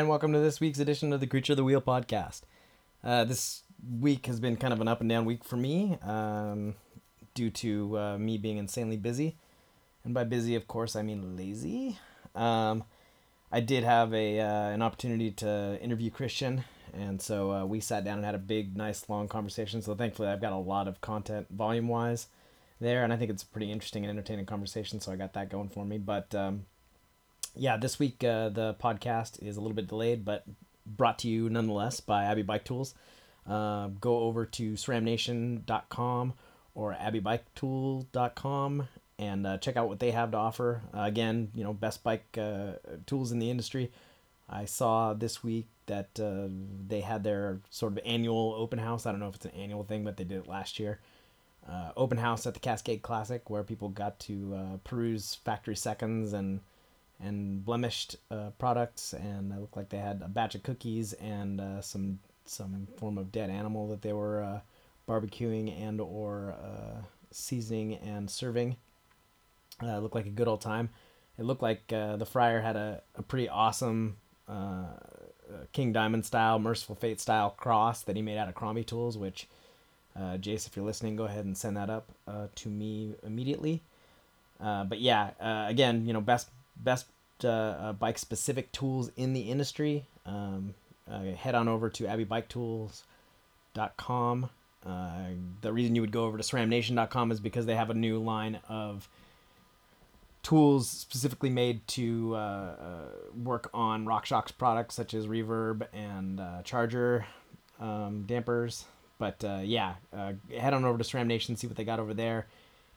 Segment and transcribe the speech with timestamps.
[0.00, 2.40] And welcome to this week's edition of the Creature of the Wheel podcast.
[3.04, 3.64] Uh, this
[4.00, 6.74] week has been kind of an up and down week for me um,
[7.34, 9.36] due to uh, me being insanely busy.
[10.02, 11.98] And by busy, of course, I mean lazy.
[12.34, 12.84] Um,
[13.52, 18.02] I did have a uh, an opportunity to interview Christian, and so uh, we sat
[18.02, 19.82] down and had a big, nice, long conversation.
[19.82, 22.28] So thankfully, I've got a lot of content volume wise
[22.80, 24.98] there, and I think it's a pretty interesting and entertaining conversation.
[24.98, 25.98] So I got that going for me.
[25.98, 26.64] But um,
[27.60, 30.44] yeah, this week uh, the podcast is a little bit delayed, but
[30.86, 32.94] brought to you nonetheless by Abbey Bike Tools.
[33.46, 36.32] Uh, go over to sramnation.com
[36.74, 38.88] or abbeybiketool.com
[39.18, 40.80] and uh, check out what they have to offer.
[40.96, 42.72] Uh, again, you know, best bike uh,
[43.04, 43.92] tools in the industry.
[44.48, 46.48] I saw this week that uh,
[46.88, 49.04] they had their sort of annual open house.
[49.04, 50.98] I don't know if it's an annual thing, but they did it last year.
[51.96, 56.60] Open house at the Cascade Classic where people got to peruse factory seconds and
[57.22, 61.60] and blemished uh, products, and it looked like they had a batch of cookies and
[61.60, 64.60] uh, some some form of dead animal that they were uh,
[65.08, 68.76] barbecuing and or uh, seasoning and serving.
[69.82, 70.88] Uh, looked like a good old time.
[71.38, 74.16] It looked like uh, the fryer had a, a pretty awesome
[75.72, 79.16] King Diamond style, Mercyful Fate style cross that he made out of Crombie tools.
[79.16, 79.46] Which,
[80.18, 82.10] Jace, if you're listening, go ahead and send that up
[82.56, 83.80] to me immediately.
[84.58, 85.30] but yeah,
[85.68, 86.50] again, you know, best
[86.82, 87.06] best
[87.44, 90.74] uh, uh, bike specific tools in the industry, um,
[91.10, 94.50] uh, head on over to abbeybiketools.com.
[94.84, 95.12] Uh,
[95.60, 98.58] the reason you would go over to sramnation.com is because they have a new line
[98.68, 99.08] of
[100.42, 102.74] tools specifically made to uh, uh,
[103.44, 107.26] work on RockShox products such as reverb and uh, charger
[107.78, 108.86] um, dampers.
[109.18, 109.96] But uh, yeah,
[110.56, 112.46] head on over to SRAM Nation, see what they got over there,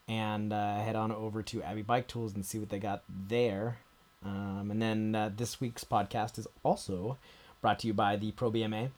[0.07, 3.77] and uh, head on over to Abbey Bike Tools and see what they got there.
[4.25, 7.17] Um, and then uh, this week's podcast is also
[7.61, 8.89] brought to you by the ProBMA.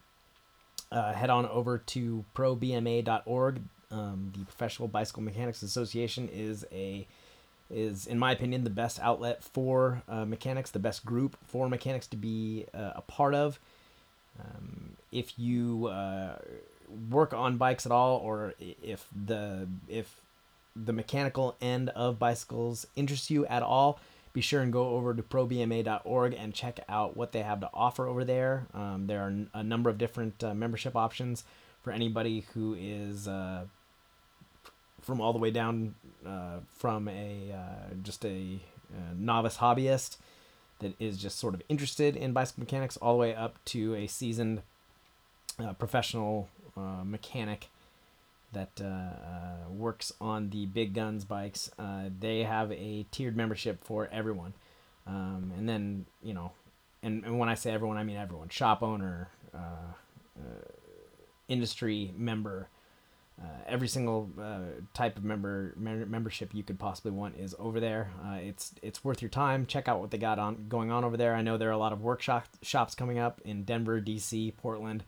[0.91, 3.61] Uh, head on over to probma.org.
[3.91, 7.07] Um, the Professional Bicycle Mechanics Association is a
[7.71, 12.05] is in my opinion the best outlet for uh, mechanics, the best group for mechanics
[12.07, 13.59] to be uh, a part of.
[14.39, 16.37] Um, if you uh,
[17.09, 20.15] work on bikes at all, or if the if
[20.75, 23.99] the mechanical end of bicycles interests you at all,
[24.33, 28.05] be sure and go over to probma.org and check out what they have to offer
[28.05, 28.67] over there.
[28.73, 31.45] Um, there are a number of different uh, membership options
[31.81, 33.63] for anybody who is uh,
[35.01, 38.59] from all the way down uh, from a uh, just a
[38.93, 40.17] uh, novice hobbyist
[40.79, 44.07] that is just sort of interested in bicycle mechanics, all the way up to a
[44.07, 44.61] seasoned
[45.59, 46.49] uh, professional
[47.05, 47.69] mechanic
[48.55, 51.69] that uh, uh, works on the big guns bikes.
[51.77, 54.53] Uh, they have a tiered membership for everyone,
[55.05, 56.51] um, and then you know,
[57.03, 59.93] and, and when I say everyone, I mean everyone: shop owner, uh,
[60.39, 60.65] uh,
[61.47, 62.69] industry member.
[63.37, 64.29] Uh, every single
[64.93, 68.09] type of member membership you could possibly want is over there.
[68.37, 69.65] it's it's worth your time.
[69.65, 71.35] Check out what they got on going on over there.
[71.35, 75.03] I know there are a lot of workshop shops coming up in Denver, DC, Portland.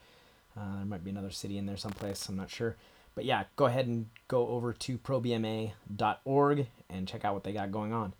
[0.57, 2.27] there might be another city in there someplace.
[2.27, 2.75] I'm not sure.
[3.17, 7.71] But yeah, go ahead and go over to probma.org and check out what they got
[7.71, 8.13] going on.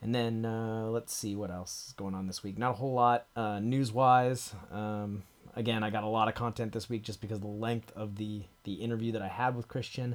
[0.00, 2.56] And then uh, let's see what else is going on this week.
[2.56, 4.54] Not a whole lot uh, news wise.
[4.70, 5.24] Um,
[5.56, 8.42] again, I got a lot of content this week just because the length of the
[8.62, 10.14] the interview that I had with Christian.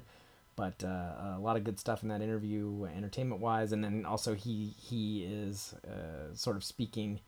[0.55, 4.35] But uh, a lot of good stuff in that interview, entertainment wise, and then also
[4.35, 7.19] he he is uh, sort of speaking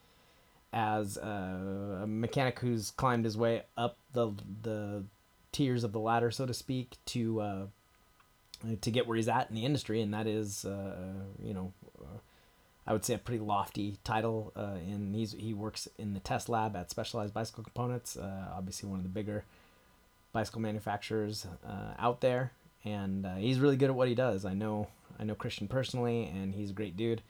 [0.71, 4.31] as a mechanic who's climbed his way up the
[4.61, 5.03] the
[5.51, 7.65] tiers of the ladder, so to speak, to uh,
[8.81, 10.95] to get where he's at in the industry, and that is, uh,
[11.41, 12.17] you know, uh,
[12.85, 14.51] I would say a pretty lofty title.
[14.55, 18.89] Uh, and he's he works in the test lab at Specialized Bicycle Components, uh, obviously
[18.89, 19.45] one of the bigger
[20.31, 22.51] bicycle manufacturers uh, out there,
[22.83, 24.45] and he's really good at what he does.
[24.45, 24.87] I know
[25.19, 27.21] I know Christian personally, and he's a great dude.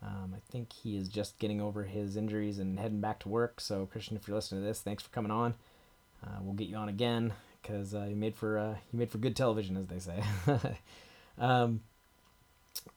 [0.00, 3.60] Um, I think he is just getting over his injuries and heading back to work.
[3.60, 5.54] So, Christian, if you're listening to this, thanks for coming on.
[6.24, 7.32] Uh, we'll get you on again
[7.62, 10.22] because uh, you made for uh, you made for good television, as they say.
[11.38, 11.80] um,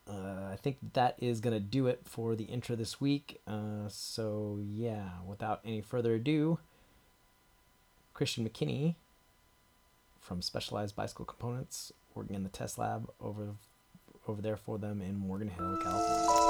[0.07, 3.41] uh, I think that is gonna do it for the intro this week.
[3.47, 6.59] Uh, so yeah, without any further ado,
[8.13, 8.95] Christian McKinney
[10.19, 13.55] from Specialized Bicycle Components, working in the test lab over
[14.27, 16.40] over there for them in Morgan Hill, California.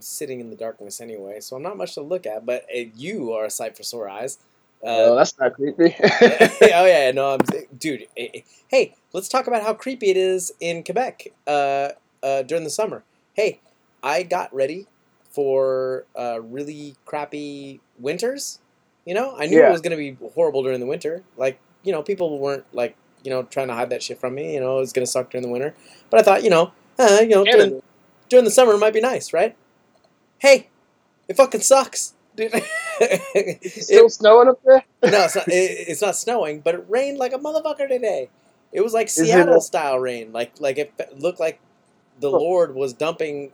[0.00, 2.44] Sitting in the darkness anyway, so I'm not much to look at.
[2.46, 4.38] But uh, you are a sight for sore eyes.
[4.82, 5.96] oh, that's not creepy.
[6.02, 7.40] oh yeah, no, I'm
[7.78, 8.06] dude.
[8.16, 11.88] eh, eh, Hey, let's talk about how creepy it is in Quebec uh,
[12.22, 13.02] uh, during the summer.
[13.34, 13.60] Hey,
[14.02, 14.86] I got ready
[15.30, 18.58] for uh, really crappy winters.
[19.06, 19.68] You know, I knew Yeah.
[19.68, 21.22] it was gonna be horrible during the winter.
[21.36, 24.54] Like, you know, people weren't like, you know, trying to hide that shit from me.
[24.54, 25.74] You know, it was gonna suck during the winter.
[26.10, 27.82] But I thought, you know, uh, you know, during.
[28.28, 29.56] During the summer it might be nice, right?
[30.38, 30.68] Hey,
[31.28, 32.50] it fucking sucks, dude.
[33.00, 34.84] It's still snowing up there?
[35.10, 35.48] no, it's not.
[35.48, 38.28] It, it's not snowing, but it rained like a motherfucker today.
[38.72, 40.32] It was like Seattle a- style rain.
[40.32, 41.60] Like like it looked like
[42.20, 42.38] the Huh.
[42.38, 43.52] Lord was dumping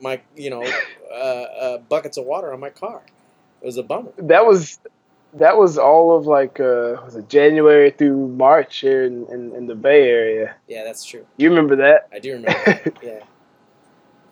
[0.00, 0.62] my you know
[1.10, 3.02] uh, uh, buckets of water on my car.
[3.62, 4.12] It was a bummer.
[4.18, 4.78] That was
[5.34, 9.66] that was all of like uh was it January through March here in, in, in
[9.66, 10.54] the Bay Area.
[10.68, 11.26] Yeah, that's true.
[11.38, 12.08] You remember that?
[12.12, 12.52] I do remember.
[12.66, 12.92] that.
[13.02, 13.20] Yeah,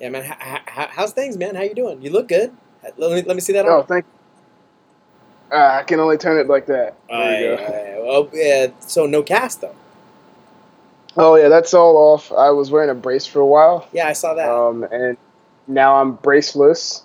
[0.03, 0.25] yeah, man.
[0.25, 1.55] H- h- how's things, man?
[1.55, 2.03] How you doing?
[2.03, 2.53] You look good.
[2.99, 3.65] Let me let me see that.
[3.65, 5.57] oh, thank you.
[5.57, 6.97] Uh, I can only turn it like that.
[7.09, 7.73] There you Aye, go.
[7.73, 7.97] aye.
[8.01, 8.67] Oh, yeah.
[8.81, 9.77] So no cast though.
[11.17, 12.33] Oh yeah, that's all off.
[12.33, 14.49] I was wearing a brace for a while, Yeah, I saw that.
[14.49, 15.17] um, and
[15.69, 17.05] now I'm braceless,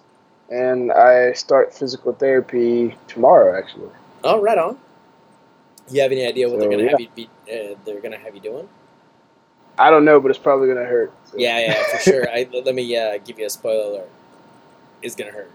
[0.50, 3.58] and I start physical therapy tomorrow.
[3.58, 3.90] Actually,
[4.24, 4.78] oh, right on.
[5.92, 6.92] You have any idea what they're gonna yeah.
[6.92, 7.30] have you be?
[7.52, 8.68] Uh, they're gonna have you doing?
[9.78, 11.12] I don't know, but it's probably gonna hurt.
[11.26, 11.38] so.
[11.38, 12.30] Yeah, yeah, for sure.
[12.30, 14.10] I, let me uh, give you a spoiler alert.
[15.02, 15.52] It's gonna hurt.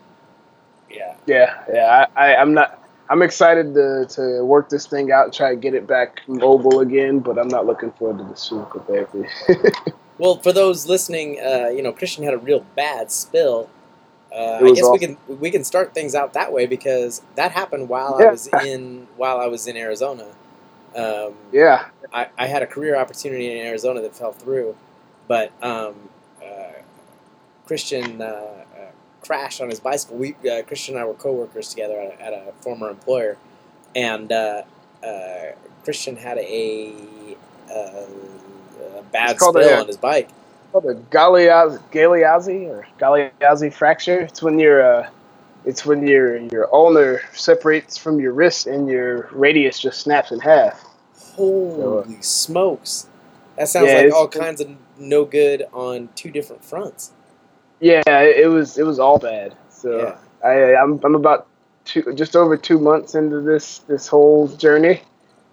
[0.91, 1.15] Yeah.
[1.27, 2.07] Yeah, yeah.
[2.17, 2.79] I, I, I'm not.
[3.11, 6.81] I'm excited to, to work this thing out and try to get it back mobile
[6.81, 9.25] again, but I'm not looking forward to the physical therapy.
[10.19, 13.69] Well, for those listening, uh, you know, Christian had a real bad spill.
[14.31, 17.89] Uh, I guess we can we can start things out that way because that happened
[17.89, 18.29] while Yeah.
[18.29, 20.27] I was in while I was in Arizona.
[20.97, 24.77] Um, yeah, I, I had a career opportunity in Arizona that fell through,
[25.29, 25.95] but um,
[26.45, 26.73] uh,
[27.67, 28.65] Christian uh, uh,
[29.23, 30.17] crashed on his bicycle.
[30.19, 33.37] We uh, Christian and I were coworkers together at a, at a former employer,
[33.97, 34.63] and uh,
[35.05, 35.53] uh,
[35.85, 36.95] Christian had a,
[37.71, 40.31] a bad spill a- on his bike.
[40.73, 44.21] called a Galeazzi, Galeazzi or Galeazzi fracture.
[44.23, 45.11] It's when your uh,
[45.65, 50.41] it's when your your ulnar separates from your wrist and your radius just snaps in
[50.41, 50.85] half.
[50.85, 53.07] Uh, Holy smokes!
[53.57, 57.13] That sounds Yeah, like all kinds of no good on two different fronts.
[57.81, 59.55] Yeah, it, it was it was all bad.
[59.71, 60.17] So Yeah.
[60.45, 61.47] I I'm I'm about
[61.85, 65.03] two just over two months into this this whole journey.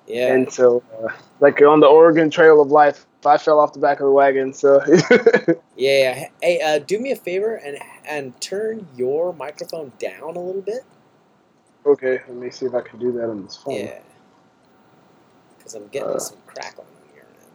[0.09, 0.33] Yeah.
[0.33, 1.09] And so, uh,
[1.39, 4.53] like on the Oregon Trail of Life, I fell off the back of the wagon.
[4.53, 4.81] So,
[5.77, 6.27] Yeah.
[6.41, 7.77] Hey, uh, do me a favor and
[8.07, 10.83] and turn your microphone down a little bit.
[11.85, 13.75] okay, let me see if I can do that on this phone.
[13.75, 13.99] Yeah.
[15.57, 16.19] Because I'm getting Uh.
[16.19, 17.53] some crackling on your end,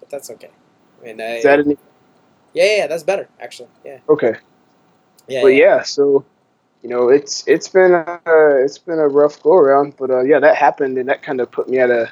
[0.00, 0.50] but that's okay.
[1.00, 1.76] I mean, uh, Is that any?
[2.54, 3.68] yeah, yeah, yeah, that's better actually.
[3.84, 3.98] Yeah.
[4.08, 4.34] Okay.
[5.28, 5.42] Yeah.
[5.42, 6.24] But yeah, so
[6.82, 10.40] you know, it's it's been uh, it's been a rough go around, but uh, yeah,
[10.40, 12.10] that happened, and that kind of put me at a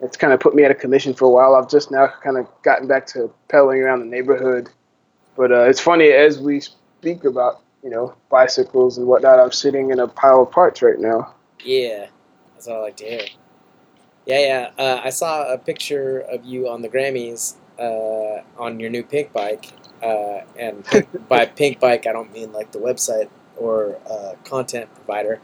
[0.00, 1.54] it's kind of put me at a commission for a while.
[1.54, 4.70] I've just now kind of gotten back to pedaling around the neighborhood,
[5.36, 9.40] but uh, it's funny as we speak about you know bicycles and whatnot.
[9.40, 11.34] I'm sitting in a pile of parts right now.
[11.64, 12.06] Yeah.
[12.58, 13.26] That's what I like to hear.
[14.26, 14.70] Yeah, yeah.
[14.76, 19.32] Uh, I saw a picture of you on the Grammys uh, on your new pink
[19.32, 19.72] bike.
[20.02, 24.92] Uh, and pink, by pink bike, I don't mean like the website or uh, content
[24.94, 25.40] provider.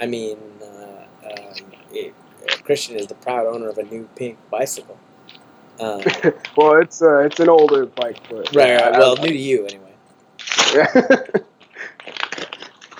[0.00, 2.14] I mean, uh, um, it,
[2.64, 4.98] Christian is the proud owner of a new pink bicycle.
[5.80, 6.02] Um,
[6.56, 8.92] well, it's uh, it's an older bike, but right, right.
[8.92, 9.84] Well, new to you anyway.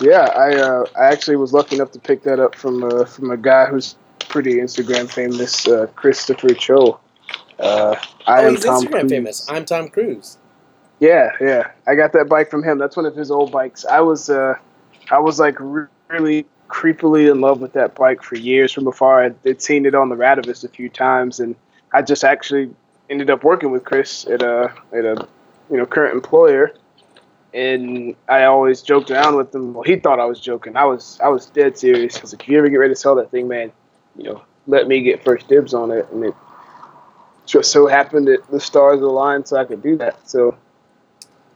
[0.01, 3.31] yeah, I uh, I actually was lucky enough to pick that up from uh, from
[3.31, 3.95] a guy who's
[4.29, 6.99] pretty Instagram famous, uh, Christopher Cho.
[7.59, 7.95] Uh,
[8.25, 9.11] I oh, am Tom Instagram Cruise.
[9.11, 9.49] famous.
[9.49, 10.37] I'm Tom Cruise.
[10.99, 11.71] Yeah, yeah.
[11.87, 12.77] I got that bike from him.
[12.77, 13.85] That's one of his old bikes.
[13.85, 14.55] I was uh,
[15.09, 15.57] I was like
[16.09, 19.23] really creepily in love with that bike for years from afar.
[19.23, 21.55] I'd, I'd seen it on the Radavist a few times, and
[21.93, 22.69] I just actually
[23.09, 25.27] ended up working with Chris at a at a
[25.71, 26.73] you know current employer.
[27.51, 29.73] And I always joked around with him.
[29.73, 30.75] Well, he thought I was joking.
[30.75, 32.21] I was I was dead serious.
[32.21, 33.71] Was like, if you ever get ready to sell that thing, man,
[34.17, 36.07] you know, let me get first dibs on it.
[36.11, 36.35] And it
[37.47, 40.29] just so happened that the stars aligned so I could do that.
[40.29, 40.55] So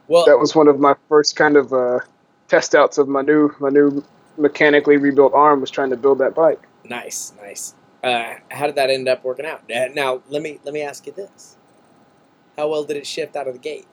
[0.08, 2.00] Well, that was one of my first kind of uh,
[2.48, 4.04] test outs of my new my new
[4.36, 6.60] mechanically rebuilt arm was trying to build that bike.
[6.84, 7.74] Nice, nice.
[8.02, 9.62] Uh, how did that end up working out?
[9.94, 11.56] Now, let me let me ask you this:
[12.56, 13.86] How well did it shift out of the gate?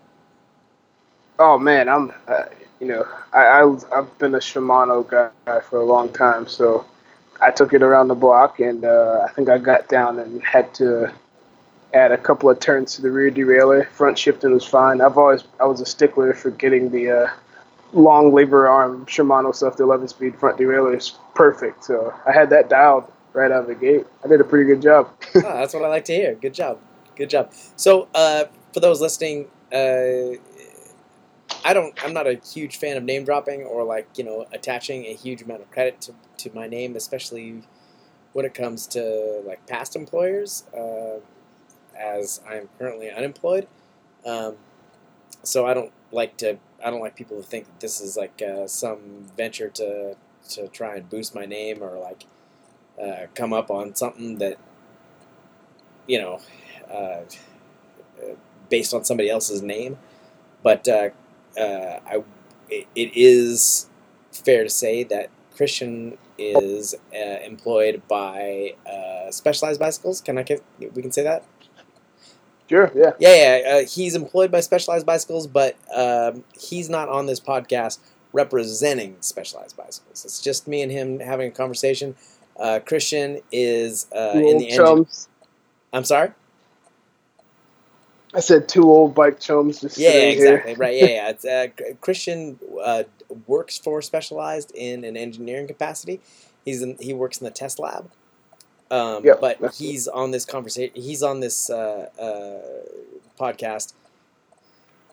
[1.39, 2.43] Oh man, I'm uh,
[2.79, 6.85] you know I, I I've been a Shimano guy for a long time, so
[7.41, 10.73] I took it around the block and uh, I think I got down and had
[10.75, 11.11] to
[11.93, 13.87] add a couple of turns to the rear derailleur.
[13.89, 15.01] Front shifting was fine.
[15.01, 17.29] I've always I was a stickler for getting the uh,
[17.93, 21.83] long lever arm Shimano stuff, the 11 speed front derailleur is perfect.
[21.83, 24.05] So I had that dialed right out of the gate.
[24.23, 25.09] I did a pretty good job.
[25.35, 26.35] oh, that's what I like to hear.
[26.35, 26.79] Good job.
[27.15, 27.51] Good job.
[27.75, 30.37] So, uh, for those listening, uh,
[31.63, 31.93] I don't.
[32.03, 35.41] I'm not a huge fan of name dropping or like you know attaching a huge
[35.41, 37.63] amount of credit to, to my name, especially
[38.33, 40.63] when it comes to like past employers.
[40.75, 41.19] Uh,
[41.97, 43.67] as I'm currently unemployed,
[44.25, 44.55] um,
[45.43, 46.57] so I don't like to.
[46.83, 50.15] I don't like people to think that this is like uh, some venture to
[50.49, 52.25] to try and boost my name or like
[53.01, 54.57] uh, come up on something that
[56.07, 56.39] you know
[56.91, 57.21] uh,
[58.69, 59.97] based on somebody else's name.
[60.63, 61.09] But uh,
[61.59, 62.23] uh, I,
[62.69, 63.89] it, it is
[64.31, 68.75] fair to say that Christian is uh, employed by
[69.29, 70.21] Specialized Bicycles.
[70.21, 70.63] Can I get?
[70.79, 71.45] We can say that.
[72.71, 72.91] Sure.
[72.95, 73.11] Yeah.
[73.19, 73.69] Yeah, yeah.
[73.69, 77.99] Uh, he's employed by Specialized Bicycles, but um, he's not on this podcast
[78.31, 80.23] representing Specialized Bicycles.
[80.23, 82.15] It's just me and him having a conversation.
[82.57, 85.05] Uh, Christian is uh, in the engine.
[85.91, 86.31] I'm sorry.
[88.33, 89.81] I said two old bike chums.
[89.81, 90.71] Just yeah, exactly.
[90.71, 90.79] Here.
[90.79, 90.95] right.
[90.95, 91.29] Yeah, yeah.
[91.29, 91.67] It's, uh,
[91.99, 93.03] Christian uh,
[93.47, 96.21] works for Specialized in an engineering capacity.
[96.63, 98.09] He's in, he works in the test lab.
[98.91, 100.93] Um, but he's on this conversation.
[100.93, 103.93] He's on this uh, uh, podcast,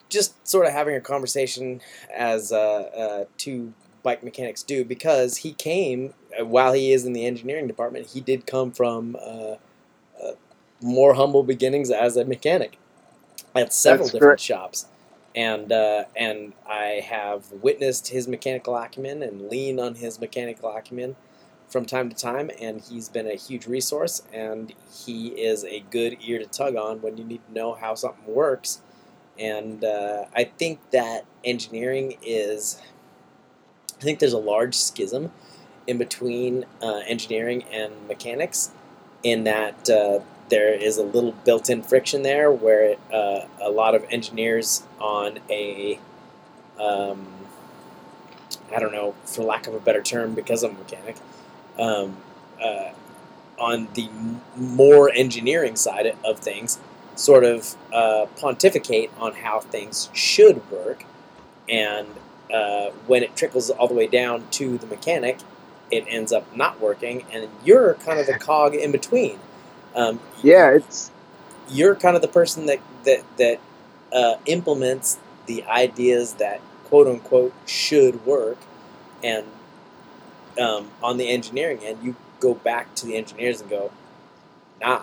[0.09, 1.79] just sort of having a conversation
[2.13, 7.13] as uh, uh, two bike mechanics do, because he came uh, while he is in
[7.13, 8.07] the engineering department.
[8.07, 9.55] He did come from uh,
[10.21, 10.33] uh,
[10.81, 12.77] more humble beginnings as a mechanic
[13.55, 14.41] at several That's different correct.
[14.41, 14.87] shops,
[15.33, 21.15] and uh, and I have witnessed his mechanical acumen and lean on his mechanical acumen
[21.69, 24.23] from time to time, and he's been a huge resource.
[24.33, 27.95] And he is a good ear to tug on when you need to know how
[27.95, 28.81] something works.
[29.37, 32.81] And uh, I think that engineering is,
[33.97, 35.31] I think there's a large schism
[35.87, 38.71] in between uh, engineering and mechanics,
[39.23, 44.05] in that uh, there is a little built-in friction there, where uh, a lot of
[44.09, 45.99] engineers on a
[46.79, 47.27] um,
[48.73, 51.17] I don't know, for lack of a better term, because I'm a mechanic,
[51.79, 52.17] um,
[52.63, 52.91] uh,
[53.57, 54.09] on the
[54.55, 56.79] more engineering side of things,
[57.15, 61.05] sort of uh, pontificate on how things should work,
[61.67, 62.07] and
[62.53, 65.39] uh, when it trickles all the way down to the mechanic,
[65.91, 69.39] it ends up not working, and you're kind of the cog in between.
[69.95, 71.11] Um, Yeah, it's
[71.69, 73.59] you're kind of the person that that that
[74.13, 78.57] uh, implements the ideas that quote unquote should work,
[79.23, 79.45] and
[80.59, 83.91] um, on the engineering end, you go back to the engineers and go,
[84.81, 85.01] nah,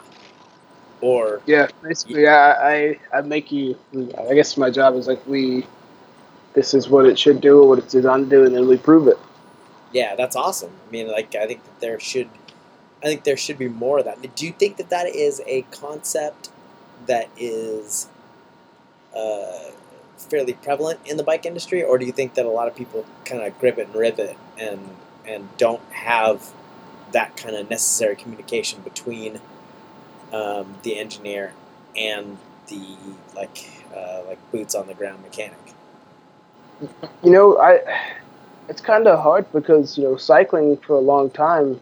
[1.00, 1.68] or yeah.
[1.82, 3.78] Basically, I, I I make you.
[4.30, 5.66] I guess my job is like we.
[6.54, 8.78] This is what it should do, or what it's designed to do, and then we
[8.78, 9.18] prove it.
[9.92, 10.72] yeah, that's awesome.
[10.88, 12.28] I mean, like I think that there should,
[13.02, 14.34] I think there should be more of that.
[14.36, 16.50] Do you think that that is a concept
[17.06, 18.08] that is
[19.16, 19.70] uh,
[20.18, 23.04] fairly prevalent in the bike industry, or do you think that a lot of people
[23.24, 24.80] kind of grip it and rip it and
[25.26, 26.52] and don't have
[27.12, 29.40] that kind of necessary communication between
[30.32, 31.52] um, the engineer
[31.96, 32.96] and the
[33.34, 35.58] like uh, like boots on the ground mechanic?
[37.22, 37.80] You know, I.
[38.68, 41.80] It's kind of hard because you know cycling for a long time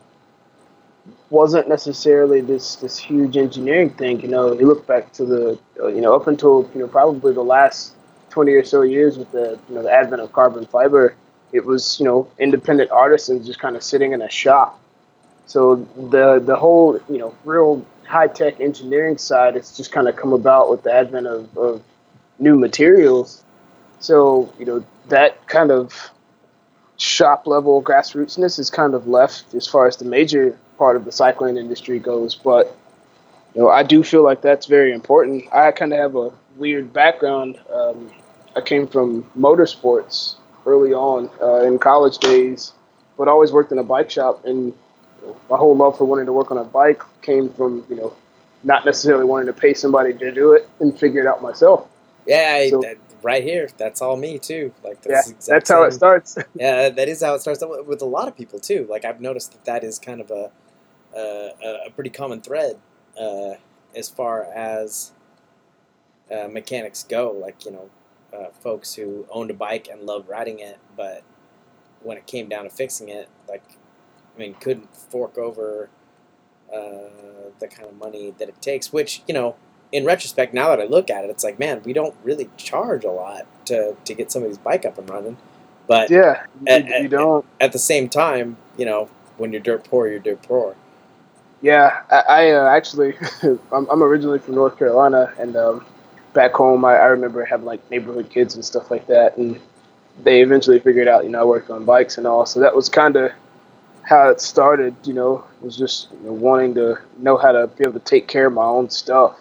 [1.30, 4.20] wasn't necessarily this this huge engineering thing.
[4.20, 7.42] You know, you look back to the you know up until you know probably the
[7.42, 7.94] last
[8.30, 11.14] twenty or so years with the you know the advent of carbon fiber,
[11.54, 14.78] it was you know independent artisans just kind of sitting in a shop.
[15.46, 15.76] So
[16.10, 20.32] the the whole you know real high tech engineering side has just kind of come
[20.32, 21.82] about with the advent of, of
[22.40, 23.44] new materials.
[24.00, 26.10] So you know that kind of
[26.96, 31.12] shop level grassrootsness is kind of left as far as the major part of the
[31.12, 32.34] cycling industry goes.
[32.34, 32.76] But
[33.54, 35.44] you know, I do feel like that's very important.
[35.52, 37.60] I kind of have a weird background.
[37.72, 38.10] Um,
[38.56, 42.72] I came from motorsports early on uh, in college days,
[43.18, 44.44] but always worked in a bike shop.
[44.44, 44.72] And
[45.50, 48.12] my whole love for wanting to work on a bike came from you know
[48.62, 51.86] not necessarily wanting to pay somebody to do it and figure it out myself.
[52.26, 53.68] Yeah, I, So- that, right here.
[53.78, 54.72] That's all me too.
[54.84, 56.36] Like Yeah, that's exact that's how it starts.
[56.54, 58.86] Yeah, that is how it starts with with a lot of people too.
[58.88, 60.50] Like I've noticed that that is kind of a
[61.16, 62.76] a, a pretty common thread
[63.20, 63.54] uh,
[63.96, 65.12] as far as
[66.30, 67.30] uh, mechanics go.
[67.30, 67.90] Like you know,
[68.34, 71.22] uh, folks who owned a bike and loved riding it, but
[72.02, 73.64] when it came down to fixing it, like
[74.36, 75.90] I mean, couldn't fork over
[76.72, 78.92] uh, the kind of money that it takes.
[78.92, 79.56] Which you know,
[79.92, 83.04] in retrospect, now that I look at it, it's like, man, we don't really charge
[83.04, 85.36] a lot to to get somebody's bike up and running.
[85.86, 87.46] But Yeah, you, Uh, you don't.
[87.60, 90.76] at the same time, you know, when you're dirt poor, you're dirt poor.
[91.62, 95.86] Yeah, I, I uh, actually, I'm, I'm originally from North Carolina, and um,
[96.34, 99.58] back home, I, I remember having like neighborhood kids and stuff like that, and
[100.22, 102.88] they eventually figured out, you know, I worked on bikes and all, so that was
[102.88, 103.32] kind of
[104.02, 104.94] how it started.
[105.04, 108.28] You know, was just you know, wanting to know how to be able to take
[108.28, 109.38] care of my own stuff,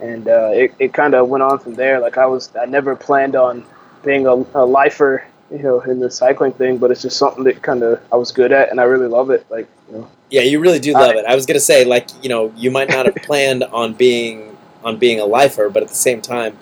[0.00, 2.00] and uh, it it kind of went on from there.
[2.00, 3.64] Like I was, I never planned on
[4.04, 7.62] being a, a lifer, you know, in the cycling thing, but it's just something that
[7.62, 9.46] kind of I was good at, and I really love it.
[9.50, 10.08] Like, you know.
[10.30, 11.24] Yeah, you really do love I- it.
[11.26, 14.51] I was gonna say, like, you know, you might not have planned on being
[14.84, 16.58] on being a lifer, but at the same time,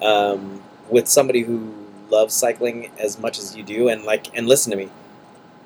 [0.00, 1.72] um, with somebody who
[2.10, 4.90] loves cycling as much as you do, and like, and listen to me,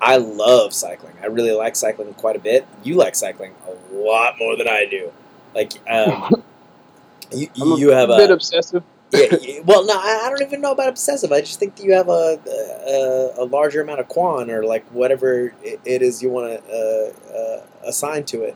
[0.01, 1.15] I love cycling.
[1.21, 2.67] I really like cycling quite a bit.
[2.83, 5.11] You like cycling a lot more than I do.
[5.55, 6.43] Like, um,
[7.31, 8.83] you, I'm a you have bit a bit obsessive.
[9.11, 11.31] yeah, yeah, well, no, I, I don't even know about obsessive.
[11.31, 12.39] I just think that you have a
[12.87, 17.13] a, a larger amount of quan or like whatever it, it is you want to
[17.33, 18.55] uh, uh, assign to it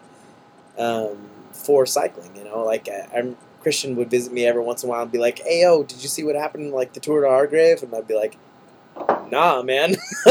[0.78, 1.30] um,
[1.66, 2.36] for cycling.
[2.36, 5.12] You know, like I, I'm Christian would visit me every once in a while and
[5.12, 7.84] be like, "Hey, yo, did you see what happened in like the Tour de Argrave?"
[7.84, 8.38] And I'd be like.
[9.30, 9.96] Nah, man.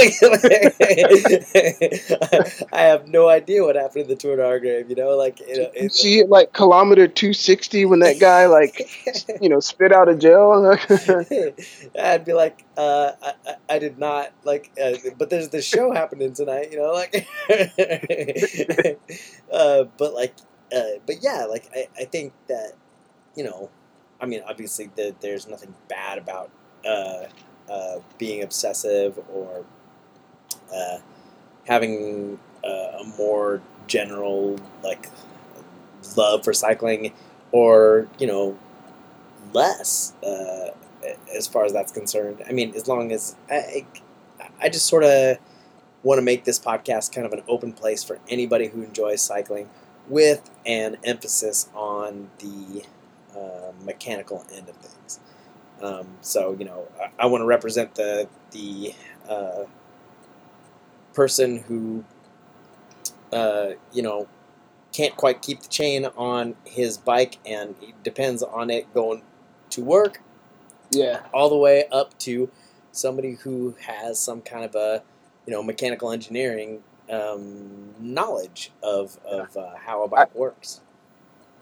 [2.73, 4.91] I have no idea what happened in the Tour de Argrave.
[4.91, 8.87] You know, like you know, it, see like kilometer 260 when that guy like
[9.41, 10.77] you know spit out of jail.
[11.99, 15.93] I'd be like, uh, I, I, I did not like, uh, but there's this show
[15.93, 17.27] happening tonight, you know, like,
[19.53, 20.35] uh, but like,
[20.75, 22.73] uh, but yeah, like I, I think that,
[23.35, 23.71] you know,
[24.21, 26.51] I mean, obviously the, there's nothing bad about
[26.85, 27.25] uh,
[27.71, 29.65] uh, being obsessive or
[30.75, 30.99] uh,
[31.67, 35.09] having uh, a more general like
[36.17, 37.13] love for cycling
[37.53, 38.57] or you know
[39.53, 40.15] less
[41.35, 42.43] as far as that's concerned.
[42.49, 43.87] I mean, as long as I,
[44.61, 45.39] I just sort of
[46.03, 49.69] want to make this podcast kind of an open place for anybody who enjoys cycling,
[50.11, 52.85] with an emphasis on the
[53.35, 55.21] uh, mechanical end of things.
[55.81, 58.95] Um, so you know, I, I want to represent the the
[59.29, 59.65] uh,
[61.15, 62.05] person who
[63.33, 64.29] uh, you know
[64.93, 69.23] can't quite keep the chain on his bike and depends on it going
[69.71, 70.21] to work
[70.91, 72.51] yeah, all the way up to
[72.93, 75.03] somebody who has some kind of a
[75.47, 80.81] you know mechanical engineering um, knowledge of, of uh, how a bike works.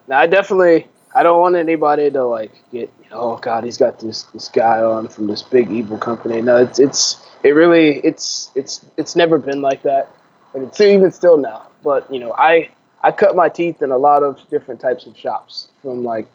[0.07, 4.25] now I definitely I don't want anybody to like get oh god he's got this
[4.35, 6.41] this guy on from this big evil company.
[6.43, 10.11] No, it's it's it really it's it's it's never been like that,
[10.55, 11.69] and it's even still now.
[11.83, 12.69] But you know I
[13.03, 16.29] I cut my teeth in a lot of different types of shops from like.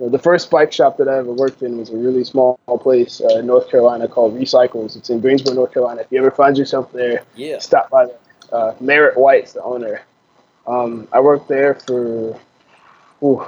[0.00, 3.38] the first bike shop that I ever worked in was a really small place uh,
[3.38, 4.96] in North Carolina called Recycles.
[4.96, 6.00] It's in Greensboro, North Carolina.
[6.00, 7.58] If you ever find yourself there, Yeah.
[7.58, 8.16] stop by there.
[8.52, 10.02] Uh, Merritt White's the owner.
[10.66, 12.38] Um, I worked there for
[13.22, 13.46] ooh,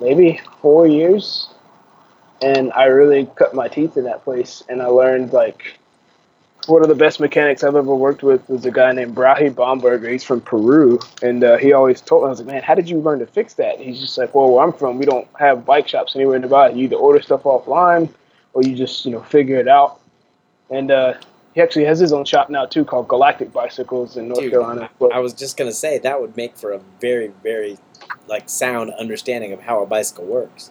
[0.00, 1.48] maybe four years,
[2.42, 4.62] and I really cut my teeth in that place.
[4.68, 5.78] And I learned like
[6.66, 10.10] one of the best mechanics I've ever worked with was a guy named Brahi Baumberger.
[10.10, 12.88] He's from Peru, and uh, he always told me, I was like, man, how did
[12.88, 13.76] you learn to fix that?
[13.76, 16.70] And he's just like, well, where I'm from, we don't have bike shops anywhere nearby.
[16.70, 18.12] You either order stuff offline,
[18.52, 20.00] or you just you know figure it out.
[20.70, 21.14] And uh,
[21.54, 24.90] he actually has his own shop now too, called Galactic Bicycles in North Dude, Carolina.
[24.98, 27.78] But, I was just gonna say that would make for a very, very
[28.28, 30.70] like sound understanding of how a bicycle works.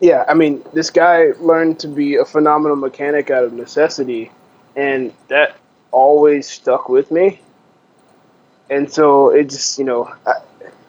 [0.00, 4.30] yeah, I mean, this guy learned to be a phenomenal mechanic out of necessity,
[4.76, 5.56] and that
[5.90, 7.40] always stuck with me.
[8.70, 10.34] And so it just, you know, I,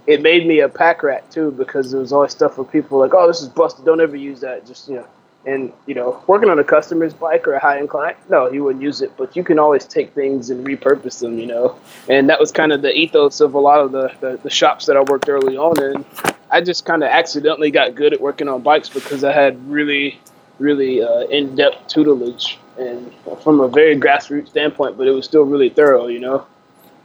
[0.05, 3.05] it made me a pack rat too because there was always stuff where people were
[3.05, 3.85] like, "Oh, this is busted.
[3.85, 5.07] Don't ever use that." Just you know,
[5.45, 8.59] and you know, working on a customer's bike or a high end client, no, he
[8.59, 9.15] wouldn't use it.
[9.17, 11.77] But you can always take things and repurpose them, you know.
[12.09, 14.85] And that was kind of the ethos of a lot of the the, the shops
[14.87, 16.05] that I worked early on in.
[16.51, 20.19] I just kind of accidentally got good at working on bikes because I had really,
[20.57, 25.43] really uh, in depth tutelage and from a very grassroots standpoint, but it was still
[25.43, 26.45] really thorough, you know.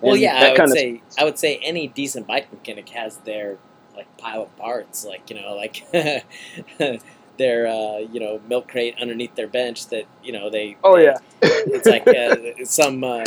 [0.01, 3.59] Well, yeah, I would kinda- say I would say any decent bike mechanic has their
[3.97, 5.87] like pile of parts, like you know, like
[7.37, 10.77] their uh, you know milk crate underneath their bench that you know they.
[10.85, 13.25] Oh they- yeah, it's like uh, some uh,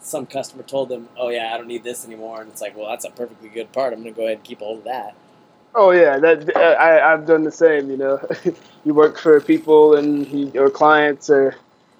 [0.00, 2.88] some customer told them, "Oh yeah, I don't need this anymore," and it's like, "Well,
[2.88, 3.92] that's a perfectly good part.
[3.92, 5.14] I'm going to go ahead and keep hold of that."
[5.74, 7.90] Oh yeah, that I I've done the same.
[7.90, 8.28] You know,
[8.84, 11.54] you work for people and you, or clients or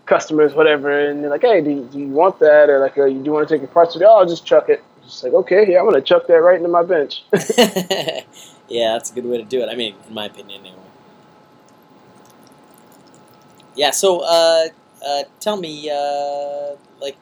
[0.05, 3.05] customers, whatever, and they're like, "Hey, do you, do you want that?" Or like, uh,
[3.05, 4.83] "You do want to take your parts?" Oh, I'll just chuck it.
[5.05, 7.25] Just like, okay, yeah, I'm gonna chuck that right into my bench.
[8.69, 9.69] yeah, that's a good way to do it.
[9.69, 10.82] I mean, in my opinion, anyway.
[13.75, 13.91] Yeah.
[13.91, 14.69] So, uh,
[15.07, 17.17] uh, tell me, uh, like,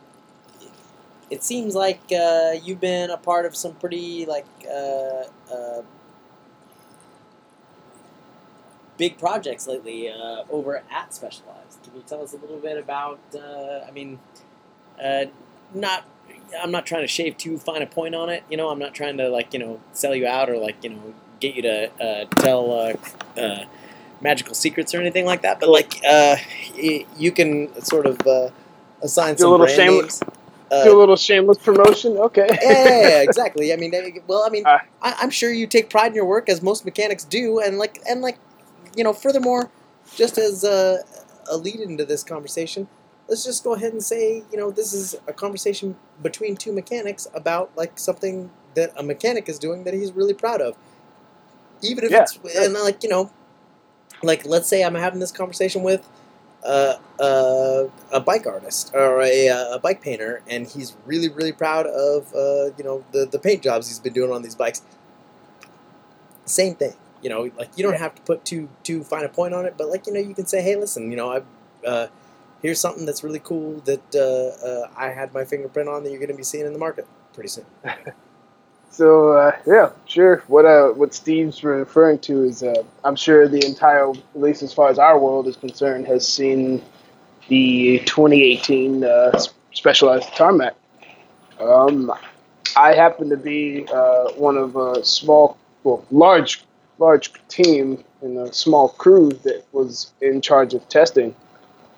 [1.31, 5.83] it seems like uh, you've been a part of some pretty like uh, uh,
[8.99, 11.83] big projects lately uh, over at Specialized.
[11.85, 13.21] Can you tell us a little bit about?
[13.35, 14.19] Uh, I mean,
[15.03, 15.27] uh,
[15.75, 16.05] not.
[16.61, 18.43] I'm not trying to shave too fine a point on it.
[18.51, 20.91] You know, I'm not trying to like you know sell you out or like you
[20.91, 22.97] know get you to tell
[24.21, 25.61] magical secrets or anything like that.
[25.61, 26.37] But like uh,
[26.77, 28.51] y- you can sort of uh,
[29.03, 30.23] assign Do a little brand shameless-
[30.71, 32.17] Uh, Do a little shameless promotion.
[32.17, 32.47] Okay.
[32.49, 33.73] yeah, yeah, yeah, exactly.
[33.73, 33.93] I mean,
[34.29, 34.79] well, I mean, Uh.
[35.03, 37.99] I, I'm sure you take pride in your work, as most mechanics do, and like,
[38.09, 38.39] and like,
[38.97, 39.71] you know, furthermore,
[40.15, 41.03] just as a,
[41.51, 42.87] a lead into this conversation,
[43.29, 47.27] let's just go ahead and say, you know, this is a conversation between two mechanics
[47.35, 50.77] about like something that a mechanic is doing that he's really proud of,
[51.83, 53.31] even if Yeah, it's and like you know,
[54.23, 56.09] like let's say I'm having this conversation with.
[56.63, 61.53] Uh, uh, a bike artist or a, uh, a bike painter, and he's really, really
[61.53, 64.83] proud of uh, you know the the paint jobs he's been doing on these bikes.
[66.45, 69.55] Same thing, you know, like you don't have to put too too fine a point
[69.55, 72.09] on it, but like you know, you can say, hey, listen, you know, I uh,
[72.63, 76.19] here's something that's really cool that uh, uh, I had my fingerprint on that you're
[76.19, 77.67] going to be seeing in the market pretty soon.
[78.91, 80.43] So uh, yeah, sure.
[80.49, 84.73] What uh, what Steve's referring to is, uh, I'm sure the entire, at least as
[84.73, 86.83] far as our world is concerned, has seen
[87.49, 89.41] the 2018 uh,
[89.73, 90.75] Specialized Tarmac.
[91.61, 92.13] Um,
[92.77, 96.65] I happen to be uh, one of a small, well, large,
[96.99, 101.35] large team in a small crew that was in charge of testing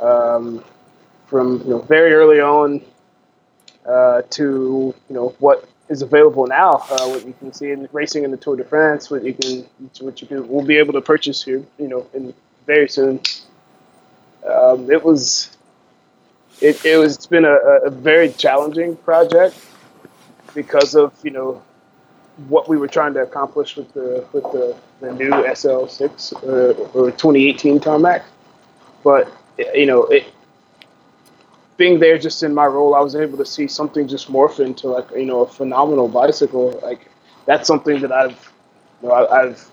[0.00, 0.62] um,
[1.26, 2.82] from you know, very early on
[3.86, 6.84] uh, to you know what is available now.
[6.90, 9.66] Uh, what you can see in racing in the Tour de France, what you can,
[10.00, 12.34] what you can, we'll be able to purchase here, you know, in
[12.66, 13.20] very soon.
[14.48, 15.56] Um, it was,
[16.60, 19.56] it, it was, it's been a, a very challenging project
[20.54, 21.62] because of you know
[22.48, 27.10] what we were trying to accomplish with the with the, the new SL6 uh, or
[27.10, 28.24] 2018 tarmac.
[29.04, 29.30] But
[29.74, 30.24] you know, it
[31.76, 34.88] being there just in my role, I was able to see something just morph into
[34.88, 36.78] like you know a phenomenal bicycle.
[36.82, 37.10] Like
[37.46, 38.52] that's something that I've,
[39.02, 39.70] you know, I, I've.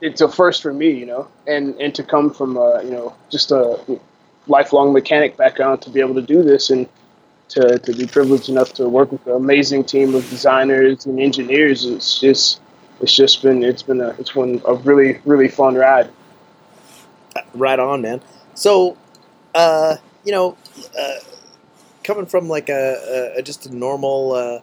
[0.00, 3.14] It's a first for me, you know, and and to come from uh, you know
[3.30, 3.78] just a
[4.46, 6.88] lifelong mechanic background to be able to do this and
[7.48, 11.84] to, to be privileged enough to work with an amazing team of designers and engineers.
[11.84, 12.60] It's just
[13.00, 16.10] it's just been it's been a it's been a really really fun ride.
[17.54, 18.20] Right on, man.
[18.54, 18.96] So,
[19.54, 20.56] uh, you know,
[20.98, 21.14] uh,
[22.04, 24.60] coming from like a, a just a normal uh,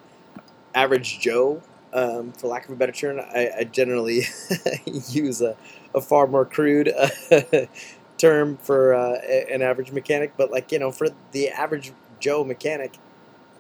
[0.74, 1.62] average Joe,
[1.94, 4.24] um, for lack of a better term, I, I generally
[4.86, 5.56] use a,
[5.94, 7.10] a far more crude uh,
[8.18, 9.20] term for uh,
[9.52, 10.34] an average mechanic.
[10.38, 12.98] But like you know, for the average Joe mechanic,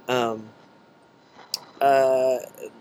[0.08, 0.49] um,
[1.81, 2.38] uh,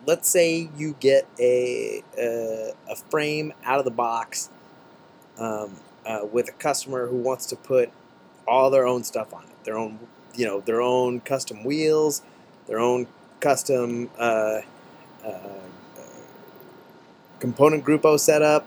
[0.07, 4.51] let's say you get a, a a frame out of the box.
[5.39, 7.91] Um, uh, with a customer who wants to put
[8.47, 9.99] all their own stuff on it, their own,
[10.35, 12.23] you know, their own custom wheels,
[12.67, 13.07] their own
[13.41, 14.61] custom uh,
[15.25, 16.01] uh, uh,
[17.41, 18.67] component gruppo setup,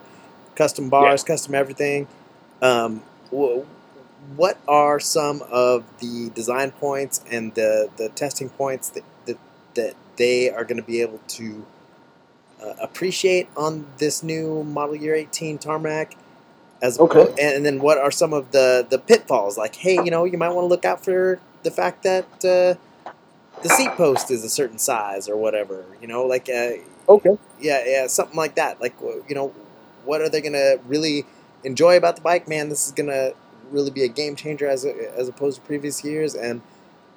[0.55, 2.07] custom bars, custom everything.
[2.61, 3.63] Um, wh-
[4.35, 9.37] what are some of the design points and the, the testing points that, that,
[9.75, 11.65] that they are going to be able to
[12.61, 16.15] uh, appreciate on this new model year 18 tarmac?
[16.81, 17.33] As Okay.
[17.39, 19.57] and then what are some of the the pitfalls?
[19.57, 22.75] Like, hey, you know, you might want to look out for the fact that uh,
[23.63, 25.85] the seat post is a certain size or whatever.
[26.01, 26.71] You know, like, uh,
[27.09, 27.37] Okay.
[27.59, 28.79] yeah, yeah, something like that.
[28.81, 28.95] Like,
[29.27, 29.49] you know,
[30.05, 31.25] what are they gonna really
[31.63, 32.47] enjoy about the bike?
[32.47, 33.31] Man, this is gonna
[33.71, 36.61] really be a game changer as as opposed to previous years, and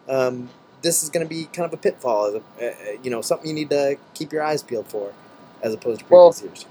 [0.09, 0.51] um,
[0.83, 2.41] this is gonna be kind of a pitfall.
[2.61, 5.13] Uh, uh, you know, something you need to keep your eyes peeled for,
[5.63, 6.67] as opposed to Well, previous years.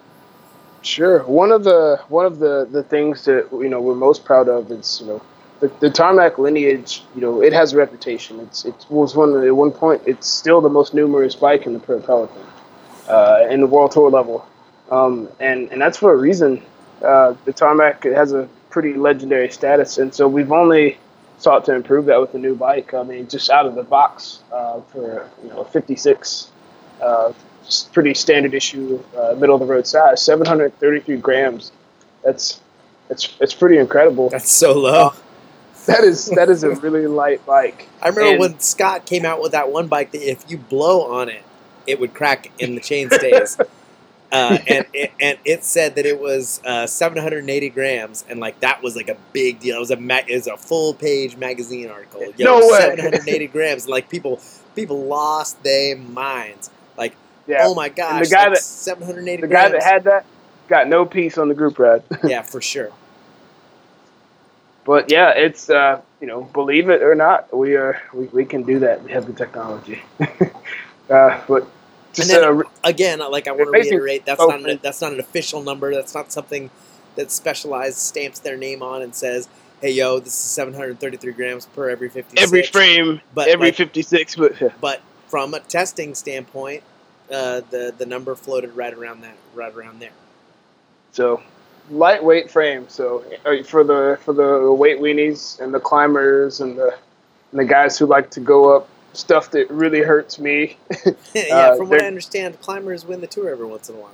[0.81, 1.23] Sure.
[1.23, 4.71] One of the one of the, the things that you know we're most proud of
[4.71, 5.21] is you know
[5.59, 7.03] the, the tarmac lineage.
[7.15, 8.39] You know it has a reputation.
[8.39, 10.01] It's it was one at one point.
[10.05, 12.43] It's still the most numerous bike in the Peloton,
[13.09, 14.47] uh, in the World Tour level,
[14.89, 16.63] um, and and that's for a reason.
[17.03, 20.97] Uh, the tarmac has a pretty legendary status, and so we've only
[21.39, 22.93] sought to improve that with a new bike.
[22.93, 26.51] I mean, just out of the box uh, for you know a 56.
[27.01, 27.33] Uh,
[27.93, 31.71] pretty standard issue, uh, middle of the road size, 733 grams.
[32.23, 32.59] That's
[33.09, 34.29] it's it's pretty incredible.
[34.29, 35.13] That's so low.
[35.85, 37.87] That is that is a really light bike.
[38.01, 41.19] I remember and- when Scott came out with that one bike that if you blow
[41.19, 41.43] on it,
[41.87, 43.57] it would crack in the chain stays.
[44.31, 48.83] uh, and it, and it said that it was uh, 780 grams, and like that
[48.83, 49.77] was like a big deal.
[49.77, 52.21] It was a ma- it was a full page magazine article.
[52.37, 52.79] Yo, No way.
[52.79, 53.87] 780 grams.
[53.87, 54.39] Like people
[54.75, 56.69] people lost their minds.
[56.97, 57.15] Like
[57.49, 57.61] Yeah.
[57.63, 60.25] oh my gosh, the guy like that- 780 the guy that had that
[60.67, 62.03] got no peace on the group ride.
[62.23, 62.91] yeah, for sure.
[64.85, 68.63] But yeah, it's uh, you know, believe it or not, we are we, we can
[68.63, 69.03] do that.
[69.03, 70.03] We have the technology.
[71.09, 71.67] uh, but
[72.13, 75.11] just And then- uh, Again, like I want to reiterate, that's not an, that's not
[75.11, 75.93] an official number.
[75.93, 76.69] That's not something
[77.15, 79.49] that Specialized stamps their name on and says,
[79.81, 84.35] "Hey, yo, this is 733 grams per every 56." every frame, but every like, 56,
[84.35, 84.69] but yeah.
[84.79, 86.83] but from a testing standpoint,
[87.31, 90.11] uh, the the number floated right around that, right around there.
[91.11, 91.41] So
[91.89, 92.85] lightweight frame.
[92.89, 96.95] So uh, for the for the weight weenies and the climbers and the
[97.51, 100.77] and the guys who like to go up stuff that really hurts me.
[101.33, 104.11] yeah, Uh, from what I understand, climbers win the tour every once in a while.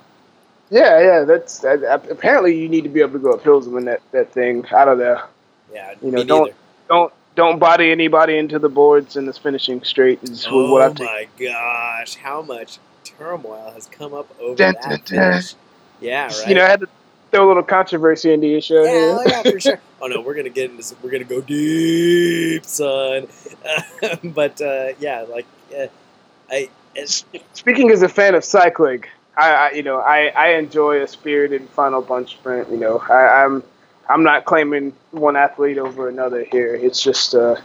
[0.69, 1.23] yeah, yeah.
[1.25, 4.01] That's that, apparently you need to be able to go up hills and win that
[4.11, 5.23] that thing out of there.
[5.73, 6.57] Yeah, You know, don't- neither.
[6.87, 10.87] Don't don't body anybody into the boards and the finishing straight is Oh what I
[10.87, 10.99] think.
[11.01, 12.77] my gosh, how much
[13.17, 15.41] turmoil has come up over Dun, that dun.
[16.01, 16.47] Yeah, right.
[16.47, 16.87] You know, I had to
[17.31, 18.83] throw a little controversy into your show.
[18.83, 19.17] yeah, here.
[19.17, 19.81] oh, yeah, for sure.
[20.01, 23.27] Oh no, we're gonna get into some, we're gonna go deep, son.
[24.23, 25.87] but uh, yeah, like uh,
[26.51, 26.69] I,
[27.53, 29.03] Speaking as a fan of cycling,
[29.37, 32.69] I, I you know I, I enjoy a spirited final bunch sprint.
[32.69, 33.63] You know I, I'm
[34.09, 36.75] I'm not claiming one athlete over another here.
[36.75, 37.55] It's just uh,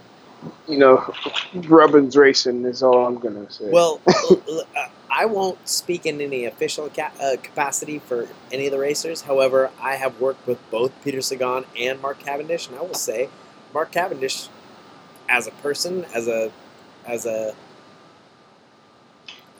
[0.67, 1.13] you know
[1.53, 3.69] Rubbins racing is all I'm gonna say.
[3.69, 8.79] well, uh, I won't speak in any official ca- uh, capacity for any of the
[8.79, 9.23] racers.
[9.23, 13.29] However, I have worked with both Peter Sagan and Mark Cavendish, and I will say,
[13.73, 14.47] Mark Cavendish,
[15.29, 16.51] as a person, as a
[17.05, 17.55] as a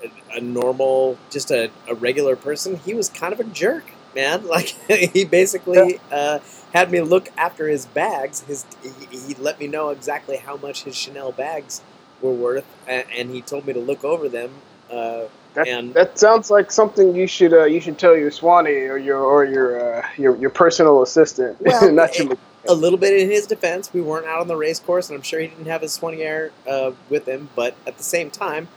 [0.04, 3.86] a, a normal, just a, a regular person, he was kind of a jerk,
[4.16, 4.48] man.
[4.48, 6.40] Like he basically uh,
[6.74, 8.42] had me look after his bags.
[8.42, 11.82] His he, he let me know exactly how much his Chanel bags
[12.22, 14.52] were worth, and, and he told me to look over them.
[14.90, 18.90] Uh, that, and- that sounds like something you should uh, you should tell your soigneur
[18.92, 22.34] or your or your uh, your your personal assistant, Well, not your.
[22.68, 25.24] a little bit in his defense, we weren't out on the race course, and I'm
[25.24, 27.50] sure he didn't have his soigneur uh, with him.
[27.56, 28.68] But at the same time,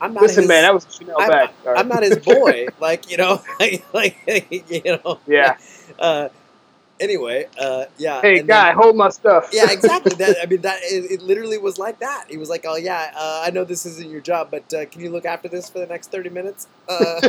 [0.00, 0.22] I'm not.
[0.22, 1.30] Listen, his, man, that was Chanel I'm.
[1.30, 1.50] All right.
[1.78, 2.66] I'm not his boy.
[2.80, 4.16] like you know, like, like
[4.70, 5.18] you know.
[5.26, 5.56] Yeah.
[7.02, 8.20] Anyway, uh, yeah.
[8.22, 9.50] Hey, and then- guy, hold my stuff.
[9.52, 10.14] yeah, exactly.
[10.14, 12.26] That I mean, that it, it literally was like that.
[12.30, 15.00] He was like, "Oh yeah, uh, I know this isn't your job, but uh, can
[15.00, 17.20] you look after this for the next thirty minutes?" Uh,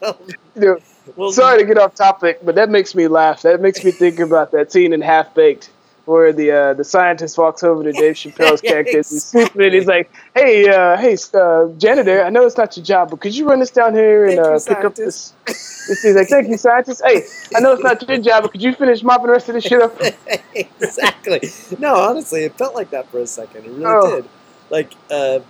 [0.00, 0.78] You know,
[1.16, 3.42] well, Sorry to get off topic, but that makes me laugh.
[3.42, 5.70] That makes me think about that scene in Half Baked
[6.08, 8.98] where the uh, the scientist walks over to Dave Chappelle's character.
[8.98, 13.20] And he's like, "Hey, uh, hey, uh, janitor, I know it's not your job, but
[13.20, 16.16] could you run this down here and Thank you, uh, pick up this?" this?" He's
[16.16, 17.02] like, "Thank you, scientist.
[17.04, 19.54] Hey, I know it's not your job, but could you finish mopping the rest of
[19.54, 20.00] this shit up?"
[20.54, 21.40] exactly.
[21.78, 23.66] No, honestly, it felt like that for a second.
[23.66, 24.16] It really Oh.
[24.16, 24.28] did.
[24.70, 25.40] Like, uh,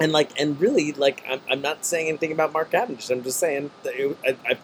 [0.00, 3.10] and like, and really, like, I'm, I'm not saying anything about Mark Cavendish.
[3.10, 4.58] I'm just saying that it, I, I,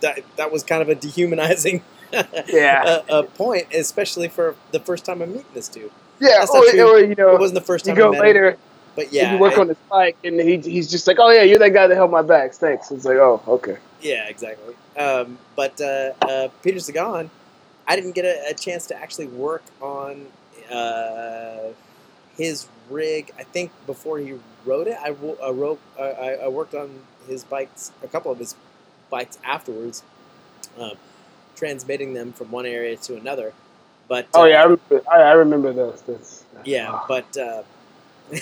[0.00, 1.82] that that was kind of a dehumanizing
[2.48, 5.90] Yeah, a, uh, point, especially for the first time I'm meeting this dude.
[6.20, 6.44] yeah.
[6.52, 8.58] Or, or you It wasn't the first you time I go met him, later
[8.94, 11.30] but and yeah, you work I- on his bike, and he, he's just like, "Oh
[11.30, 12.58] yeah, you're that guy that held my bags.
[12.58, 14.74] Thanks." It's like, "Oh, okay." Yeah, exactly.
[14.96, 17.30] Um, but uh, uh, Peter Sagan,
[17.88, 20.26] I didn't get a, a chance to actually work on
[20.70, 21.72] uh,
[22.36, 23.32] his rig.
[23.38, 25.80] I think before he rode it, I, wrote.
[25.98, 26.90] Uh, I, I worked on
[27.26, 28.54] his bikes, a couple of his
[29.10, 30.02] bikes afterwards,
[30.78, 30.92] um,
[31.56, 33.52] transmitting them from one area to another.
[34.08, 35.02] But Oh uh, yeah, I remember.
[35.10, 36.02] I, I remember those.
[36.02, 37.04] That's, yeah, oh.
[37.08, 37.36] but.
[37.36, 37.62] Uh,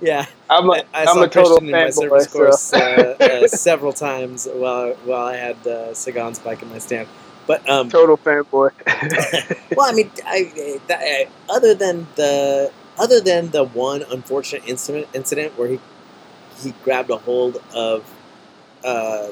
[0.00, 1.92] yeah, I'm a, I, I I'm saw a total Christian in my fanboy.
[1.92, 2.38] service So.
[2.38, 7.08] course uh, uh, several times while while I had uh, Sagan's bike in my stand.
[7.46, 8.72] But um, total fanboy.
[9.76, 15.56] well, I mean, I, uh, other than the other than the one unfortunate incident incident
[15.56, 15.80] where he
[16.60, 18.04] he grabbed a hold of
[18.84, 19.28] uh,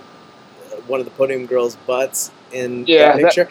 [0.86, 3.48] one of the podium girls' butts in Yeah, the that- picture.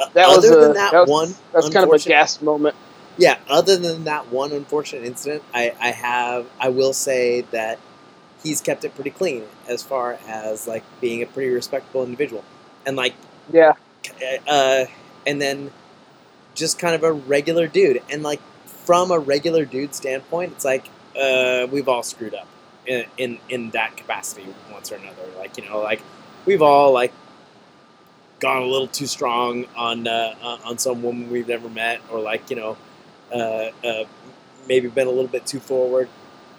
[0.00, 2.40] uh, that was other a, than that, that was, one, That's kind of a gas
[2.40, 2.74] moment.
[3.18, 7.78] yeah, other than that one unfortunate incident, I, I have I will say that
[8.42, 12.44] he's kept it pretty clean as far as like being a pretty respectable individual,
[12.86, 13.14] and like
[13.52, 13.74] Yeah,
[14.48, 14.86] uh,
[15.26, 15.70] and then
[16.54, 20.86] just kind of a regular dude, and like from a regular dude standpoint, it's like
[21.20, 22.48] uh, we've all screwed up
[22.86, 25.22] in, in in that capacity once or another.
[25.38, 26.00] Like you know, like
[26.46, 27.12] we've all like
[28.40, 32.20] gone a little too strong on uh, on- on some woman we've never met, or
[32.20, 32.76] like you know,
[33.32, 34.04] uh, uh,
[34.68, 36.08] maybe been a little bit too forward.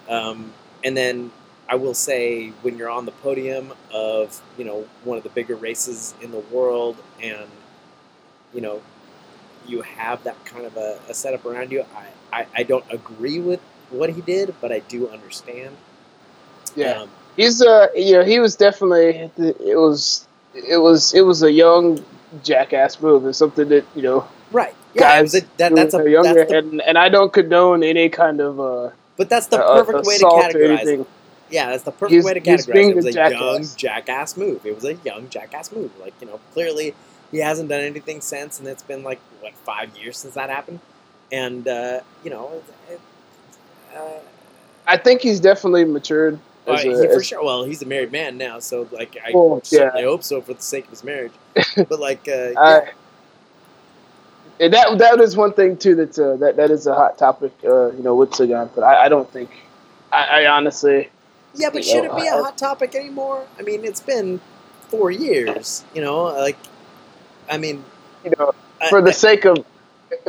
[0.10, 1.32] Um, and then
[1.70, 5.56] I will say when you're on the podium of you know one of the bigger
[5.56, 7.48] races in the world, and
[8.54, 8.82] you know
[9.68, 13.40] you have that kind of a, a setup around you, I, I, I don't agree
[13.40, 15.78] with what he did, but I do understand.
[16.76, 21.44] Yeah, Um, he's uh, you know, he was definitely it was it was it was
[21.44, 22.04] a young
[22.44, 23.26] jackass move.
[23.26, 24.76] It's something that you know right.
[24.94, 27.34] Yeah, guys was that, that's a who are younger, that's the, and and I don't
[27.34, 30.72] condone any kind of uh, but that's the uh, perfect way to categorize it.
[30.72, 31.06] anything.
[31.50, 32.92] Yeah, that's the perfect He's- way to he's categorize being it.
[32.92, 33.76] It was the a young jackass.
[33.76, 34.66] jackass move.
[34.66, 35.92] It was a young jackass move.
[36.00, 36.94] Like you know, clearly
[37.32, 40.80] he hasn't done anything since, and it's been like what five years since that happened.
[41.32, 43.02] And uh, you know, it, it,
[43.98, 44.20] uh,
[44.86, 46.40] I think he's definitely matured.
[46.68, 47.44] Uh, As he for sure.
[47.44, 50.08] Well, he's a married man now, so like I Well, certainly yeah.
[50.08, 51.34] hope so for the sake of his marriage.
[51.76, 52.90] but like, uh, yeah,
[54.60, 55.96] and that that is one thing too.
[55.96, 57.52] That's uh, that that is a hot topic.
[57.64, 59.50] Uh, you know, with Sagan, but I, I don't think.
[60.12, 61.10] I, I honestly,
[61.56, 63.46] yeah, but should know, it be a hot topic anymore?
[63.60, 64.40] I mean, it's been
[64.90, 65.84] four years.
[65.94, 66.58] You know, like,
[67.50, 67.84] I mean,
[68.24, 68.54] you know,
[68.90, 69.66] for the sake of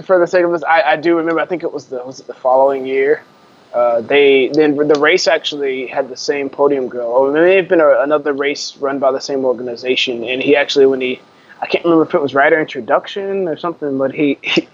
[0.05, 1.41] for the sake of this, I, I do remember.
[1.41, 3.23] I think it was the was it the following year.
[3.75, 7.69] Uh, they then the race actually had the same podium girl, or it may have
[7.69, 10.23] been a, another race run by the same organization.
[10.23, 11.21] And he actually, when he,
[11.61, 14.39] I can't remember if it was Rider Introduction or something, but he.
[14.43, 14.69] he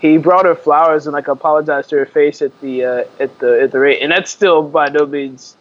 [0.00, 3.62] he brought her flowers and like apologized to her face at the uh, at the
[3.62, 5.56] at the rate, and that's still by no means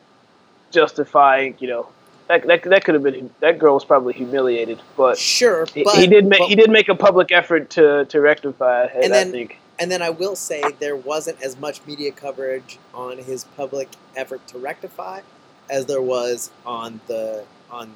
[0.70, 1.56] justifying.
[1.60, 1.88] You know,
[2.28, 5.96] that that, that could have been that girl was probably humiliated, but sure, he, but
[5.96, 8.92] he did make he did make a public effort to to rectify it.
[8.96, 9.60] And I then- think.
[9.80, 14.46] And then I will say there wasn't as much media coverage on his public effort
[14.48, 15.22] to rectify
[15.70, 17.94] as there was on the on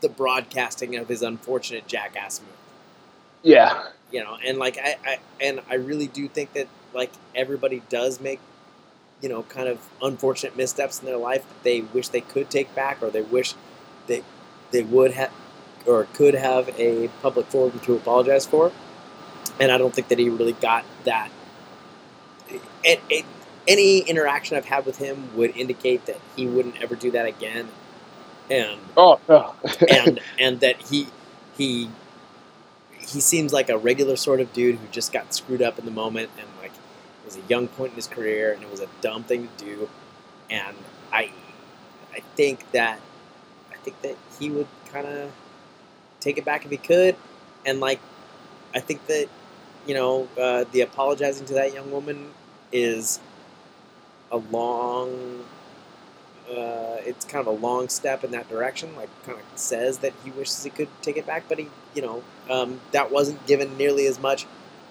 [0.00, 2.50] the broadcasting of his unfortunate jackass move.
[3.42, 7.82] Yeah, You know, and like I, I and I really do think that like everybody
[7.88, 8.40] does make
[9.20, 12.74] you know kind of unfortunate missteps in their life that they wish they could take
[12.74, 13.54] back or they wish
[14.06, 14.22] they
[14.70, 15.32] they would have
[15.86, 18.72] or could have a public forum to apologize for.
[19.60, 21.30] And I don't think that he really got that.
[22.84, 23.24] And, and
[23.66, 27.68] any interaction I've had with him would indicate that he wouldn't ever do that again,
[28.50, 29.54] and Oh
[29.88, 31.08] and and that he
[31.56, 31.90] he
[32.98, 35.90] he seems like a regular sort of dude who just got screwed up in the
[35.90, 38.88] moment and like it was a young point in his career and it was a
[39.00, 39.88] dumb thing to do
[40.50, 40.76] and
[41.12, 41.30] I
[42.12, 43.00] I think that
[43.72, 45.30] I think that he would kind of
[46.24, 47.16] take it back if he could
[47.66, 48.00] and like
[48.74, 49.28] I think that
[49.86, 52.30] you know uh, the apologizing to that young woman
[52.72, 53.20] is
[54.32, 55.44] a long
[56.50, 58.94] uh, it's kind of a long step in that direction.
[58.96, 62.02] Like, kind of says that he wishes he could take it back, but he, you
[62.02, 64.46] know, um, that wasn't given nearly as much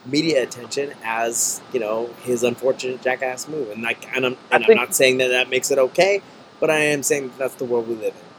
[0.05, 3.69] media attention as you know his unfortunate jackass move.
[3.69, 6.21] And like, and I'm, and I'm not saying that that makes it okay,
[6.59, 8.32] but I am saying that that's the world we live in.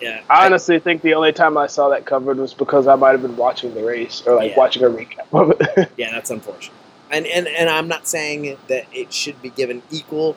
[0.00, 3.10] Yeah, I honestly think the only time I saw that covered was because I might
[3.12, 4.56] have been watching the race or like Yeah.
[4.56, 5.90] watching a recap of it.
[5.96, 6.74] yeah, that's unfortunate.
[7.10, 10.36] And and and I'm not saying that it should be given equal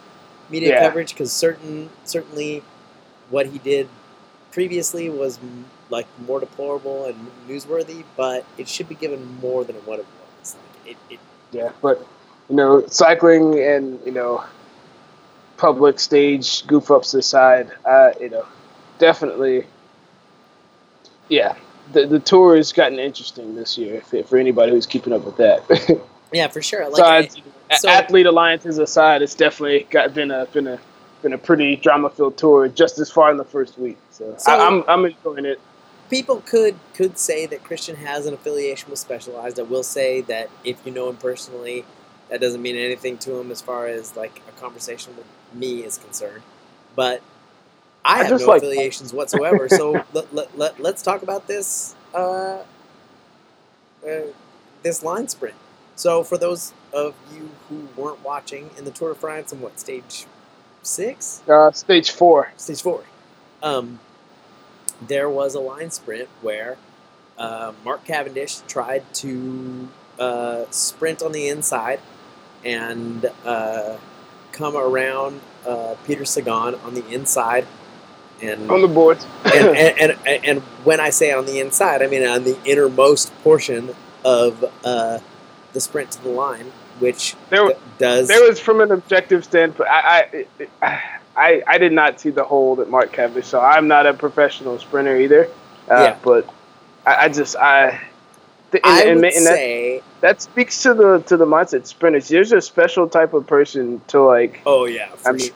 [0.49, 0.79] media Yeah.
[0.81, 2.63] coverage because certain certainly
[3.29, 3.87] what he did
[4.51, 7.15] previously was m- like more deplorable and
[7.47, 10.05] newsworthy, but it should be given more than what it
[10.41, 10.55] was.
[10.55, 11.19] Like it, it
[11.51, 12.05] yeah, but
[12.49, 14.43] you know, cycling and you know,
[15.57, 18.45] public stage goof ups aside, uh, you know,
[19.03, 19.65] definitely,
[21.29, 21.55] yeah.
[21.91, 25.35] The, the tour has gotten interesting this year for, for anybody who's keeping up with
[25.37, 26.01] that.
[26.31, 26.87] yeah, for sure.
[26.89, 27.03] Like
[27.69, 30.79] I- so- athlete alliances aside, it's definitely got been a been a
[31.21, 33.97] been a pretty drama filled tour just as far in the first week.
[34.11, 35.59] So, So- I, I'm I'm enjoying it.
[36.09, 39.59] people could could say that Christian has an affiliation with Specialized.
[39.59, 41.83] I will say that if you know him personally,
[42.29, 45.97] that doesn't mean anything to him as far as like a conversation with me is
[45.97, 46.43] concerned.
[46.95, 47.21] But
[48.05, 49.69] I, I have no like- affiliations whatsoever.
[49.69, 52.63] so let, let, let, let's talk about this uh,
[54.07, 54.21] uh,
[54.83, 55.55] this line sprint.
[55.95, 59.79] So for those of you who weren't watching in the Tour de France in what
[59.79, 60.25] stage
[60.81, 61.41] six?
[61.47, 62.51] Uh, stage four.
[62.57, 63.03] stage four.
[63.61, 63.99] Um,
[65.01, 66.77] there was a line sprint where
[67.37, 69.89] uh, Mark Cavendish tried to
[70.19, 71.99] uh, sprint on the inside
[72.63, 73.97] and uh,
[74.51, 77.65] come around uh, Peter Sagan on the inside.
[78.41, 79.25] And, on the boards.
[79.45, 83.33] and, and, and, and when I say on the inside, I mean on the innermost
[83.43, 85.19] portion of uh,
[85.73, 88.27] the sprint to the line, which there, does.
[88.27, 89.89] there was from an objective standpoint.
[89.89, 90.45] I,
[90.81, 91.03] I,
[91.35, 93.65] I, I did not see the hole that Mark Cavendish saw.
[93.65, 95.45] I'm not a professional sprinter either.
[95.89, 96.17] Uh, Yeah.
[96.23, 96.49] But
[97.05, 98.01] I, I just I
[98.71, 102.27] th- I and, would and that, say, that speaks to the to the mindset sprinters.
[102.27, 104.61] There's a special type of person to like.
[104.65, 105.55] oh yeah, I mean, sure.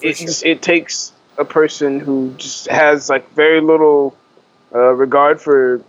[0.00, 0.28] It sure.
[0.44, 4.16] it takes a person who just has like very little
[4.74, 5.82] uh, regard for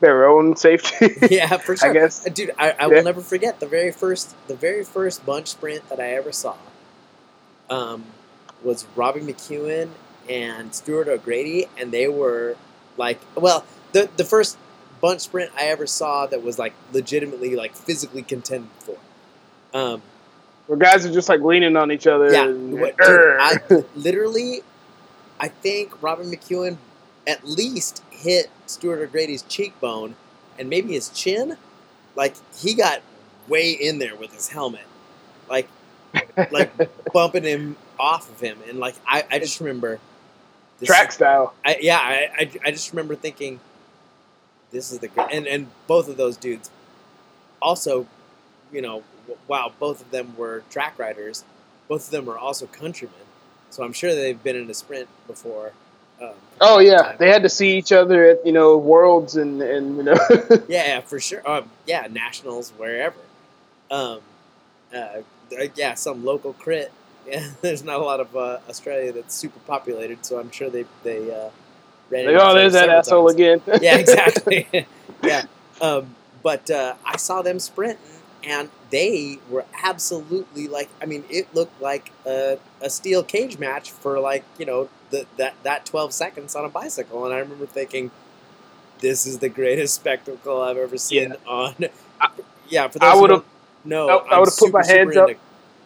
[0.00, 1.14] their own safety.
[1.30, 1.90] yeah, for sure.
[1.90, 2.26] I guess.
[2.26, 2.86] Uh, dude, I, I Yeah.
[2.88, 6.56] will never forget the very first the very first bunch sprint that I ever saw.
[7.68, 8.04] Um,
[8.62, 9.90] was Robbie McEwen
[10.28, 12.56] and Stuart O'Grady, and they were
[12.96, 14.58] like, well, the the first
[15.00, 18.96] bunch sprint I ever saw that was like legitimately like physically contended for.
[19.72, 20.02] Um,
[20.70, 22.32] Where guys are just like leaning on each other.
[22.32, 23.58] yeah, dude, I
[23.96, 24.60] literally,
[25.40, 26.76] I think Robin McEwen
[27.26, 30.14] at least hit Stuart O'Grady's cheekbone
[30.60, 31.56] and maybe his chin.
[32.14, 33.00] Like he got
[33.48, 34.86] way in there with his helmet,
[35.48, 35.68] like
[36.52, 36.70] like
[37.12, 39.98] bumping him off of him, and like I, I just remember
[40.78, 41.52] this track style.
[41.64, 43.58] I, yeah, I, I, I just remember thinking,
[44.70, 46.70] this is the and and both of those dudes,
[47.60, 48.06] also,
[48.70, 51.44] you know, w- wow, both of them were track riders,
[51.88, 53.14] both of them were also countrymen,
[53.70, 55.72] so I'm sure they've been in a sprint before.
[56.20, 57.16] Um, Oh yeah, time.
[57.18, 60.16] they had to see each other at you know worlds and and you know.
[60.68, 61.48] yeah, yeah, for sure.
[61.48, 63.16] Um, yeah, nationals wherever.
[63.90, 64.20] Um,
[64.94, 65.22] uh,
[65.74, 66.92] yeah, some local crit.
[67.26, 70.86] Yeah, there's not a lot of uh, Australia that's super populated, so I'm sure they
[71.04, 71.50] they uh,
[72.08, 72.24] ran.
[72.26, 73.34] like, oh, there's that asshole times.
[73.34, 73.62] again.
[73.82, 74.66] yeah, exactly.
[75.22, 75.44] yeah.
[75.82, 77.98] Um, but uh, I saw them sprinting,
[78.44, 80.88] and they were absolutely like.
[81.00, 85.26] I mean, it looked like a, a steel cage match for like you know the,
[85.36, 88.10] that that twelve seconds on a bicycle, and I remember thinking,
[89.00, 91.74] "This is the greatest spectacle I've ever seen on."
[92.68, 93.46] yeah, for those I would've- don't
[93.84, 95.30] know, I- I would've put my hands up.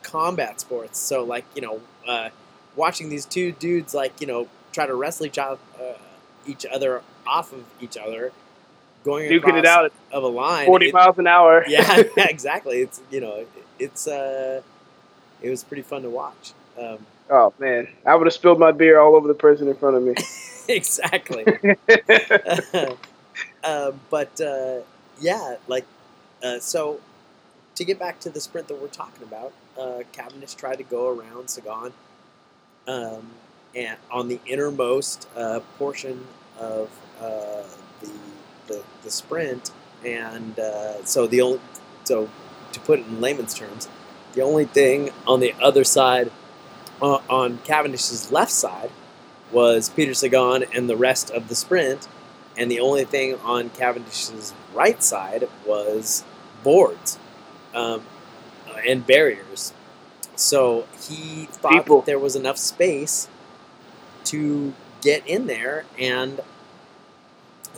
[0.02, 2.28] combat sports, so like you know, uh,
[2.76, 5.94] watching these two dudes like you know try to wrestle each other, uh,
[6.46, 8.32] each other off of each other,
[9.04, 10.66] going Duking it out of a line.
[10.66, 11.64] 40 it- miles an hour.
[11.68, 12.78] yeah, yeah, exactly.
[12.78, 13.48] It's you know, it,
[13.78, 14.62] it's uh,
[15.42, 16.52] it was pretty fun to watch.
[16.78, 16.98] Um,
[17.30, 20.02] Oh man, I would have spilled my beer all over the person in front of
[20.02, 20.14] me.
[20.68, 21.44] exactly.
[23.62, 24.80] uh, but uh,
[25.20, 25.84] yeah, like
[26.42, 27.00] uh, so.
[27.76, 31.08] To get back to the sprint that we're talking about, uh, Cavendish tried to go
[31.08, 31.92] around Sagan,
[32.86, 33.30] um,
[33.74, 36.24] and on the innermost uh, portion
[36.56, 36.88] of
[37.20, 37.64] uh,
[38.00, 38.10] the,
[38.66, 39.70] the the sprint,
[40.04, 41.60] and uh, so the only
[42.04, 42.28] so
[42.72, 43.88] to put it in layman's terms,
[44.34, 46.30] the only thing on the other side,
[47.00, 48.90] uh, on Cavendish's left side,
[49.52, 52.08] was Peter Sagan and the rest of the sprint,
[52.56, 56.24] and the only thing on Cavendish's right side was
[56.62, 57.18] boards
[57.74, 58.02] um,
[58.86, 59.72] and barriers.
[60.36, 61.98] So he thought People.
[61.98, 63.28] that there was enough space
[64.24, 66.40] to get in there, and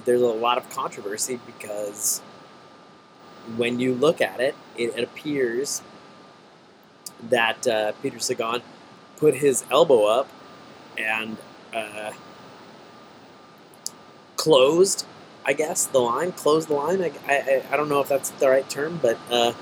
[0.05, 2.21] there's a lot of controversy because
[3.57, 5.83] when you look at it, it, it appears
[7.31, 8.63] that uh, Peter Sagan
[9.17, 10.29] put his elbow up
[10.99, 11.37] and
[11.75, 12.13] uh,
[14.37, 15.07] closed,
[15.45, 16.33] I guess, the line.
[16.33, 17.03] Closed the line.
[17.03, 19.53] I, I, I don't know if that's the right term, but uh,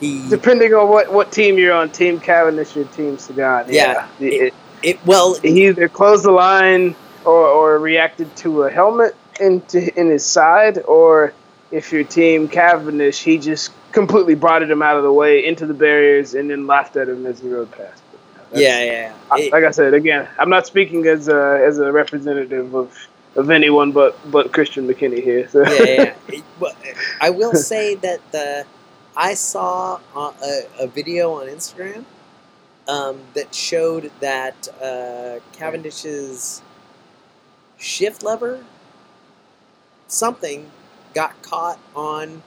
[0.00, 0.28] he.
[0.28, 3.66] Depending on what, what team you're on, Team Cavendish or Team Sagan.
[3.68, 4.08] Yeah.
[4.20, 9.98] It, It well, he either closed the line or, or reacted to a helmet into
[9.98, 11.32] in his side, or
[11.70, 15.74] if you're Team Cavendish, he just completely broughted him out of the way into the
[15.74, 18.02] barriers and then laughed at him as he rode past.
[18.50, 18.92] But, yeah, yeah.
[18.92, 19.14] yeah.
[19.30, 22.96] I- like I said again, I'm not speaking as a as a representative of,
[23.36, 25.48] of anyone but but Christian McKinney here.
[25.48, 25.62] So.
[25.62, 26.14] yeah, yeah.
[26.28, 26.74] It- well,
[27.20, 28.64] I will say that the
[29.16, 32.04] I saw uh, a, a video on Instagram
[32.86, 36.62] um, that showed that uh, Cavendish's
[37.78, 38.64] shift lever
[40.08, 40.70] something
[41.14, 42.42] got caught on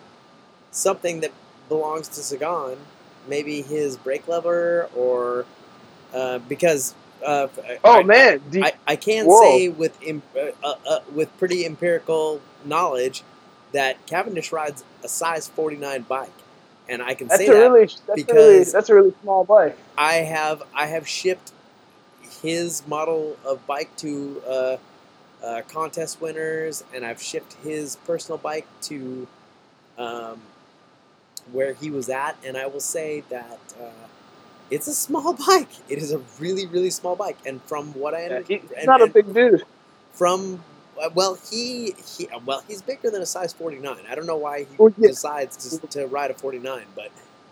[0.72, 1.32] something that
[1.70, 2.78] belongs to Sagan,
[3.28, 5.46] maybe his brake lever or
[6.14, 6.94] uh, because.
[7.26, 7.48] Uh,
[7.84, 9.42] oh I- man, you- I, I can Whoa.
[9.42, 13.22] say with uh, uh, uh, with pretty empirical knowledge
[13.74, 16.30] that Cavendish rides a size 49 bike,
[16.90, 19.14] and I can that's say a that really that's a really because- that's a really
[19.22, 19.78] small bike.
[19.96, 21.52] I have I have shipped
[22.42, 24.42] his model of bike to
[25.44, 29.28] uh, contest winners, and I've shipped his personal bike to
[29.98, 30.40] um,
[31.52, 33.60] where he was at, and I will say that.
[33.80, 34.08] Uh,
[34.72, 35.70] it's a small bike.
[35.90, 38.86] It is a really, really small bike, and from what I Yeah, understand, he- he's
[38.88, 39.64] not a big dude.
[40.14, 40.64] from
[41.02, 44.60] uh, well he, he well he's bigger than a size 49 i don't know why
[44.60, 45.08] he Well, yeah.
[45.10, 47.10] decides to, to ride a 49 but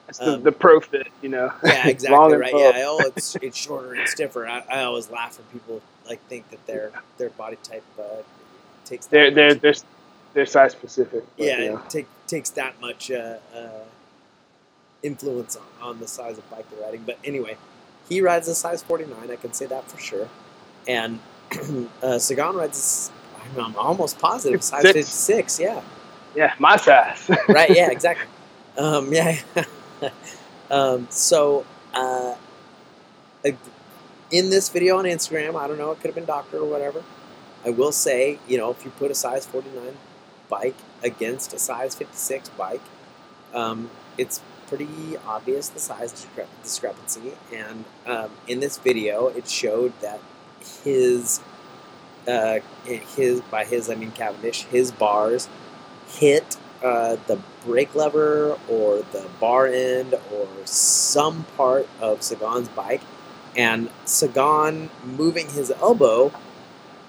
[0.08, 1.52] That's um, the pro fit, you know.
[1.64, 5.48] yeah exactly right yeah oh it's it's shorter and stiffer i, I always laugh when
[5.48, 8.04] people like think that their their body type uh,
[8.86, 9.74] takes that They're they're they're
[10.34, 11.24] they're size specific.
[11.38, 11.78] but, yeah, you know.
[11.78, 13.70] it take, takes that much uh, uh,
[15.02, 17.04] influence on, on the size of bike they're riding.
[17.06, 17.58] But anyway,
[18.08, 19.32] he rides a size 49.
[19.32, 20.30] I can say that for sure.
[20.88, 21.20] And
[22.04, 25.58] uh, Sagan rides, a I'm, I'm almost positive, size 56.
[25.58, 25.60] 56.
[25.60, 25.82] Yeah.
[26.36, 27.30] yeah, my size.
[27.50, 28.28] right yeah exactly
[28.78, 29.40] um, yeah
[30.72, 32.36] um, so uh,
[33.46, 33.52] uh,
[34.32, 37.04] in this video on instagram i don't know it could have been doctor or whatever.
[37.66, 39.98] I will say you know if you put a size 49
[40.50, 42.82] bike against a size 56 bike
[43.54, 47.34] um, it's pretty obvious the size discre- discrepancy.
[47.52, 50.20] And um, in this video it showed that
[50.84, 51.42] his
[52.28, 55.48] uh, his by his i mean cavendish his bars
[56.08, 63.02] hit uh, the brake lever or the bar end or some part of Sagan's bike,
[63.60, 66.32] and Sagan moving his elbow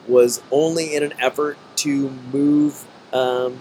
[0.09, 2.84] was only in an effort to move.
[3.12, 3.61] Um,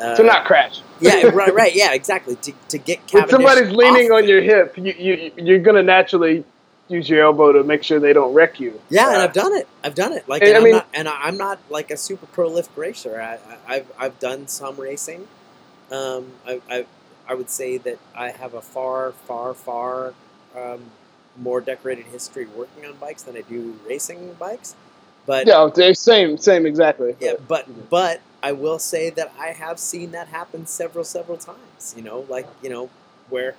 [0.00, 0.80] uh, to not crash.
[1.00, 2.36] yeah, right, right, yeah, exactly.
[2.36, 6.42] To, to get When somebody's leaning on your hip, you, you you're gonna naturally
[6.88, 8.80] use your elbow to make sure they don't wreck you.
[8.88, 9.68] Yeah, and Uh, I've done it.
[9.84, 10.26] I've done it.
[10.28, 13.20] Like, And and, I I'm mean- not, and I'm not like a super prolific racer.
[13.20, 15.28] I, I, I've I've done some racing.
[15.92, 16.86] Um, I, I
[17.28, 20.14] I would say that I have a far, far, far
[20.56, 20.80] um,
[21.38, 24.74] more decorated history working on bikes than I do racing bikes.
[25.26, 27.16] But yeah, same, same exactly.
[27.20, 31.94] yeah, but but I will say that I have seen that happen several several times.
[31.96, 32.90] You know, like you know
[33.28, 33.56] where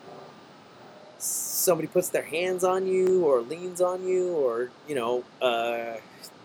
[1.19, 5.97] somebody puts their hands on you or leans on you or you know uh,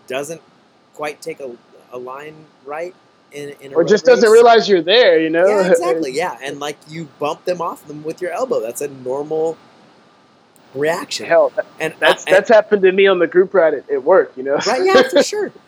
[0.07, 0.41] doesn't
[0.93, 1.55] quite take a,
[1.91, 2.93] a line right
[3.31, 5.19] in, in a or just doesn't realize you're there.
[5.19, 5.47] You know.
[5.47, 6.11] Yeah, exactly.
[6.15, 8.59] Yeah, and like you bump them off them with your elbow.
[8.59, 9.57] That's a normal
[10.73, 11.25] reaction.
[11.25, 14.03] Hell, that- and that's I- that's happened to me on the group ride at, at
[14.03, 14.33] work.
[14.35, 14.55] You know.
[14.67, 14.83] right.
[14.83, 15.51] Yeah, for sure.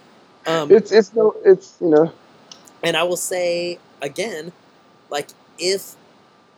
[0.48, 2.14] Um, it's it's no it's you know
[2.84, 4.52] And I will say again,
[5.10, 5.96] like if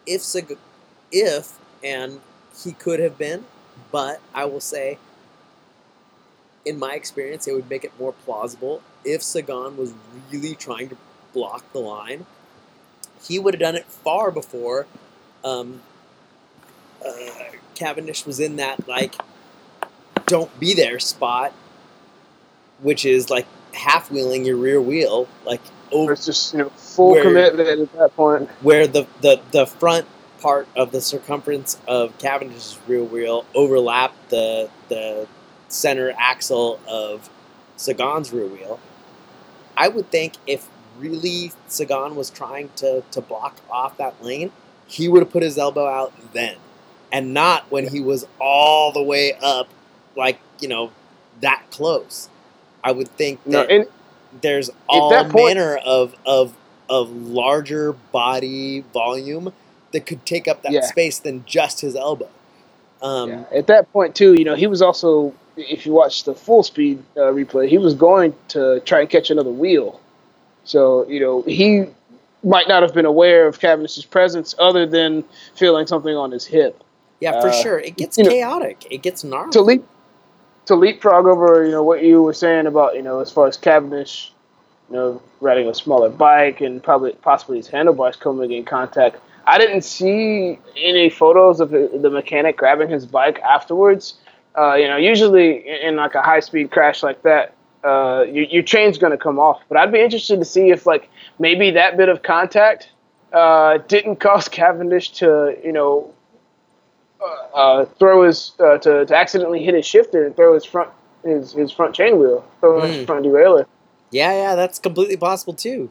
[0.06, 0.58] if Sag-
[1.10, 2.20] if and
[2.62, 3.46] he could have been,
[3.92, 4.98] but I will say,
[6.66, 9.94] in my experience, it would make it more plausible if Sagan was
[10.32, 10.98] really trying to
[11.34, 12.26] block the line.
[13.24, 14.86] He would have done it far before
[15.46, 15.82] um,
[17.06, 17.12] uh,
[17.78, 19.16] Cavendish was in that like
[20.26, 21.54] don't be there spot,
[22.82, 25.62] which is like half wheeling your rear wheel, like
[25.92, 28.50] over it's just you know full Where- commitment at that point.
[28.62, 30.06] where the, the, the front
[30.42, 35.28] part of the circumference of Cavendish's rear wheel overlapped the the
[35.70, 37.30] center axle of
[37.76, 38.80] Sagan's rear wheel.
[39.76, 40.68] I would think if
[40.98, 44.52] really Sagan was trying to, to block off that lane,
[44.88, 46.56] he would have put his elbow out then.
[47.12, 49.70] And not when he was all the way up,
[50.16, 50.92] like, you know,
[51.42, 52.30] that close.
[52.84, 53.88] I would think No, that and
[54.42, 56.54] there's all that point- manner of of
[56.90, 59.52] of larger body volume
[59.92, 60.82] that could take up that Yeah.
[60.82, 62.30] space than just his elbow.
[63.02, 66.34] Um, yeah, at that point too, you know, he was also if you watch the
[66.36, 70.00] full speed uh, replay, he was going to try and catch another wheel.
[70.66, 71.86] So you know he
[72.44, 75.24] might not have been aware of Cavendish's presence other than
[75.56, 76.82] feeling something on his hip.
[77.20, 77.80] Yeah, for Uh, sure.
[77.80, 78.86] It gets you know- chaotic.
[78.90, 79.52] It gets gnarly.
[79.52, 79.86] to leap
[80.66, 83.56] to leapfrog over, you know, what you were saying about, you know, as far as
[83.56, 84.34] Cavendish,
[84.90, 89.16] you know, riding a smaller bike and probably possibly his handlebars coming in contact.
[89.46, 94.16] I didn't see any photos of the the mechanic grabbing his bike afterwards.
[94.58, 97.54] Uh, you know, usually in, in like a high speed crash like that,
[97.86, 99.62] uh, your, your chain's going to come off.
[99.70, 101.10] But I'd be interested to see if like
[101.40, 102.90] maybe that bit of contact
[103.32, 106.14] uh, didn't cause Cavendish to, you know,
[107.54, 110.90] uh, throw his uh, to, to accidentally hit his shifter and throw his front
[111.24, 113.06] his, his front chain wheel, throw his Mm.
[113.06, 113.66] front derailleur.
[114.12, 115.90] yeah, yeah, that's completely possible too.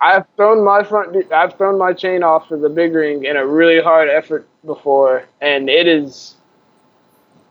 [0.00, 3.46] I've thrown my front I've thrown my chain off for the big ring in a
[3.46, 6.34] really hard effort before, and it is,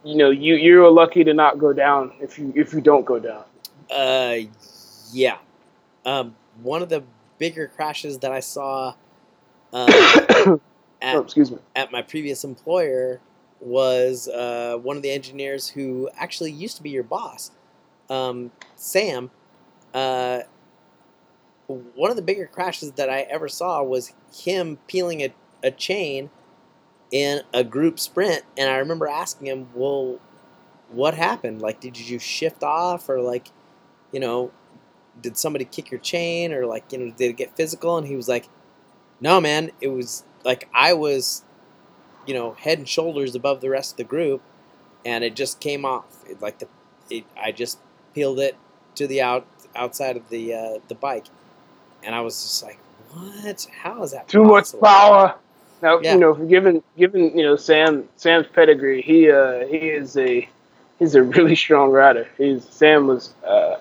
[0.04, 3.18] you know, you you're lucky to not go down if you if you don't go
[3.20, 3.44] down.
[3.90, 4.36] Uh,
[5.12, 5.38] yeah.
[6.06, 7.04] Um, one of the
[7.40, 8.94] bigger crashes that I saw
[11.02, 11.58] uh, oh, at excuse me.
[11.76, 13.20] at my previous employer
[13.60, 17.52] was uh, one of the engineers who actually used to be your boss,
[18.10, 19.32] um, Sam.
[19.94, 20.42] Uh,
[21.68, 25.34] one of the bigger crashes that I ever saw was him peeling a,
[25.64, 26.30] a chain
[27.12, 30.20] in a group sprint, and I remember asking him, "Well,
[30.90, 31.62] what happened?
[31.62, 33.50] Like, did you shift off, or like,
[34.12, 34.52] you know,
[35.22, 38.16] did somebody kick your chain, or like, you know, did it get physical?" And he
[38.16, 38.48] was like,
[39.20, 41.44] "No, man, it was like I was."
[42.26, 44.42] you know, head and shoulders above the rest of the group,
[45.06, 46.06] and it just came off.
[46.30, 46.68] It, like the,
[47.10, 47.80] it, I just
[48.14, 48.56] peeled it
[48.96, 51.26] to the out outside of the uh, the bike,
[52.04, 52.80] and I was just like,
[53.12, 53.68] what?
[53.82, 55.36] How is that Too much power.
[55.82, 56.14] Now Yeah.
[56.14, 60.48] you know, given given you know Sam Sam's pedigree, he uh he is a
[61.00, 62.28] he's a really strong rider.
[62.38, 63.78] He's Sam was uh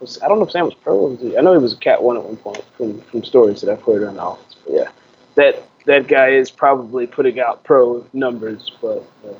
[0.00, 0.94] was, I don't know if Sam was pro.
[0.94, 3.24] Or was he, I know he was a Cat One at one point from from
[3.24, 4.56] stories that I've heard around the office.
[4.64, 4.90] But yeah,
[5.36, 9.04] that that guy is probably putting out pro numbers, but.
[9.24, 9.32] Uh,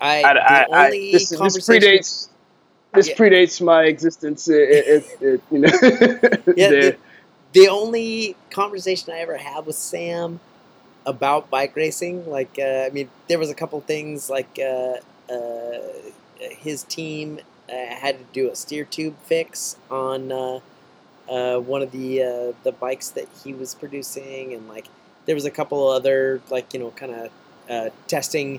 [0.00, 2.28] I, I, the I, I, only this, this conversation- predates
[2.94, 3.16] this Yeah.
[3.16, 4.48] predates my existence.
[4.48, 5.68] It, it, it, you know,
[6.56, 6.96] Yeah, the,
[7.52, 10.40] the only conversation I ever had with Sam
[11.04, 14.94] about bike racing, like, uh, I mean, there was a couple things like uh,
[15.32, 15.78] uh,
[16.40, 20.60] his team uh, had to do a steer tube fix on uh,
[21.28, 24.86] uh, one of the uh, the bikes that he was producing, and like
[25.28, 27.30] there was a couple other like you know kind of
[27.70, 28.58] uh, testing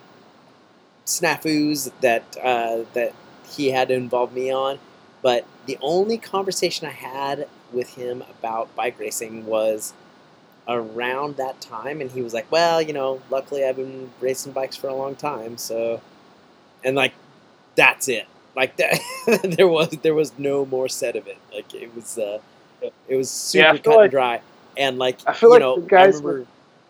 [1.05, 3.13] snafus that uh, that
[3.49, 4.79] he had to involve me on.
[5.21, 9.93] But the only conversation I had with him about bike racing was
[10.67, 14.75] around that time, and he was like, "Well, you know, luckily I've been racing bikes
[14.75, 16.01] for a long time, so,"
[16.83, 17.13] and like,
[17.75, 18.27] that's it.
[18.55, 18.99] Like that,
[19.57, 21.37] there was there was no more said of it.
[21.53, 22.39] Like it was, uh,
[23.07, 24.41] it was super Yeah, cut like- and dry,
[24.77, 26.47] and like I feel you like know, the guys remember with-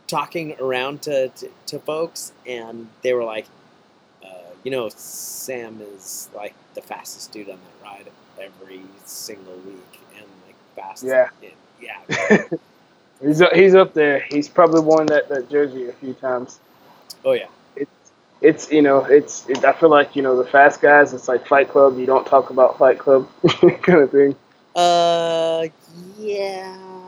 [0.10, 3.46] talking around to, to to folks, and they were like,
[4.26, 4.28] uh,
[4.64, 8.08] you know, Sam is like the fastest dude on that ride
[8.42, 11.04] every single week, and like fast.
[11.04, 11.30] Yeah.
[11.80, 12.44] yeah.
[13.22, 14.26] he's up, he's up there.
[14.30, 16.60] He's probably worn that, that jersey a few times.
[17.24, 17.48] Oh yeah.
[18.42, 21.14] It's you know it's it, I feel like you know the fast guys.
[21.14, 21.98] It's like Fight Club.
[21.98, 23.28] You don't talk about Fight Club
[23.82, 24.34] kind of thing.
[24.76, 25.68] Uh,
[26.18, 26.99] yeah.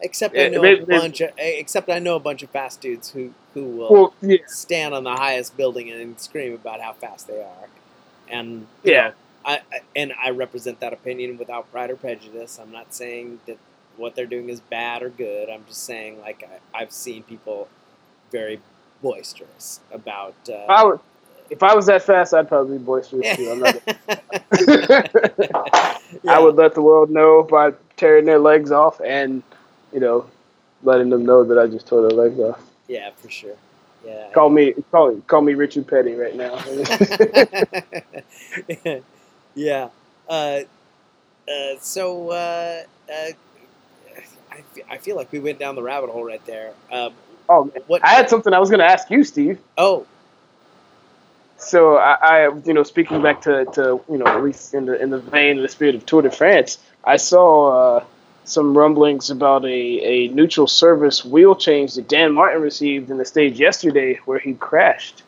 [0.00, 2.42] Except I Yeah, know they- a they- bunch of, eh, except I know a bunch
[2.42, 6.52] of fast dudes who who will Well, yeah, stand on the highest building and scream
[6.52, 7.68] about how fast they are,
[8.28, 9.08] and Yeah.
[9.08, 9.12] know,
[9.46, 12.58] I, I and I represent that opinion without pride or prejudice.
[12.60, 13.56] I'm not saying that
[13.96, 15.48] what they're doing is bad or good.
[15.48, 16.44] I'm just saying like
[16.74, 17.68] I, I've seen people
[18.30, 18.60] very
[19.02, 20.34] boisterous about.
[20.48, 20.92] Uh, if I
[21.48, 23.50] if I was that fast, I'd probably be boisterous too.
[23.50, 23.76] I'm not,
[26.28, 29.42] I would let the world know by tearing their legs off and
[29.96, 30.26] you know
[30.82, 32.60] letting them know that I just tore their legs off.
[32.86, 33.56] Yeah, for sure.
[34.04, 34.28] Yeah.
[34.32, 36.62] Call me call call me Richard Petty right now.
[39.54, 39.88] yeah.
[40.28, 40.60] Uh,
[41.48, 43.30] uh, so uh, uh,
[44.52, 46.74] I, I feel like we went down the rabbit hole right there.
[46.92, 47.14] Um,
[47.48, 48.04] oh, what?
[48.04, 49.58] I had something I was going to ask you, Steve.
[49.78, 50.06] oh,
[51.56, 55.00] So I, I, you know, speaking back to, to, you know, at least in the
[55.00, 58.04] in the vein of the spirit of Tour de France, I saw uh,
[58.48, 63.24] some rumblings about a, a neutral service wheel change that Dan Martin received in the
[63.24, 65.22] stage yesterday, where he crashed.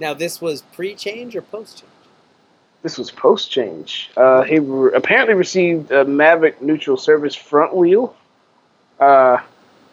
[0.00, 1.88] now this was pre-change or post-change?
[2.82, 4.10] This was post change.
[4.16, 8.16] Uh, he re- apparently received a Mavic neutral service front wheel,
[8.98, 9.38] uh,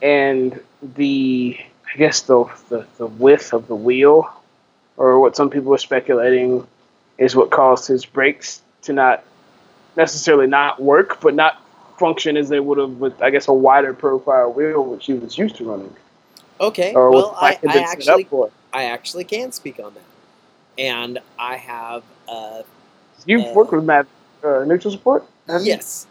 [0.02, 1.60] and the
[1.94, 4.32] I guess the, the the width of the wheel,
[4.98, 6.66] or what some people are speculating,
[7.20, 9.24] is what caused his brakes to not
[10.04, 11.62] necessarily not work, but not
[12.00, 15.38] function as they would have with I guess a wider profile wheel, which he was
[15.38, 15.94] used to running,
[16.62, 16.94] Okay.
[16.96, 18.26] or well, I, I actually,
[18.74, 22.64] I actually can speak on that, and I have uh,
[23.26, 24.08] You've uh, worked with Mavic
[24.44, 25.26] uh, neutral support.
[25.48, 25.74] haven't you?
[25.74, 26.08] yes.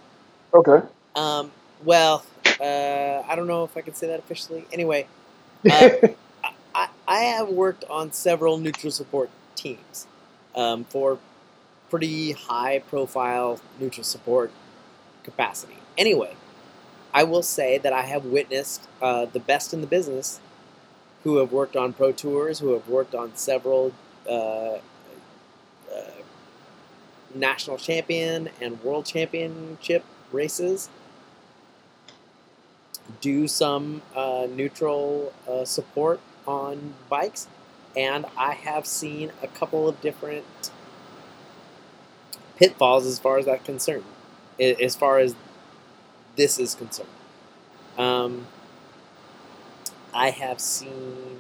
[0.53, 0.87] Okay.
[1.17, 1.51] Um,
[1.85, 2.25] well,
[2.61, 4.65] uh, I don't know if I can say that officially.
[4.73, 5.07] Anyway,
[5.69, 5.89] Uh,
[6.75, 10.07] I, I have worked on several neutral support teams
[10.55, 11.19] um, for
[11.91, 14.51] pretty high profile neutral support
[15.23, 15.79] capacity.
[15.97, 16.35] Anyway,
[17.13, 20.41] I will say that I have witnessed uh, the best in the business
[21.25, 23.93] who have worked on pro tours, who have worked on several
[24.29, 24.79] uh, uh,
[27.35, 30.89] national champion and world championship races
[33.21, 37.49] do some uh, neutral uh, support on bikes,
[37.97, 40.71] and I have seen a couple of different
[42.59, 44.05] pitfalls as far as that concerned,
[44.61, 45.35] as far as
[46.37, 47.09] this is concerned.
[47.97, 48.47] Um,
[50.15, 51.39] I have seen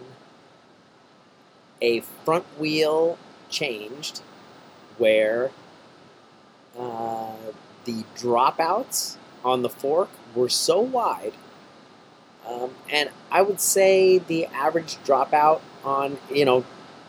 [1.81, 4.21] a front wheel changed
[4.99, 5.51] where
[6.79, 7.33] uh,
[7.85, 11.35] the dropouts on the fork were so wide
[12.49, 16.64] um, and I would say the average dropout on, you know,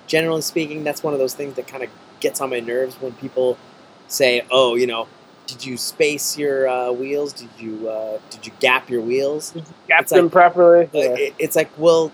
[0.06, 1.90] generally speaking, that's one of those things that kind of
[2.20, 3.58] gets on my nerves when people
[4.10, 5.08] say, "Oh, you know,
[5.48, 7.34] did you space your uh, wheels?
[7.34, 9.52] Did you uh, did you gap your wheels?"
[9.88, 10.86] Gap It's them like- properly.
[10.86, 11.16] Uh, Yeah.
[11.18, 12.12] it- It's like, well,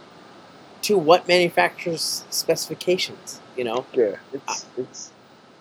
[0.84, 3.39] to what manufacturer's specifications?
[3.58, 3.86] You know?
[3.93, 4.16] yeah.
[4.34, 5.12] It's it's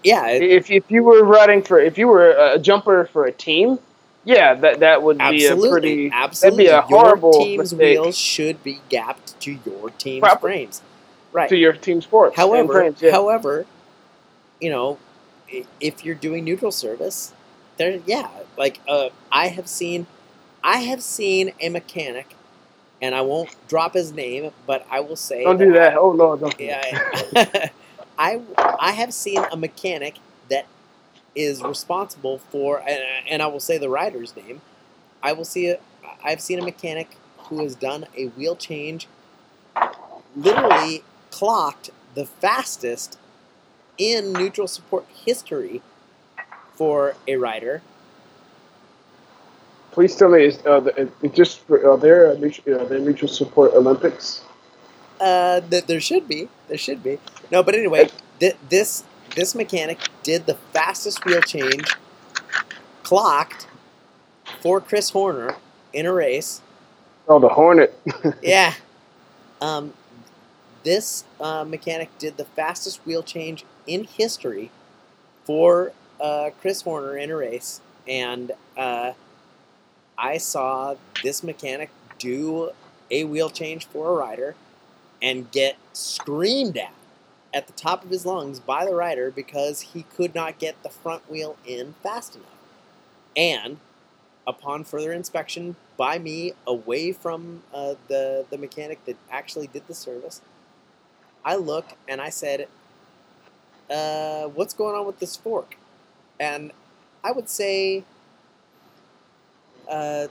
[0.03, 3.32] Yeah, it- if if you were riding for if you were a jumper for a
[3.32, 3.78] team
[4.24, 6.11] Yeah, that that would be a pretty.
[6.12, 6.66] absolutely.
[6.66, 10.41] That'd be a horrible your team's mistake wheels should be gapped to your team's Proper-
[10.49, 10.82] frames.
[11.32, 11.49] Right.
[11.49, 12.37] to your team sports.
[12.37, 13.11] However, yeah.
[13.11, 13.66] however,
[14.61, 14.99] you know,
[15.80, 17.32] if you're doing neutral service,
[17.76, 20.07] there, yeah, like uh, I have seen,
[20.62, 22.34] I have seen a mechanic,
[23.02, 25.96] and I won't drop his name, but I will say, don't do that.
[25.96, 26.59] Oh no, don't.
[26.61, 26.82] Yeah.
[27.36, 27.70] I,
[28.18, 28.40] I
[28.78, 30.18] I have seen a mechanic
[30.50, 30.66] that
[31.34, 34.61] is responsible for, and, and I will say the rider's name.
[35.22, 35.78] I will see a,
[36.22, 37.16] I've seen a mechanic
[37.48, 39.09] who has done a wheel change,
[40.36, 43.18] literally clocked the fastest
[43.99, 45.82] in neutral support history
[46.74, 47.82] for a rider.
[49.92, 52.99] Please tell me, is, uh, the, it just for, are there uh, mutual, uh, the
[52.99, 54.42] mutual support Olympics?
[55.20, 56.49] Uh, th- there should be.
[56.68, 57.18] There should be.
[57.53, 58.09] No, but anyway,
[58.40, 59.05] th- this
[59.36, 61.84] this mechanic did the fastest wheel change,
[63.03, 63.68] clocked
[64.61, 65.57] for Chris Horner
[65.92, 66.61] in a race.
[67.28, 67.99] Oh, the Hornet.
[68.42, 68.74] Yeah.
[69.61, 69.95] Um,
[70.82, 74.70] this uh, mechanic did the fastest wheel change in history
[75.45, 79.12] for uh, Chris Horner in a race, and uh,
[80.16, 82.70] I saw this mechanic do
[83.11, 84.55] a wheel change for a rider
[85.20, 86.93] and get screamed at
[87.55, 90.89] at the top of his lungs by the rider because he could not get the
[90.89, 92.49] front wheel in fast enough.
[93.37, 93.78] And
[94.45, 99.95] upon further inspection by me away from uh, the the mechanic that actually did the
[99.95, 100.43] service,
[101.45, 102.68] I look and I said,
[103.91, 105.76] uh, "What's going on with this fork?"
[106.39, 106.72] And
[107.22, 108.05] I would say
[109.89, 110.28] uh,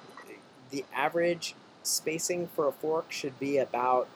[0.72, 4.08] the average spacing for a fork should be about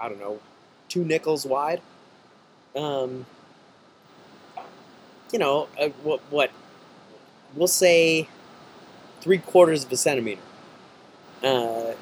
[0.00, 0.40] I don't know
[0.88, 1.80] two nickels wide.
[2.76, 3.26] Um,
[5.32, 6.50] you know uh, what what
[7.54, 8.28] we'll say
[9.20, 10.40] three quarters of a centimeter,
[11.42, 11.92] uh,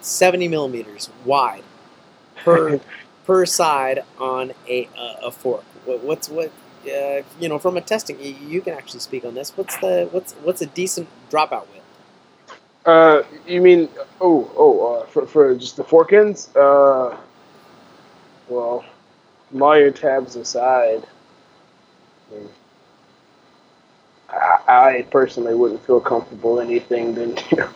[0.00, 1.62] seventy millimeters wide
[2.36, 2.80] per
[3.28, 5.62] per side on a a, a fork.
[5.84, 6.50] What, what's what?
[6.84, 9.52] Uh, you know, from a testing, you, you can actually speak on this.
[9.56, 11.84] What's the what's what's a decent dropout width?
[12.86, 13.88] Uh, you mean
[14.20, 16.54] oh oh uh, for for just the fork ends?
[16.56, 17.16] Uh,
[18.48, 18.84] well,
[19.52, 21.06] lawyer tabs aside.
[24.30, 24.36] I,
[24.68, 27.68] I, I personally wouldn't feel comfortable anything than you know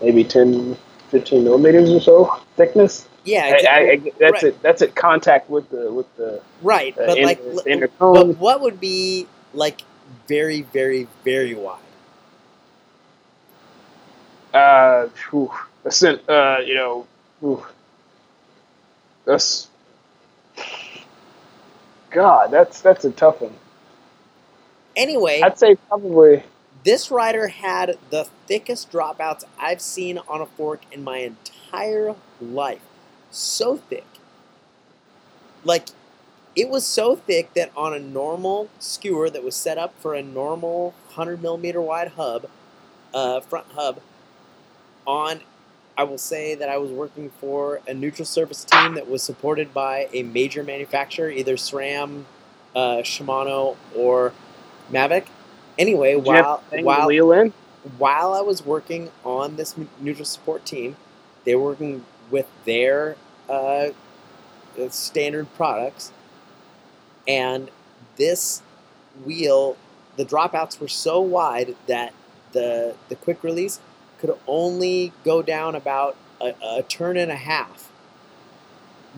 [0.00, 0.76] maybe 10,
[1.08, 3.08] 15 millimeters or so thickness.
[3.24, 4.44] Yeah, I, I, I, that's right.
[4.44, 4.62] it.
[4.62, 4.94] That's it.
[4.94, 6.96] Contact with the with the, right.
[6.96, 9.82] the But inner, like, inner but what would be like
[10.26, 11.78] very, very, very wide?
[14.54, 15.52] Uh, whew,
[15.84, 17.06] a uh, you know,
[17.40, 17.64] whew,
[19.24, 19.68] that's
[22.10, 22.50] God.
[22.50, 23.54] That's that's a tough one.
[24.96, 26.42] Anyway, I'd say probably
[26.84, 32.80] this rider had the thickest dropouts I've seen on a fork in my entire life.
[33.30, 34.06] So thick.
[35.64, 35.88] Like,
[36.56, 40.22] it was so thick that on a normal skewer that was set up for a
[40.22, 42.46] normal 100 millimeter wide hub,
[43.14, 44.00] uh, front hub,
[45.06, 45.40] on,
[45.96, 49.72] I will say that I was working for a neutral surface team that was supported
[49.74, 52.24] by a major manufacturer, either SRAM,
[52.74, 54.32] uh, Shimano, or
[54.90, 55.26] Mavic.
[55.78, 57.06] Anyway, Did while while
[57.98, 60.96] while I was working on this neutral support team,
[61.44, 63.16] they were working with their
[63.48, 63.90] uh,
[64.88, 66.12] standard products,
[67.26, 67.70] and
[68.16, 68.62] this
[69.24, 69.76] wheel,
[70.16, 72.12] the dropouts were so wide that
[72.52, 73.80] the the quick release
[74.18, 77.90] could only go down about a, a turn and a half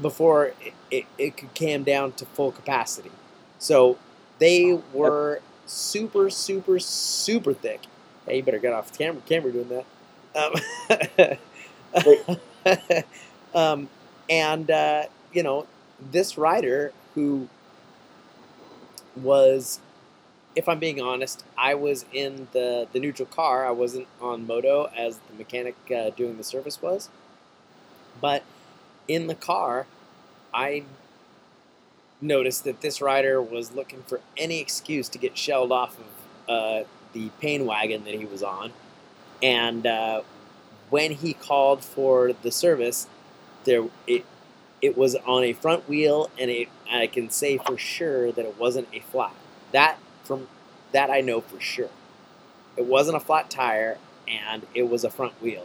[0.01, 3.11] before it, it, it could cam down to full capacity.
[3.59, 3.99] So
[4.39, 7.83] they were super, super, super thick.
[8.27, 11.39] Hey, you better get off the camera, camera doing that.
[11.95, 12.37] Um,
[13.55, 13.89] um,
[14.29, 15.67] and, uh, you know,
[16.11, 17.49] this rider who
[19.17, 19.81] was,
[20.55, 23.67] if I'm being honest, I was in the, the neutral car.
[23.67, 27.09] I wasn't on moto as the mechanic uh, doing the service was.
[28.21, 28.43] But
[29.09, 29.87] in the car,
[30.53, 30.85] I
[32.21, 36.85] noticed that this rider was looking for any excuse to get shelled off of uh,
[37.13, 38.73] the pain wagon that he was on.
[39.43, 40.23] And uh,
[40.93, 43.07] when he called for the service,
[43.65, 44.27] there it
[44.83, 48.59] it was on a front wheel, and it, I can say for sure that it
[48.59, 49.35] wasn't a flat.
[49.73, 50.49] That from
[50.93, 51.89] that I know for sure.
[52.77, 53.97] It wasn't a flat tire,
[54.29, 55.65] and it was a front wheel.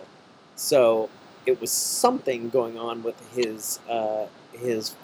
[0.55, 1.09] So
[1.45, 4.95] it was something going on with his uh, his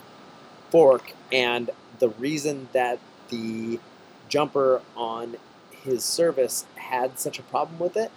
[0.70, 1.70] fork, and
[2.00, 3.78] the reason that the
[4.30, 5.36] jumper on
[5.70, 8.10] his service had such a problem with it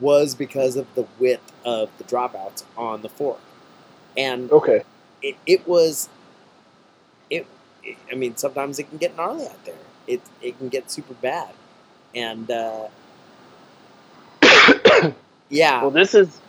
[0.00, 3.40] was because of the width of the dropouts on the fork,
[4.16, 4.82] and Okay.
[5.22, 6.10] it, it was
[7.30, 7.46] it,
[7.82, 9.74] it i mean sometimes it can get gnarly out there
[10.06, 11.54] it, it can get super bad
[12.14, 12.88] and uh,
[15.50, 16.42] yeah Well, this is,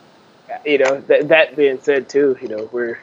[0.65, 2.99] you know, that that being said too, you know, we're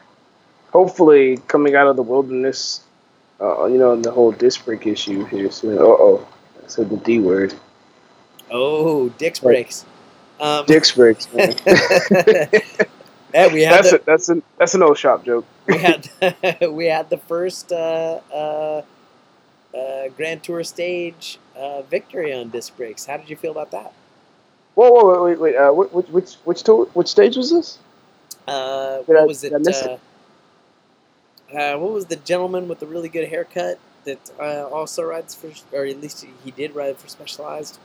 [0.72, 2.82] hopefully coming out of the wilderness,
[3.40, 5.78] uh, you know, and the whole disc brake issue here soon.
[5.78, 6.28] Uh oh,
[6.64, 7.55] I said the D word.
[8.51, 9.84] oh dick's brakes
[10.41, 11.28] um, Disc brakes.
[11.34, 11.55] Man.
[11.66, 15.45] yeah, we had that's the, a, that's an that's an old shop joke.
[15.66, 16.09] we had
[16.70, 18.82] we had the first uh, uh,
[19.76, 23.07] uh, Grand Tour stage uh, victory on disc brakes.
[23.07, 23.93] How did you feel about that?
[24.74, 25.57] Whoa, whoa, wait, wait, wait.
[25.57, 27.78] Uh, which which which to, which stage was this?
[28.47, 29.53] Uh, Did I- what was it?
[29.53, 29.99] did I uh,
[31.53, 35.51] uh, what was the gentleman with the really good haircut that uh, also rides for,
[35.72, 37.78] or at least he did ride for Specialized?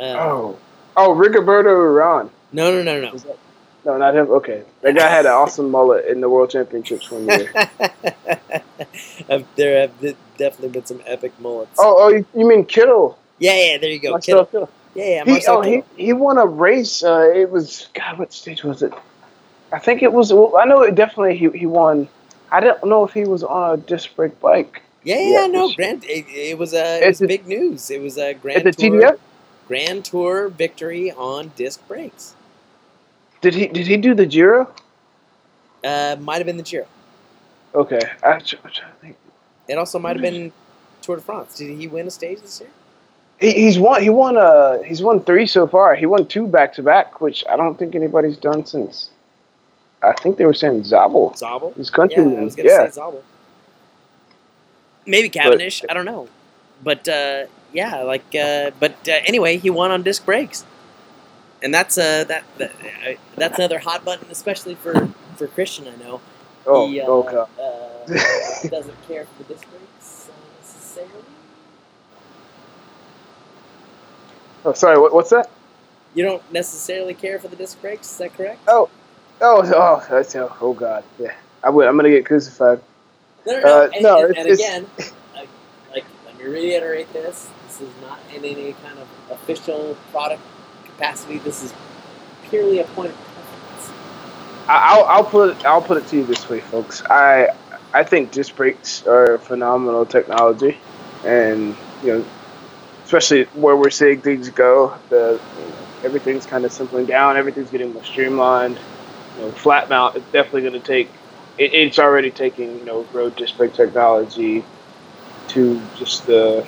[0.00, 0.58] Uh, Oh,
[0.96, 2.30] oh, Rigoberto Uran.
[2.52, 3.16] No, no, no, no.
[3.16, 3.38] That-
[3.84, 4.28] No, not him.
[4.30, 7.52] Okay, that guy had an awesome mullet in the World Championships one year.
[9.28, 11.74] Uh, there have definitely been some epic mullets.
[11.78, 13.16] oh, oh, you, you mean Kittel?
[13.38, 14.10] yeah, yeah, there you go.
[14.10, 14.50] Marcel Kittel.
[14.62, 14.68] Kittel.
[14.94, 15.84] Yeah, yeah, He, oh, he, Kittel.
[15.96, 17.02] he won a race.
[17.02, 18.18] Uh, it was God.
[18.18, 18.92] What stage was it?
[19.72, 20.32] I think it was.
[20.32, 21.36] Well, I know it definitely.
[21.36, 22.08] He he won.
[22.52, 25.64] I don't know if he was on a disc brake bike Yeah, Yeah, yeah, no,
[25.64, 26.04] it's- Grand.
[26.04, 27.90] It, it was a it It's was a- big news.
[27.90, 29.18] It was a at Grand the Tour TDF.
[29.68, 32.34] Grand Tour victory on disc brakes.
[33.40, 34.72] Did he did he do the Giro?
[35.84, 36.86] Uh, might have been the Giro.
[37.74, 39.16] Okay, I, think.
[39.68, 40.50] It also might have been
[41.02, 41.56] Tour de France.
[41.56, 42.70] Did he win a stage this year?
[43.38, 44.02] He, he's won.
[44.02, 44.36] He won.
[44.38, 45.94] Uh, he's won three so far.
[45.94, 49.10] He won two back to back, which I don't think anybody's done since.
[50.02, 51.72] I think they were saying Zabel, Zabel.
[51.76, 52.38] his Yeah, countryman.
[52.38, 53.22] I was gonna Yeah, say Zabel.
[55.04, 55.82] Maybe Cavendish.
[55.88, 56.28] I don't know,
[56.82, 57.44] but uh,
[57.76, 60.64] yeah, like, uh, but uh, anyway, he won on disc brakes,
[61.62, 65.86] and that's uh, that, that uh, that's another hot button, especially for for Christian.
[65.86, 66.20] I know
[66.66, 67.48] Oh, he uh, god.
[67.60, 68.06] uh,
[68.68, 71.12] doesn't care for the disc brakes uh, necessarily.
[74.64, 74.98] Oh, sorry.
[74.98, 75.48] What, what's that?
[76.14, 78.10] You don't necessarily care for the disc brakes.
[78.10, 78.60] Is that correct?
[78.66, 78.88] Oh,
[79.40, 81.04] oh, oh, that's oh, oh god.
[81.18, 81.86] Yeah, I would.
[81.86, 82.80] I'm gonna get crucified.
[83.46, 83.68] No, no, no.
[83.68, 84.86] Uh, and, no, and, and again,
[85.92, 87.48] like, let me reiterate this:
[87.78, 90.42] this is not in any kind of official product
[90.84, 91.38] capacity.
[91.38, 91.74] This is
[92.48, 93.90] purely a point of preference.
[94.68, 97.02] I'll, I'll put it, I'll put it to you this way, folks.
[97.04, 97.48] I
[97.92, 100.78] I think disc brakes are phenomenal technology,
[101.24, 102.24] and you know,
[103.04, 107.36] especially where we're seeing things go, the you know, everything's kind of simpling down.
[107.36, 108.78] Everything's getting more streamlined.
[109.36, 111.10] You know, flat mount is definitely going to take.
[111.58, 114.64] It, it's already taking you know road disc brake technology
[115.48, 116.66] to just the.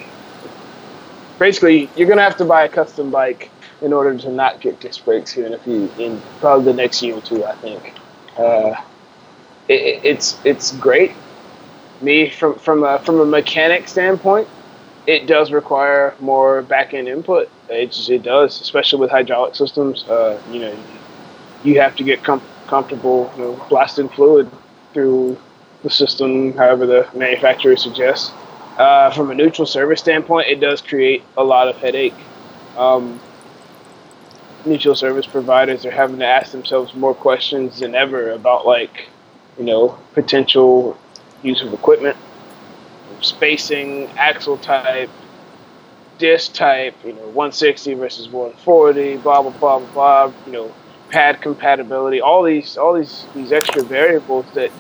[1.39, 3.51] Basically, you're to have to buy a custom bike
[3.83, 7.03] in order to not get disc brakes here in a few in probably the next
[7.03, 7.45] year or two.
[7.45, 7.95] I think
[8.39, 8.75] uh,
[9.69, 11.13] it, it- it's it's great.
[12.01, 14.49] Me from from a, from a mechanic standpoint,
[15.07, 17.51] it does require more back end input.
[17.69, 20.05] It it does, especially with hydraulic systems.
[20.05, 20.77] Uh, you know,
[21.65, 24.51] you have to get com- comfortable, you know, blasting fluid
[24.93, 25.39] through
[25.83, 28.33] the system, however the manufacturer suggests.
[28.79, 32.15] Uh, from a neutral service standpoint, it does create a lot of headache.
[32.77, 33.21] Um,
[34.65, 39.09] mutual service providers are having to ask themselves more questions than ever about like
[39.59, 40.97] you know potential
[41.43, 42.17] use of equipment
[43.21, 45.11] spacing axle type
[46.19, 50.73] disc type you know 160 versus 140 blah blah blah blah blah you know
[51.11, 54.71] pad compatibility all these all these these extra variables that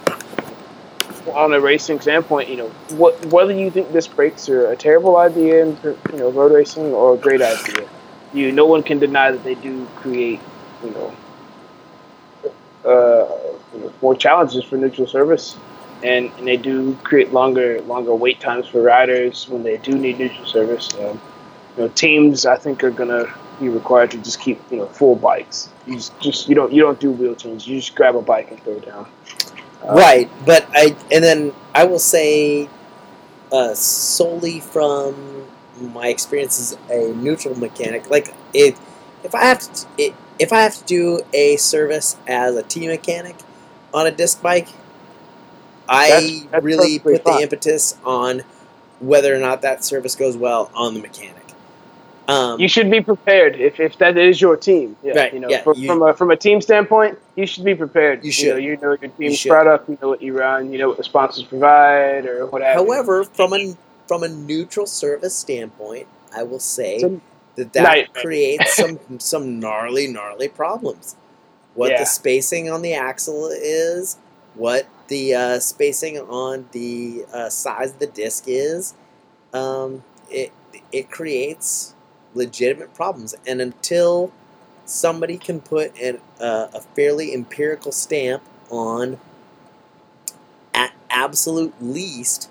[1.31, 5.17] on a racing standpoint you know what whether you think disc brakes are a terrible
[5.17, 7.89] idea in you know road racing or a great idea.
[8.33, 10.41] You no one can deny that they do create
[10.83, 11.15] you know
[12.85, 13.27] uh,
[13.75, 15.57] you know, more challenges for neutral service.
[16.03, 20.19] And, and they do create longer longer wait times for riders when they do need
[20.19, 20.95] neutral service.
[20.95, 21.21] Um,
[21.77, 23.27] you know teams I think are gonna
[23.59, 25.71] be required to just keep you know full bikes.
[25.87, 28.51] You just, just you don't you don't do wheel change you just grab a bike
[28.53, 29.07] and throw it down
[29.87, 32.69] Right, but I and then I will say,
[33.53, 35.47] uh, solely from
[35.81, 38.79] my experience as a neutral mechanic, like if
[39.25, 42.87] if I have to, it, if I have to do a service as a T
[42.89, 43.37] mechanic
[43.95, 44.69] on a disc bike,
[45.89, 48.43] I That's- that's really put the impetus on
[48.99, 51.38] whether or not that service goes well on the mechanic.
[52.29, 54.97] Um, you should be prepared if, if that is your team.
[55.03, 57.65] Yeah, Right, You know, yeah, from, you- from a from a team standpoint, you should
[57.65, 58.23] be prepared.
[58.23, 58.65] You You know, should.
[58.65, 59.49] you know your team's should.
[59.49, 59.89] product.
[59.89, 60.71] You know what you run.
[60.73, 62.75] You know what the sponsors provide or whatever.
[62.85, 63.75] However, from a
[64.07, 66.07] from a neutral service standpoint,
[66.37, 67.23] I will say Some-
[67.57, 71.17] that that creates some some gnarly, gnarly problems.
[71.75, 72.01] What Yeah.
[72.01, 74.19] the spacing on the axle is,
[74.55, 78.93] what the uh, spacing on the uh, size of the disc is,
[79.55, 80.53] um, it
[80.93, 81.95] it creates
[82.39, 83.35] legitimate problems.
[83.47, 84.33] And until
[84.87, 89.19] somebody can put an, uh, a fairly empirical stamp on,
[90.73, 92.49] at absolute least,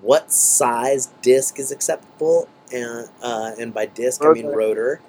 [0.00, 5.00] what size disc is acceptable, and uh, and by disc I mean rotor,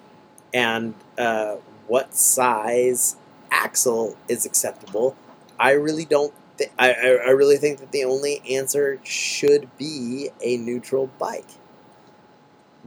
[0.54, 3.16] and uh, what size
[3.52, 5.16] axle is acceptable.
[5.60, 6.34] I really don't.
[6.58, 11.50] Th- I, I I really think that the only answer should be a neutral bike,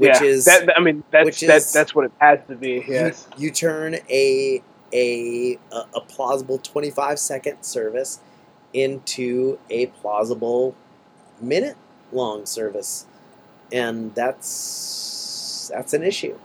[0.01, 0.77] which yeah, is that.
[0.77, 2.85] I mean, that's that, is- that's what it has to be.
[2.89, 3.29] Yes.
[3.39, 4.63] you, you turn a,
[4.95, 5.59] a
[5.95, 8.21] a plausible 25 second service
[8.75, 10.77] into a plausible
[11.41, 11.77] minute
[12.13, 13.07] long service
[13.73, 16.37] and that's that's an issue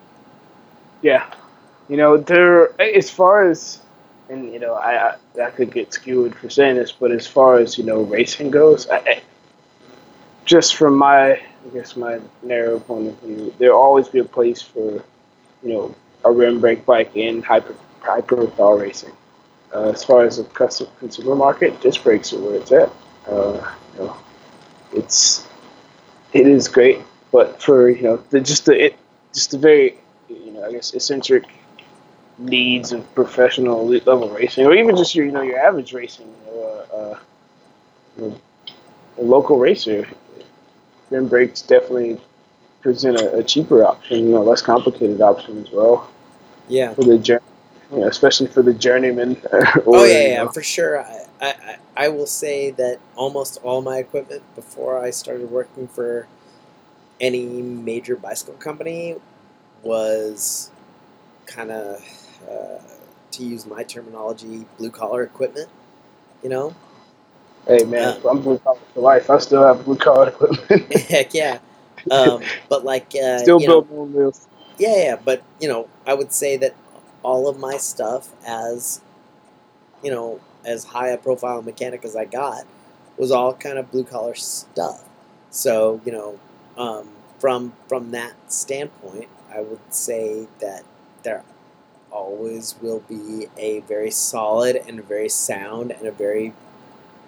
[1.01, 1.31] Yeah,
[1.89, 3.79] you know, there as far as,
[4.29, 7.57] and you know, I I, I could get skewed for saying this, but as far
[7.59, 9.21] as you know, racing goes, I,
[10.45, 14.61] just from my, I guess my narrow point of view, there'll always be a place
[14.61, 15.03] for,
[15.63, 19.13] you know, a rim brake bike in hyper hyper power racing.
[19.73, 22.91] Uh, as far as the custom consumer market, disc brakes are where it's at.
[23.27, 24.17] Uh, you know,
[24.93, 25.47] it's
[26.33, 26.99] it is great,
[27.31, 28.97] but for you know, the, just the it
[29.33, 29.97] just the very
[30.29, 31.45] you know, I guess eccentric
[32.37, 36.27] needs of professional elite level racing, or even just your, you know, your average racing,
[36.27, 37.19] you know, uh, uh,
[38.17, 38.41] you know,
[39.17, 40.07] a local racer,
[41.09, 42.19] rim brakes definitely
[42.81, 46.09] present a, a cheaper option, you know, less complicated option as well.
[46.67, 46.93] Yeah.
[46.93, 47.41] For the journey,
[47.91, 49.37] you know, especially for the journeyman.
[49.51, 50.99] or, oh yeah, you yeah know, for sure.
[51.01, 55.87] I, I I- I will say that almost all my equipment before i started working
[55.87, 56.27] for
[57.19, 59.15] any major bicycle company
[59.83, 60.71] was
[61.45, 62.01] kind of
[62.49, 62.79] uh,
[63.31, 65.69] to use my terminology blue collar equipment
[66.43, 66.75] you know
[67.67, 69.29] Hey man, Uh, I'm blue collar for life.
[69.29, 70.93] I still have blue collar equipment.
[71.09, 71.59] Heck yeah.
[72.11, 74.47] Um, but like, uh, still you know, build own wheels.
[74.77, 75.15] yeah, yeah.
[75.15, 76.75] But you know, I would say that
[77.23, 79.01] all of my stuff, as
[80.03, 82.65] you know, as high a profile mechanic as I got,
[83.17, 85.03] was all kind of blue collar stuff.
[85.49, 86.39] So you know,
[86.77, 87.09] um,
[87.39, 90.83] from from that standpoint, I would say that
[91.23, 91.43] there
[92.11, 96.53] always will be a very solid and a very sound and a very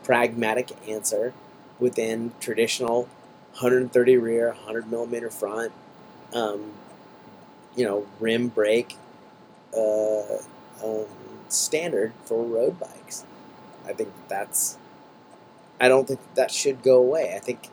[0.08, 1.34] pragmatic answer
[1.80, 3.04] within traditional
[3.52, 5.74] 130 rear, 100 millimeter front,
[6.34, 6.72] um,
[7.76, 8.96] you know, rim brake
[9.76, 10.38] uh,
[10.82, 11.06] um,
[11.50, 13.26] standard for road bikes.
[13.86, 14.78] I think that's.
[15.80, 17.36] I don't think that should go away.
[17.36, 17.68] I think,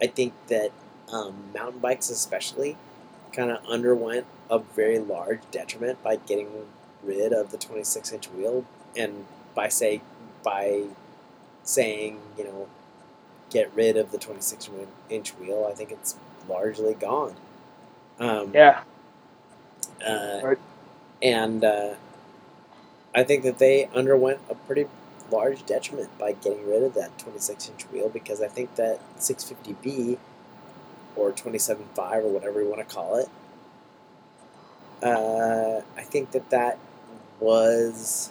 [0.00, 0.70] I think that
[1.10, 2.76] um, mountain bikes, especially,
[3.32, 6.48] kind of underwent a very large detriment by getting
[7.02, 10.02] rid of the 26 inch wheel, and by say
[10.44, 10.84] by
[11.66, 12.68] saying you know
[13.50, 14.70] get rid of the 26
[15.10, 16.16] inch wheel, I think it's
[16.48, 17.34] largely gone.
[18.18, 18.82] Um, Yeah,
[20.06, 20.58] uh, Right.
[21.22, 21.94] And uh,
[23.14, 24.86] I think that they underwent a pretty
[25.30, 30.18] large detriment by getting rid of that 26 inch wheel because I think that 650B
[31.16, 33.28] or 27.5 or whatever you want to call it,
[35.02, 36.78] uh, I think that that
[37.40, 38.30] was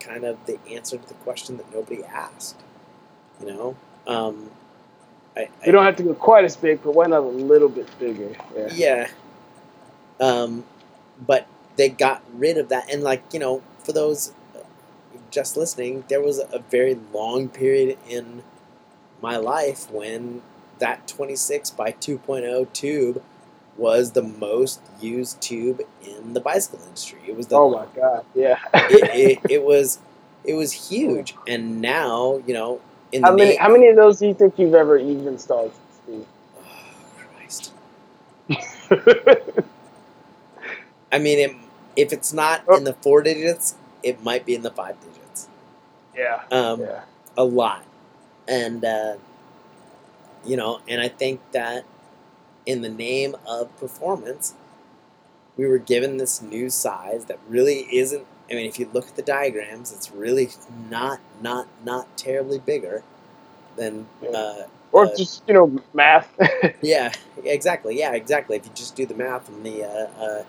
[0.00, 2.56] kind of the answer to the question that nobody asked.
[3.40, 3.76] You know?
[4.06, 4.50] Um,
[5.36, 7.68] I, I, we don't have to go quite as big, but why not a little
[7.68, 8.34] bit bigger?
[8.56, 8.68] Yeah.
[8.72, 9.08] yeah.
[10.18, 10.64] Um,
[11.24, 11.46] but
[11.76, 14.32] they got rid of that, and like you know, for those
[15.30, 18.42] just listening, there was a very long period in
[19.22, 20.42] my life when
[20.78, 23.22] that 26 by 2.0 tube
[23.80, 27.18] was the most used tube in the bicycle industry.
[27.26, 28.58] It was the Oh my god, yeah.
[28.74, 29.98] it, it, it was
[30.44, 32.80] it was huge, and now you know
[33.12, 35.26] in the how many ma- how many of those do you think you've ever even
[35.28, 35.72] installed,
[36.04, 36.26] Steve?
[36.58, 36.62] Oh,
[37.36, 37.72] Christ.
[41.12, 41.56] I mean, it,
[41.96, 42.76] if it's not Oh.
[42.76, 45.48] in the four digits, it might be in the five digits.
[46.16, 47.00] yeah, Um, yeah.
[47.36, 47.84] A lot.
[48.48, 49.16] And, uh,
[50.44, 51.84] you know, and I think that
[52.70, 54.54] in the name of performance,
[55.56, 58.26] we were given this new size that really isn't.
[58.50, 60.48] I mean, if you look at the diagrams, it's really
[60.88, 63.02] not, not, not terribly bigger
[63.76, 64.06] than.
[64.22, 66.28] Uh, Or uh, just you know math.
[66.82, 67.12] yeah,
[67.44, 67.98] exactly.
[67.98, 68.56] Yeah, exactly.
[68.56, 70.44] If you just do the math on the uh, uh,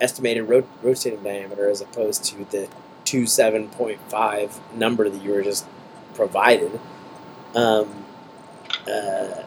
[0.00, 2.68] estimated ro- rotating diameter as opposed to the
[3.04, 5.66] two seven point five number that you were just
[6.14, 6.80] provided,
[7.54, 8.04] um,
[8.88, 9.42] uh,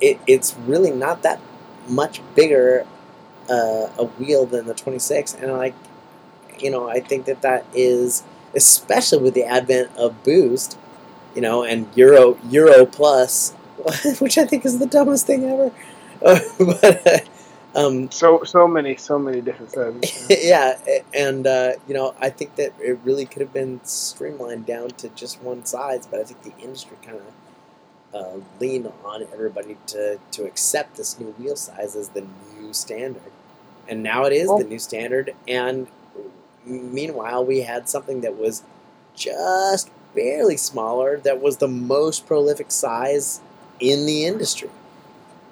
[0.00, 1.40] it, it's really not that
[1.88, 2.86] much bigger
[3.48, 5.74] uh, a wheel than the 26, and like,
[6.58, 8.22] you know, I think that that is
[8.54, 10.78] especially with the advent of Boost,
[11.34, 13.52] you know, and Euro Euro Plus,
[14.18, 15.72] which I think is the dumbest thing ever.
[16.58, 17.18] but uh,
[17.74, 20.26] um, So so many so many different sizes.
[20.44, 20.78] yeah,
[21.14, 25.08] and uh, you know, I think that it really could have been streamlined down to
[25.10, 27.22] just one size, but I think the industry kind of
[28.14, 32.26] uh, leaned on everybody to to accept this new wheel size as the
[32.58, 33.32] new standard,
[33.88, 35.34] and now it is Well- the new standard.
[35.48, 35.86] And
[36.64, 38.62] meanwhile, we had something that was
[39.14, 43.40] just barely smaller, that was the most prolific size
[43.80, 44.70] in the industry.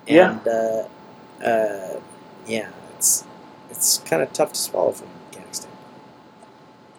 [0.06, 0.38] Yeah.
[0.38, 0.88] And uh,
[1.46, 2.00] uh,
[2.46, 3.24] yeah, it's
[3.70, 5.80] it's kind of tough to swallow from a mechanic standpoint.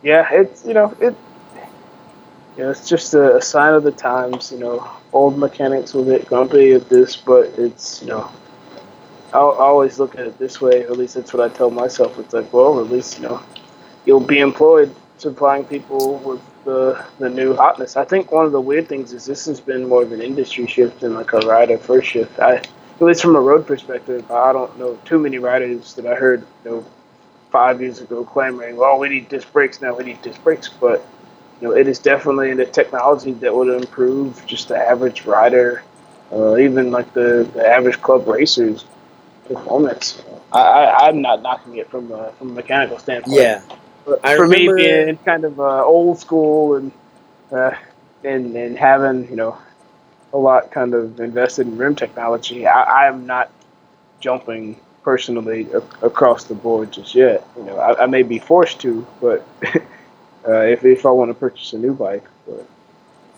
[0.04, 1.16] yeah, it's you know it.
[2.58, 4.52] You know, it's just a, a sign of the times.
[4.52, 8.32] You know, old mechanics will get grumpy at this, but it's you know,
[9.34, 10.84] I always look at it this way.
[10.84, 12.18] At least that's what I tell myself.
[12.20, 13.42] It's like, well, at least you know,
[14.06, 17.98] you'll be employed supplying people with the the new hotness.
[17.98, 20.68] I think one of the weird things is this has been more of an industry
[20.68, 22.40] shift than like a rider first shift.
[22.40, 26.16] I at least from a road perspective, I don't know too many riders that I
[26.16, 26.86] heard you know
[27.52, 29.96] five years ago clamoring, "Well, we need disc brakes now.
[29.96, 31.06] We need disc brakes." But
[31.62, 35.84] you know, it is definitely the technology that would improve just the average rider,
[36.32, 38.86] uh, even like the, the average club racer's
[39.48, 40.22] performance.
[40.52, 43.38] I, I, I'm not knocking it from a, from a mechanical standpoint.
[43.38, 43.62] Yeah,
[44.06, 46.92] But I for remember- me, being kind of uh, old school and
[47.52, 47.72] uh,
[48.24, 49.58] and and having you know
[50.34, 53.50] a lot kind of invested in rim technology, I, I am not
[54.20, 57.48] jumping personally a- across the board just yet.
[57.56, 59.48] You know, I, I may be forced to, but
[60.48, 62.66] uh, if if I want to purchase a new bike, but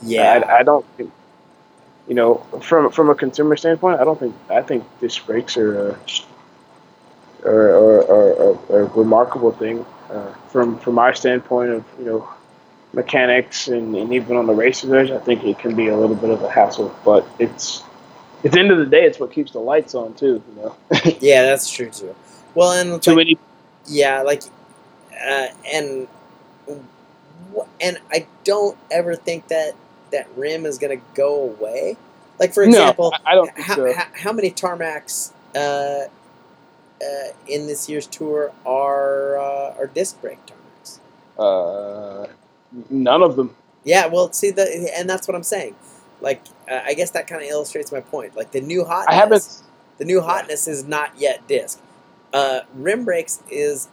[0.01, 0.43] yeah.
[0.47, 1.11] I, I don't think.
[2.07, 5.91] You know, from from a consumer standpoint, I don't think I think disc brakes are
[5.91, 5.99] a,
[7.45, 9.85] are, are, are, are a remarkable thing.
[10.09, 12.27] Uh, from from our standpoint of you know
[12.93, 16.15] mechanics and, and even on the racer's edge, I think it can be a little
[16.15, 16.95] bit of a hassle.
[17.05, 17.83] But it's
[18.43, 20.41] at the end of the day, it's what keeps the lights on too.
[20.49, 20.75] You know,
[21.19, 22.15] yeah, that's true too.
[22.55, 23.37] Well, and too like, many.
[23.85, 24.41] yeah, like,
[25.11, 26.07] uh, and
[27.81, 29.75] and I don't ever think that
[30.11, 31.97] that rim is gonna go away.
[32.39, 33.93] Like for example, no, I, don't how, so.
[33.93, 36.07] how, how many tarmacs uh,
[37.01, 40.99] uh, in this year's tour are uh, are disc brake tarmacs?
[41.37, 42.27] Uh,
[42.89, 43.55] none of them.
[43.83, 45.75] Yeah, well, see the and that's what I'm saying.
[46.21, 48.35] Like, uh, I guess that kind of illustrates my point.
[48.35, 49.61] Like the new hotness, I haven't.
[49.97, 51.79] the new hotness is not yet disc.
[52.33, 53.87] Uh, rim brakes is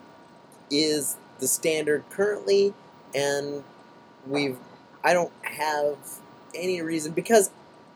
[0.71, 2.75] is the standard currently,
[3.17, 3.65] and
[4.29, 4.59] we've
[5.03, 5.97] I don't have
[6.55, 7.51] any reason because,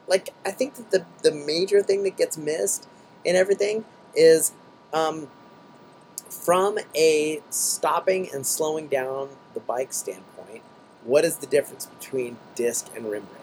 [0.09, 2.89] like, I think that the the major thing that gets missed
[3.25, 3.85] in everything
[4.15, 4.53] is
[4.93, 5.29] um,
[6.29, 10.63] from a stopping and slowing down the bike standpoint.
[11.05, 13.41] What is the difference between disc and rim brake?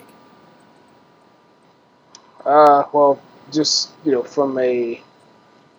[2.46, 3.22] Uh, well,
[3.52, 5.02] just you know, from a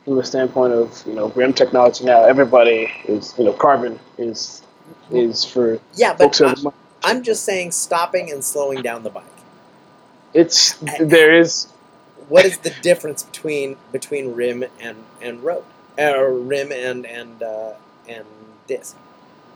[0.05, 4.63] from the standpoint of you know rim technology now, everybody is you know carbon is
[5.11, 6.77] is for Yeah, but folks who I, have money.
[7.03, 9.25] I'm just saying stopping and slowing down the bike.
[10.35, 11.67] It's there is
[12.29, 15.65] What is the difference between between rim and and road,
[15.97, 17.73] or rim and and uh,
[18.09, 18.27] and
[18.67, 18.97] disc?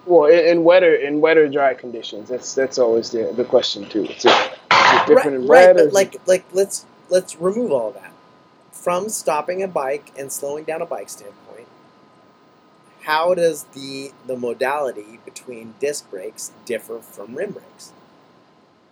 [0.07, 2.29] well in, in wetter in wetter dry conditions.
[2.29, 4.05] That's that's always the the question too.
[4.05, 8.13] Is it, is it different in right, but like like let's let's remove all that
[8.73, 11.52] from stopping a bike and slowing down a bike standpoint.
[13.03, 17.93] How does the the modality between disc brakes differ from rim brakes?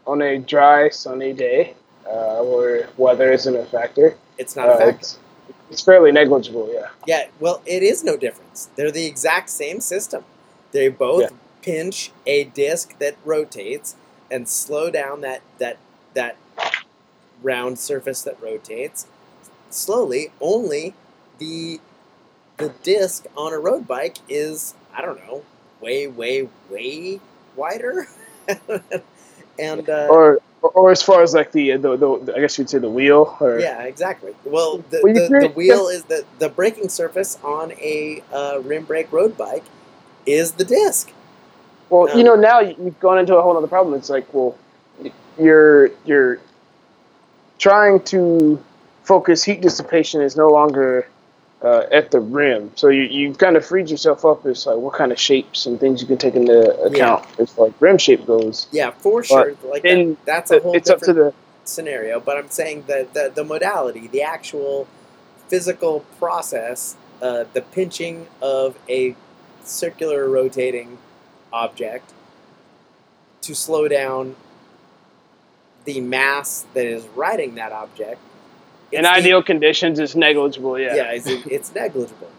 [0.07, 1.75] on a dry sunny day
[2.09, 4.99] uh, where weather isn't a factor, It's not a uh, factor.
[5.01, 5.19] it's
[5.71, 6.69] it's fairly negligible.
[6.73, 6.89] Yeah.
[7.07, 8.69] Yeah, well, it is no difference.
[8.77, 10.25] They're the exact same system.
[10.73, 11.29] They both Yeah.
[11.63, 13.95] pinch a disc that rotates
[14.31, 15.77] and slow down that that
[16.15, 16.37] that
[17.43, 19.07] round surface that rotates
[19.71, 20.33] slowly.
[20.41, 20.95] Only
[21.39, 21.81] the
[22.61, 25.43] the disc on a road bike is I don't know,
[25.81, 27.21] way way way
[27.57, 28.07] wider.
[29.59, 32.71] and uh, Or, or or as far as like the, the the I guess you'd
[32.71, 34.35] say the wheel or Yeah, exactly.
[34.45, 38.85] Well, the, Well, the, the wheel is the the braking surface on a uh, rim
[38.85, 39.65] brake road bike
[40.27, 41.13] is the disc.
[41.91, 43.95] Well, Um, you know, now you've gone into a whole other problem.
[43.95, 44.57] It's like, well,
[45.39, 46.41] you're you're
[47.59, 48.63] trying to
[49.05, 51.10] focus heat dissipation is no longer
[51.63, 54.95] uh, at the rim, so you you've kind of freed yourself up as like what
[54.95, 58.27] kind of shapes and things you can take into account as far as rim shape
[58.27, 58.67] goes.
[58.73, 59.55] Yeah, for sure.
[59.65, 61.35] Like that, that's a whole It's up different to the
[61.65, 62.19] scenario.
[62.21, 64.89] But I'm saying that the the modality, the actual
[65.49, 69.15] physical process, uh, the pinching of a
[69.65, 70.99] circular rotating
[71.53, 72.13] object
[73.43, 74.37] to slow down
[75.85, 78.21] the mass that is riding that object.
[78.93, 80.79] In the- ideal conditions, it's negligible.
[80.79, 80.95] Yeah.
[80.95, 82.31] yeah, it's, it's negligible,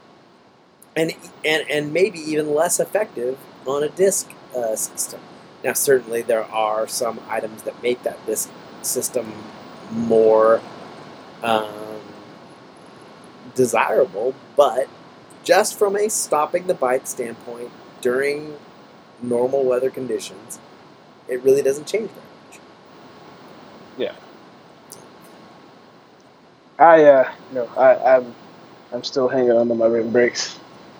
[0.95, 1.13] and
[1.45, 5.21] and and maybe even less effective on a disk uh, system.
[5.63, 8.49] Now, certainly there are some items that make that disk
[8.81, 9.31] system
[9.91, 10.61] more
[11.43, 12.01] um,
[13.55, 14.87] desirable, but
[15.43, 17.69] just from a stopping the bike standpoint
[18.01, 18.57] during
[19.21, 20.59] normal weather conditions,
[21.27, 22.59] it really doesn't change very much.
[26.81, 28.35] I uh no, I, I'm
[28.93, 30.59] I'm still hanging on to my rim brakes.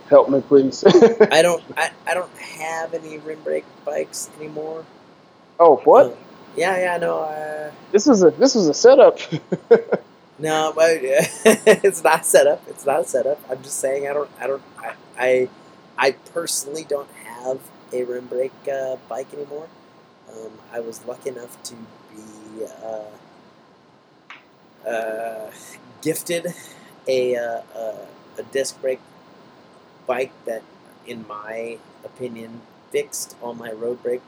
[0.10, 0.84] Help me, please.
[1.32, 4.86] I don't I, I don't have any rim brake bikes anymore.
[5.60, 6.08] oh, what?
[6.08, 6.18] Um,
[6.58, 9.20] yeah, yeah, no, uh, This is a this is a setup.
[10.40, 12.64] no, but it's not set up.
[12.68, 13.40] It's not a setup.
[13.50, 15.50] I'm just saying I don't, I don't, I, I,
[15.98, 17.60] I personally don't have
[17.94, 19.70] a rim brake uh, bike anymore.
[20.32, 23.04] Um, I was lucky enough to be uh,
[24.88, 25.52] uh,
[26.02, 26.48] gifted
[27.08, 29.02] a, uh, a a disc brake
[30.08, 30.64] bike that,
[31.06, 34.22] in my opinion, fixed all my road brake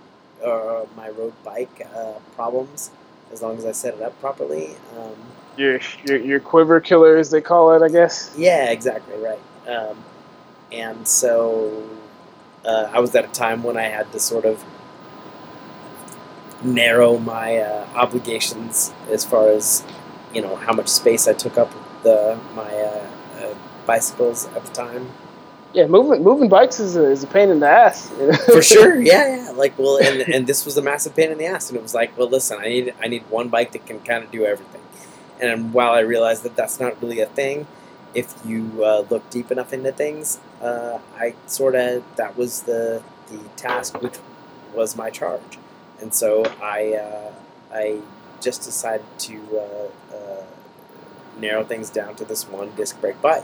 [0.44, 2.92] or my road bike uh, problems
[3.32, 4.76] as long as I set it up properly.
[4.98, 5.16] Um,
[5.58, 8.34] your, your your quiver killer, as they call it, I guess.
[8.38, 9.40] yeah, exactly right.
[9.68, 10.04] Um,
[10.72, 11.88] and so
[12.66, 14.64] uh, I was at a time when I had to sort of
[16.64, 19.84] narrow my uh, obligations as far as
[20.34, 23.08] you know how much space I took up with the my uh,
[23.40, 23.56] uh,
[23.86, 25.10] bicycles at the time.
[25.74, 28.10] Yeah, moving moving bikes is a, is a pain in the ass.
[28.46, 29.52] For sure, yeah, yeah.
[29.52, 31.94] Like, well, and and this was a massive pain in the ass, and it was
[31.94, 34.82] like, well, listen, I need I need one bike that can kind of do everything.
[35.42, 37.68] And while I realized that that's not really a thing,
[38.14, 43.02] if you uh, look deep enough into things, uh, I sort of that was the
[43.30, 44.18] the task which
[44.76, 45.58] was my charge,
[46.02, 47.32] and so I uh,
[47.74, 48.02] I
[48.42, 50.16] just decided to uh,
[51.40, 53.44] narrow things down to this one disc brake bike,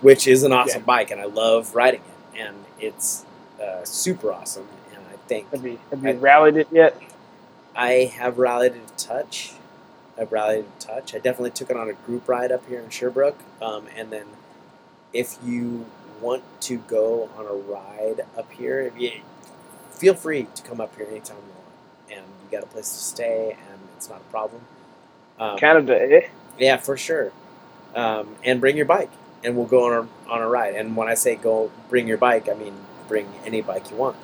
[0.00, 3.24] which is an awesome bike, and I love riding it, and it's
[3.62, 4.68] uh, super awesome.
[4.94, 7.00] And I think Have you have you rallied it yet?
[7.74, 9.52] I have rallied it a touch.
[10.18, 11.14] I've rallied it a touch.
[11.14, 13.38] I definitely took it on a group ride up here in Sherbrooke.
[13.60, 14.26] Um, and then
[15.12, 15.86] if you
[16.20, 19.20] want to go on a ride up here, if you,
[19.90, 21.66] feel free to come up here anytime you want.
[22.10, 24.62] And you got a place to stay, and it's not a problem.
[25.38, 26.28] Um, Canada, eh?
[26.58, 27.32] Yeah, for sure.
[27.94, 29.10] Um, and bring your bike,
[29.42, 30.74] and we'll go on a, on a ride.
[30.74, 32.74] And when I say go bring your bike, I mean
[33.08, 34.16] bring any bike you want.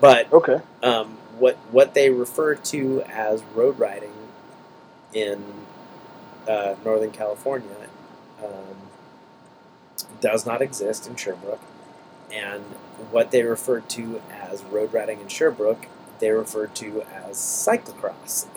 [0.00, 0.60] But Okay.
[0.82, 4.12] um, what what they refer to as road riding
[5.12, 5.42] in
[6.48, 7.88] uh, Northern California
[8.42, 8.76] um,
[10.20, 11.60] does not exist in Sherbrooke,
[12.32, 12.62] and
[13.10, 15.86] what they refer to as road riding in Sherbrooke,
[16.20, 18.46] they refer to as cyclocross.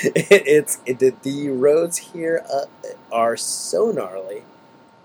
[0.00, 2.66] it's it, the- the roads here uh,
[3.12, 4.44] are so gnarly,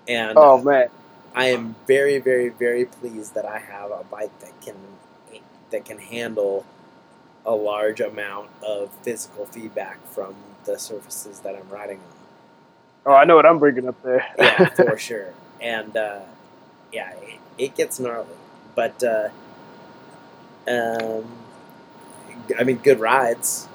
[0.07, 0.89] and Oh man.
[1.35, 4.75] I am very, very, very pleased that I have a bike that can
[5.71, 6.65] that can handle
[7.45, 10.35] a large amount of physical feedback from
[10.65, 12.15] the surfaces that I'm riding on.
[13.05, 14.25] Oh, I know what I'm bringing up there.
[14.37, 15.33] Yeah, for sure.
[15.61, 16.21] And uh,
[16.91, 18.27] yeah, it, it gets gnarly,
[18.75, 19.29] but uh,
[20.67, 21.25] um,
[22.59, 23.67] I mean, good rides.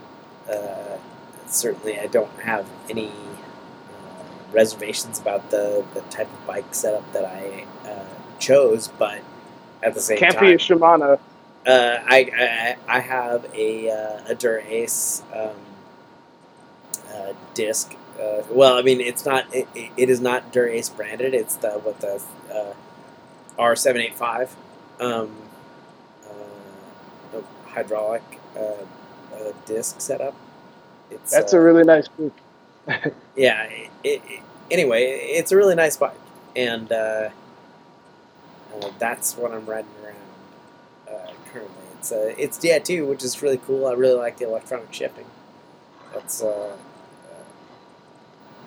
[0.50, 0.98] Uh,
[1.46, 7.24] certainly, I don't have any uh, reservations about the, the type of bike setup that
[7.24, 9.20] I uh, chose, but
[9.82, 11.18] at the same Can't time, be a Shimano.
[11.66, 15.50] uh, I, I I have a uh, a Dura-Ace um,
[17.14, 17.94] uh, disc.
[18.20, 19.52] Uh, well, I mean, it's not.
[19.54, 21.34] It, it- is not Dura-Ace branded.
[21.34, 22.74] It's the what the uh,
[23.58, 24.54] R seven eight five
[25.00, 25.34] um,
[27.74, 28.22] hydraulic
[28.56, 30.34] uh, uh, disc setup.
[31.10, 32.32] It's That's uh, a really nice boot.
[33.36, 33.64] yeah.
[33.64, 34.40] It, it,
[34.70, 36.12] anyway, it's a really nice bike,
[36.56, 37.30] and uh,
[38.74, 40.16] uh, that's what I'm riding around
[41.08, 41.84] uh, currently.
[41.98, 43.86] It's uh, it's DI2, which is really cool.
[43.86, 45.26] I really like the electronic shifting.
[46.12, 46.76] That's uh, uh,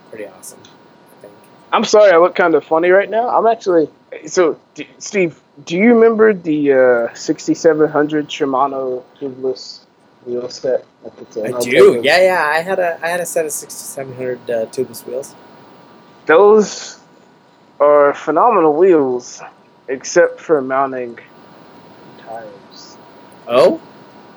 [0.09, 0.59] pretty awesome.
[0.61, 1.33] I think.
[1.71, 3.29] I'm sorry, I look kind of funny right now.
[3.29, 3.89] I'm actually
[4.25, 5.39] so d- Steve.
[5.65, 6.73] Do you remember the
[7.09, 9.79] uh, 6700 Shimano tubeless
[10.25, 10.85] wheel set?
[11.05, 11.55] at the time?
[11.55, 12.01] I do.
[12.03, 12.51] Yeah, yeah.
[12.53, 15.35] I had a I had a set of 6700 uh, tubeless wheels.
[16.25, 16.99] Those
[17.79, 19.41] are phenomenal wheels,
[19.87, 21.17] except for mounting
[22.19, 22.97] tires.
[23.47, 23.79] Oh,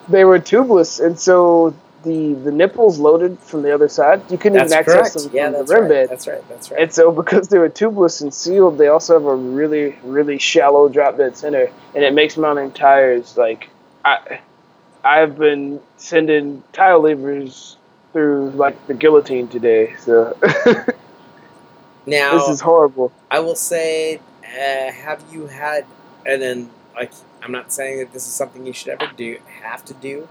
[0.09, 1.75] They were tubeless, and so
[2.05, 4.23] the the nipples loaded from the other side.
[4.31, 5.07] You couldn't That's even correct.
[5.07, 5.89] access them Yeah, from the rim right.
[5.89, 6.09] bed.
[6.11, 6.49] That's right.
[6.49, 6.83] That's right.
[6.83, 10.89] And so, because they were tubeless and sealed, they also have a really, really shallow
[10.89, 13.69] drop dead center, and it makes mounting tires like
[14.05, 14.41] I,
[15.05, 17.77] I've been sending tire levers
[18.13, 19.95] through like the guillotine today.
[19.99, 20.37] So
[22.07, 23.13] now, this is horrible.
[23.31, 25.87] I will say, uh, have you had,
[26.27, 27.13] and then like,
[27.43, 30.29] I'm not saying that this is something you should ever do, have to do,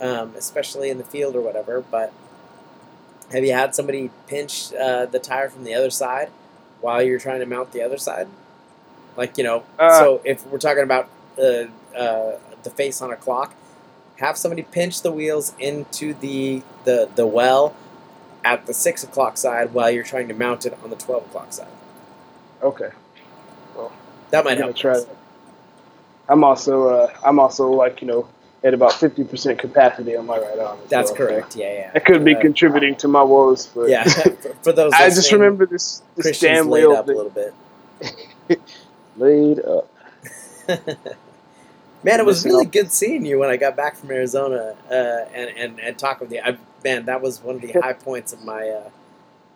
[0.00, 1.80] um, especially in the field or whatever.
[1.80, 2.12] But
[3.32, 6.30] have you had somebody pinch uh, the tire from the other side
[6.80, 8.28] while you're trying to mount the other side?
[9.16, 9.98] Like you know, Uh.
[9.98, 11.08] so if we're talking about
[11.38, 11.64] uh,
[11.96, 13.54] uh, the face on a clock,
[14.18, 17.74] have somebody pinch the wheels into the the the well
[18.44, 21.52] at the six o'clock side while you're trying to mount it on the twelve o'clock
[21.52, 21.66] side.
[22.62, 22.90] Okay,
[23.74, 23.92] Well,
[24.30, 24.76] That might help.
[24.76, 25.08] try that.
[26.28, 28.28] I'm also, uh, I'm also like you know
[28.64, 30.78] at about fifty percent capacity on my right arm.
[30.88, 31.56] That's so correct.
[31.56, 31.90] Yeah, yeah.
[31.92, 34.30] That could be Uh, contributing to my woes, but Yeah, for,
[34.62, 34.92] for those.
[34.96, 37.54] I just remember this this Christian's damn laid up a little bit.
[39.16, 39.88] laid up.
[42.02, 44.94] Man, it was really good seeing you when I got back from Arizona uh,
[45.34, 46.40] and, and and talk with you.
[46.44, 48.90] I, man, that was one of the high points of my uh,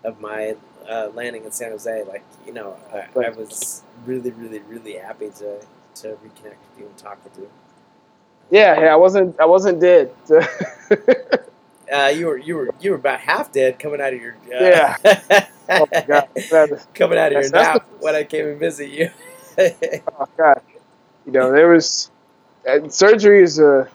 [0.05, 0.57] of my
[0.89, 2.03] uh, landing in San Jose.
[2.05, 5.61] Like you know, I, I was really, really, really happy to
[5.97, 7.49] to reconnect with you and talk with you.
[8.51, 10.11] Yeah, yeah, I wasn't I wasn't dead.
[11.93, 14.37] Uh, you were you were you were about half dead coming out of your uh,
[14.49, 14.97] Yeah.
[15.71, 16.29] oh my god.
[16.95, 19.11] Coming out of your nap the- when I came and visit you.
[20.17, 20.63] Oh god.
[21.27, 22.09] You know, there was
[22.69, 23.89] uh, surgery is a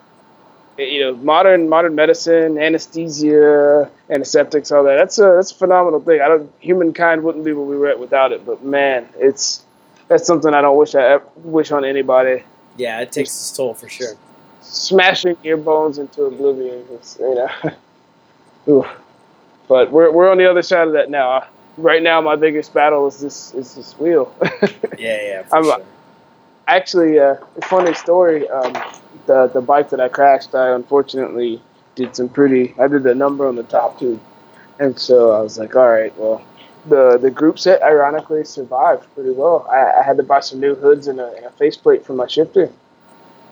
[0.77, 4.95] you know modern modern medicine, anesthesia, antiseptics, all that.
[4.97, 6.19] That's a that's a phenomenal thing.
[6.19, 8.45] I don't humankind wouldn't be where we were at without it.
[8.45, 9.63] But man, it's
[10.09, 12.43] that's something I don't wish I wish on anybody.
[12.75, 14.15] yeah, it takes its toll for sure.
[14.75, 16.85] Smashing your bones into oblivion.
[16.91, 17.35] It's, you
[18.67, 18.85] know.
[19.67, 21.45] But we're we're on the other side of that now.
[21.77, 24.33] Right now, my biggest battle is this is this wheel.
[24.97, 25.85] Yeah, yeah, I'm- sure.
[26.67, 28.73] actually uh, a funny story um,
[29.27, 31.61] the the bike that i crashed i unfortunately
[31.95, 34.21] did some pretty i did the number on the top tube
[34.79, 36.41] and so i was like all right well
[36.87, 40.75] the the group set ironically survived pretty well i, I had to buy some new
[40.75, 42.69] hoods and a, and a faceplate for my shifter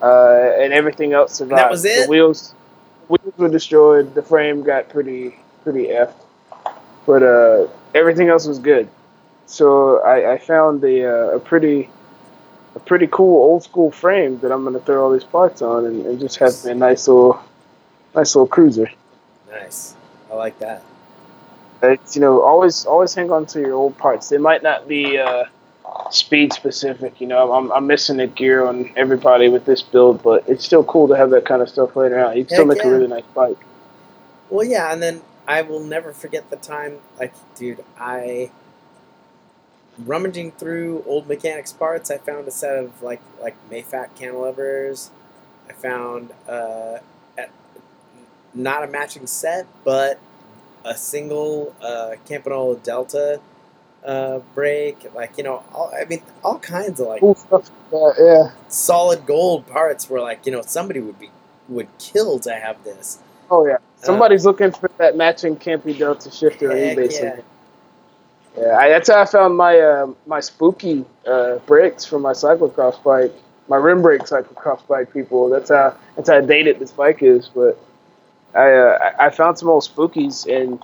[0.04, 2.06] uh, and everything else survived that was it?
[2.06, 2.54] the wheels
[3.08, 6.14] wheels were destroyed the frame got pretty pretty f
[7.06, 8.88] but uh, everything else was good
[9.46, 11.90] so i, I found a, uh, a pretty
[12.76, 16.06] a pretty cool old school frame that I'm gonna throw all these parts on and,
[16.06, 17.42] and just have a nice little
[18.16, 18.90] nice little cruiser.
[19.50, 19.96] Nice.
[20.32, 20.84] I like that.
[21.84, 24.30] It's you know always always hang on to your old parts.
[24.30, 25.46] They might not be uh,
[26.12, 27.20] speed specific.
[27.20, 30.84] You know I'm, I'm missing the gear on everybody with this build, but it's still
[30.84, 32.38] cool to have that kind of stuff later on.
[32.38, 32.90] You can still Heck make yeah.
[32.90, 33.58] a really nice bike.
[34.50, 38.52] Well, yeah, and then I will never forget the time, like, dude, I
[39.98, 42.10] rummaging through old mechanics parts.
[42.10, 45.10] I found a set of like like Mafac cantilevers.
[45.70, 47.00] I found uh,
[47.38, 47.50] a-
[48.54, 50.20] not a matching set, but
[50.84, 53.40] a single uh, Campagnolo Delta
[54.06, 55.14] uh, brake.
[55.14, 57.70] Like you know, all, I mean, all kinds of like Cool stuff.
[57.92, 58.52] like yeah.
[58.68, 60.10] solid gold parts.
[60.10, 61.30] Where like you know somebody would be
[61.70, 63.20] would kill to have this.
[63.50, 63.78] Oh yeah.
[63.98, 67.12] Somebody's looking for that matching Campy Delta shifter on eBay.
[67.22, 67.40] yeah.
[68.58, 73.02] Yeah, I, that's how I found my uh, my spooky uh, brakes for my cyclocross
[73.04, 73.34] bike,
[73.68, 75.12] my rim brake cyclocross bike.
[75.12, 77.50] People, that's how that's how dated this bike is.
[77.50, 77.80] But
[78.54, 80.80] I uh, I I found some old spookies, and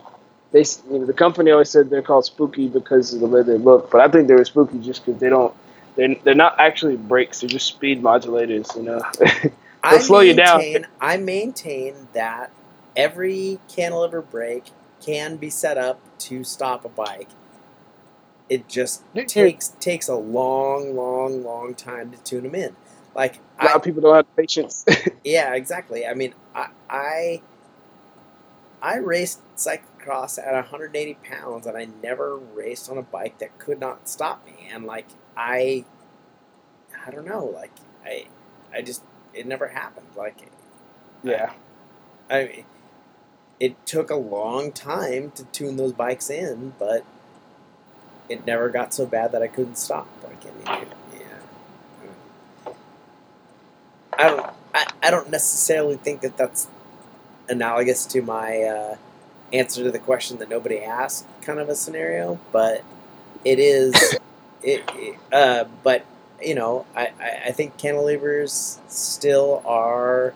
[0.51, 3.57] they you know, the company always said they're called spooky because of the way they
[3.57, 3.91] look.
[3.91, 5.53] But I think they were spooky just because they don't
[5.95, 8.75] they're, they're not actually brakes; they're just speed modulators.
[8.75, 9.01] You know.
[9.83, 10.87] I They'll slow you down.
[10.99, 12.51] I maintain that
[12.95, 14.71] every cantilever brake
[15.01, 17.29] can be set up to stop a bike.
[18.49, 22.75] It just You're- takes takes a long, long, long time to tune them in.
[23.15, 24.85] Like a lot I, of people don't have patience.
[25.23, 26.05] yeah, exactly.
[26.05, 27.41] I mean, I I,
[28.81, 29.39] I raced
[29.99, 34.45] cyclocross at 180 pounds, and I never raced on a bike that could not stop
[34.45, 34.69] me.
[34.71, 35.85] And like I,
[37.05, 37.71] I don't know, like
[38.05, 38.27] I,
[38.73, 39.03] I just
[39.33, 40.07] it never happened.
[40.15, 40.47] Like
[41.23, 41.53] yeah.
[42.29, 42.65] I mean,
[43.59, 47.03] it took a long time to tune those bikes in, but
[48.29, 50.07] it never got so bad that I couldn't stop.
[50.23, 52.73] Like, I mean, it- yeah.
[54.17, 54.49] I don't.
[54.73, 56.67] I, I don't necessarily think that that's
[57.49, 58.97] analogous to my uh,
[59.53, 62.83] answer to the question that nobody asked kind of a scenario, but
[63.45, 63.93] it is.
[64.63, 66.05] it, it uh, but
[66.41, 70.33] you know, I, I, I think cantilevers still are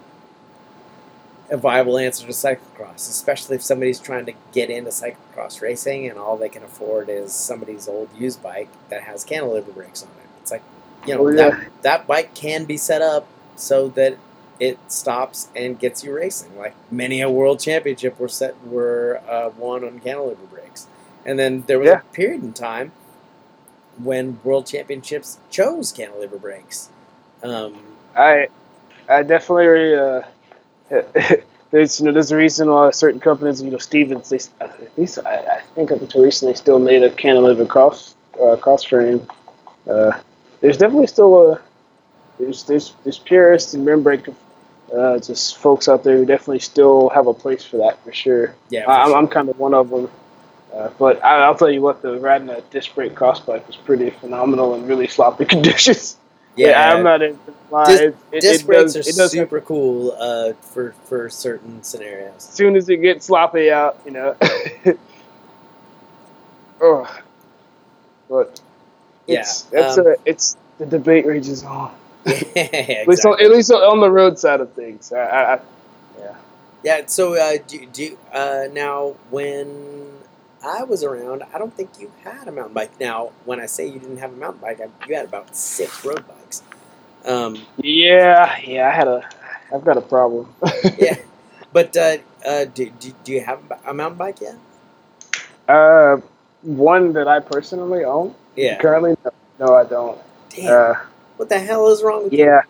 [1.50, 6.18] a viable answer to cyclocross, especially if somebody's trying to get into cyclocross racing and
[6.18, 10.28] all they can afford is somebody's old used bike that has cantilever brakes on it.
[10.42, 10.64] It's like,
[11.06, 11.50] you know, Oh, yeah.
[11.50, 14.18] that, that bike can be set up so that
[14.64, 16.58] it stops and gets you racing.
[16.58, 20.88] Like many a world championship were set were uh, won on cantilever brakes,
[21.26, 22.02] and then there was Yeah.
[22.02, 22.92] a period in time
[23.98, 26.90] when world championships chose cantilever brakes.
[27.44, 27.76] Um,
[28.16, 28.48] I
[29.10, 30.22] I definitely uh,
[31.72, 35.20] there's you know there's a reason why certain companies you know Stevens they at least
[35.26, 39.28] I, I think up until recently still made a cantilever cross uh, cross frame.
[39.90, 40.14] Uh,
[40.62, 41.62] there's definitely still a
[42.40, 44.28] there's there's there's purists and rim brake
[44.94, 48.56] uh, just folks out there who definitely still have a place for that for sure.
[48.70, 49.16] yeah, for I, sure.
[49.18, 50.10] I'm kind of one of them.
[50.74, 53.76] Uh, but I, I'll tell you what, the riding a disc brake cross bike was
[53.78, 56.18] pretty phenomenal in really sloppy conditions.
[56.56, 57.40] yeah, I'm not in
[57.72, 58.14] line.
[58.32, 62.34] Disc- disc brakes does, are super cool uh, for for certain scenarios.
[62.38, 64.36] as soon as it gets sloppy out, you know.
[66.82, 67.20] oh,
[68.30, 68.60] but
[69.28, 71.94] Yeah, it's it's um, a it's the debate rages on.
[72.26, 75.12] At least on, at least on the road side of things.
[75.12, 75.60] I, I, I,
[76.20, 76.36] yeah.
[76.84, 77.02] Yeah.
[77.08, 80.08] So, uh, do, do uh, now when
[80.64, 83.00] I was around, I don't think you had a mountain bike.
[83.00, 86.06] Now, when I say you didn't have a mountain bike, I, you had about six
[86.06, 86.64] road bikes.
[87.26, 88.88] Um, Yeah, yeah.
[88.88, 89.28] I had a,
[89.74, 90.54] I've got a problem.
[90.98, 91.16] yeah,
[91.74, 94.56] but uh, uh, do, do, do you have a mountain bike yet?
[95.68, 96.18] uh,
[96.62, 98.36] one that I personally own.
[98.56, 98.78] Yeah.
[98.80, 100.20] Currently, no, no I don't.
[100.50, 100.98] Damn.
[101.38, 102.46] What the hell is wrong with you?
[102.46, 102.62] yeah.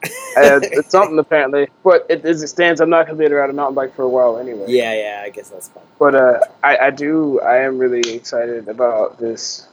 [0.36, 3.36] uh, it's something apparently, but it, as it stands, I'm not gonna be able to
[3.36, 4.66] ride a mountain bike for a while anyway.
[4.68, 5.22] Yeah, yeah.
[5.24, 5.82] I guess that's fine.
[5.98, 7.40] But uh, I, I do.
[7.40, 9.66] I am really excited about this,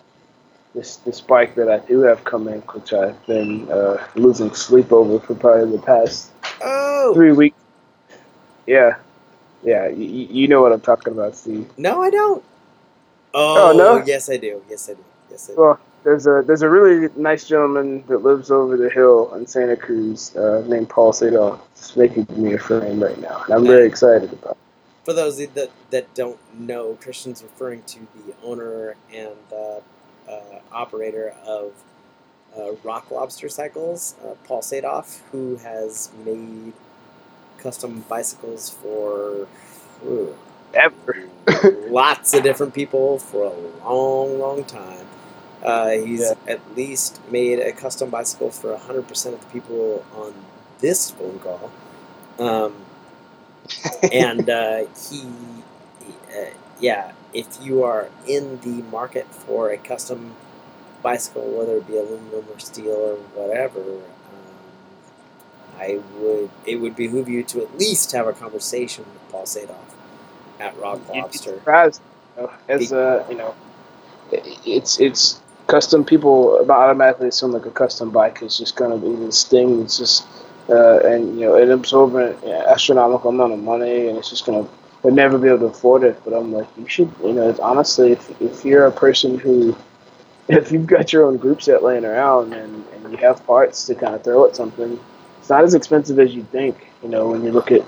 [0.73, 5.19] this this bike that I do have coming, which I've been uh, losing sleep over
[5.19, 6.31] for probably the past
[7.13, 7.57] three weeks.
[8.65, 8.95] Yeah,
[9.61, 9.89] yeah.
[9.89, 11.69] You, you know what I'm talking about, Steve.
[11.77, 12.43] no, I don't.
[13.35, 14.03] Oh, no?
[14.05, 14.63] Yes, I do.
[14.69, 15.03] Yes, I do.
[15.29, 15.61] Yes, I do.
[15.61, 19.75] Well, there's a there's a really nice gentleman that lives over the hill in Santa
[19.75, 21.59] Cruz uh, named Paul Sadoff.
[21.75, 24.51] He's making me a frame right now, and I'm very excited about.
[24.51, 24.57] it.
[25.03, 29.79] For those that, that don't know, Christian's referring to the owner and uh,
[30.31, 31.73] uh, operator of
[32.57, 36.73] uh, Rock Lobster Cycles, uh, Paul Sadoff, who has made
[37.57, 39.47] custom bicycles for
[40.05, 40.35] ooh,
[40.73, 41.29] Ever.
[41.89, 45.05] lots of different people for a long, long time.
[45.65, 46.35] Uh, he's Yeah.
[46.47, 50.33] at least made a custom bicycle for 100% of the people on
[50.79, 51.71] this phone call.
[52.39, 52.87] Um,
[54.11, 55.63] and uh, he,
[56.35, 60.35] uh, yeah, if you are in the market for a custom
[61.03, 64.75] bicycle, whether it be aluminum or steel or whatever, um,
[65.79, 69.95] I would it would behoove you to at least have a conversation with Paul Sadoff
[70.59, 71.61] at Rock You'd be Lobster.
[71.61, 72.01] surprised,
[72.37, 73.55] you know, as uh, you know,
[74.65, 76.05] it's it's custom.
[76.05, 79.81] People automatically assume like a custom bike is just gonna be this thing.
[79.81, 80.25] It's just
[80.69, 84.67] uh, and you know it absorbs an astronomical amount of money, and it's just gonna
[85.03, 86.19] would never be able to afford it.
[86.25, 89.75] But I'm like, you should, you know, it's honestly, if if you're a person who
[90.47, 93.95] if you've got your own group set laying around and, and you have parts to
[93.95, 94.99] kind of throw at something,
[95.39, 96.87] it's not as expensive as you think.
[97.03, 97.85] You know, when you look at.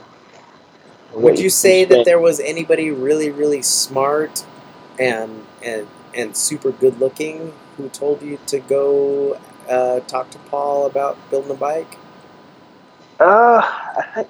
[1.14, 4.46] Would you say that there was anybody really, really smart
[5.00, 9.40] and and and super good looking who told you to go
[9.70, 11.98] uh, talk to Paul about building a bike?
[13.20, 14.26] Uh, I,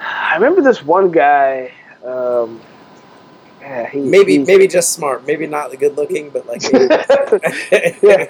[0.00, 1.72] I remember this one guy.
[2.04, 2.60] Um,
[3.60, 6.62] yeah, he, Maybe he- maybe just smart, maybe not the good looking, but like
[8.02, 8.28] Yeah.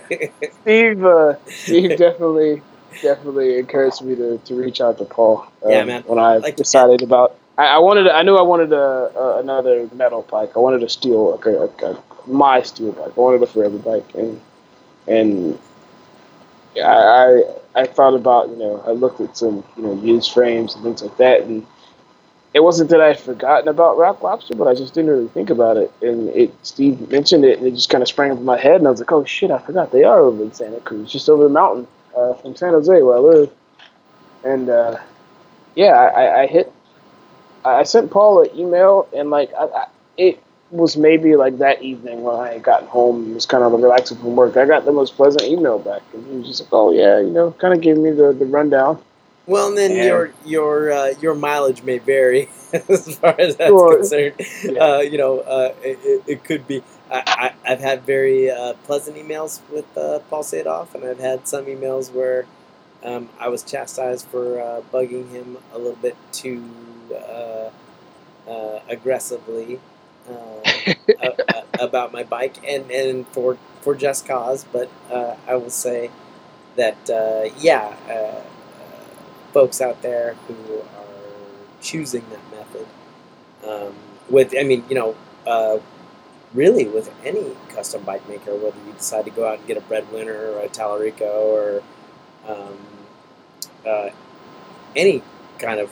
[0.62, 1.04] Steve.
[1.04, 2.60] Uh, Steve definitely,
[3.00, 5.46] definitely encouraged me to, to reach out to Paul.
[5.64, 6.02] um, Yeah, man.
[6.02, 8.76] When I Like- decided about, I, I wanted, I knew I wanted a,
[9.16, 10.52] a another metal bike.
[10.56, 11.94] I wanted a steel, like a, a
[12.26, 13.12] my steel bike.
[13.16, 14.40] I wanted a forever bike, and
[15.08, 15.58] and
[16.76, 17.42] I,
[17.76, 20.84] I I thought about you know I looked at some you know used frames and
[20.84, 21.66] things like that, and
[22.54, 25.76] it wasn't that I'd forgotten about Rock Lobster, but I just didn't really think about
[25.76, 25.92] it.
[26.02, 28.76] And it Steve mentioned it, and it just kind of sprang up in my head,
[28.76, 31.28] and I was like, oh shit, I forgot they are over in Santa Cruz, just
[31.30, 31.86] over the mountain
[32.16, 33.50] uh, from San Jose where I live.
[34.44, 34.98] And uh,
[35.74, 36.72] yeah, I, I- hit,
[37.64, 39.86] I I sent Paul an email, and like I, I,
[40.18, 40.42] it
[40.72, 44.36] was maybe like that evening when I got home and was kind of relaxing from
[44.36, 44.56] work.
[44.56, 47.30] I got the most pleasant email back, and he was just like, oh yeah, you
[47.30, 49.00] know, kind of gave me the, the rundown.
[49.46, 50.04] Well, and then Yeah.
[50.04, 53.96] your your uh, your mileage may vary as far as that's Sure.
[53.98, 54.34] concerned.
[54.64, 54.82] Yeah.
[54.82, 56.82] Uh, you know, uh, it, it- it could be.
[57.14, 61.66] I, I've had very uh, pleasant emails with uh, Paul Sadoff, and I've had some
[61.66, 62.46] emails where
[63.04, 66.64] um, I was chastised for uh, bugging him a little bit too
[67.14, 67.68] uh,
[68.48, 69.78] uh, aggressively
[70.30, 74.64] uh, about my bike, and, and for for just cause.
[74.72, 76.10] But uh, I will say
[76.76, 78.42] that uh, yeah, uh, uh,
[79.52, 81.06] folks out there who are
[81.80, 82.86] choosing that method
[83.66, 83.94] um,
[84.30, 85.14] with, I mean, you know,
[85.46, 85.78] uh,
[86.54, 89.80] really with any custom bike maker, whether you decide to go out and get a
[89.80, 91.82] Breadwinner or a Tallarico or
[92.46, 92.78] um,
[94.96, 95.22] any
[95.58, 95.90] kind of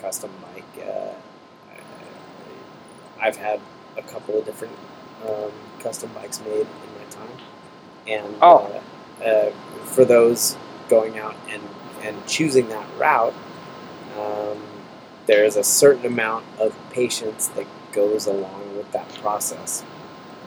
[0.00, 0.86] custom bike.
[3.20, 3.60] I've had
[3.96, 4.74] a couple of different
[5.28, 6.66] um, custom bikes made in
[6.98, 7.28] my time,
[8.06, 8.80] and Oh.
[9.20, 9.50] uh, uh,
[9.84, 10.56] for those
[10.88, 11.62] going out and,
[12.02, 13.34] and choosing that route,
[14.18, 14.58] um,
[15.26, 19.84] there is a certain amount of patience that goes along with that process.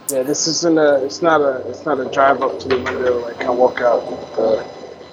[0.09, 1.03] Yeah, this isn't a.
[1.05, 1.65] It's not a.
[1.69, 4.01] It's not a drive up to the window like I walk out.
[4.37, 4.63] Uh,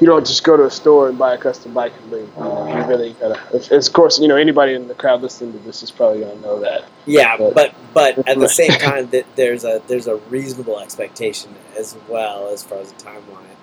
[0.01, 2.28] you don't just go to a store and buy a custom bike and leave.
[2.36, 3.39] You, know, you really gotta.
[3.55, 6.40] Of of course, you know anybody in the crowd listening to this is probably gonna
[6.40, 6.85] know that.
[7.06, 11.55] Yeah, But- but but at the same time, that there's a there's a reasonable expectation
[11.78, 13.56] as well as far as the timeline,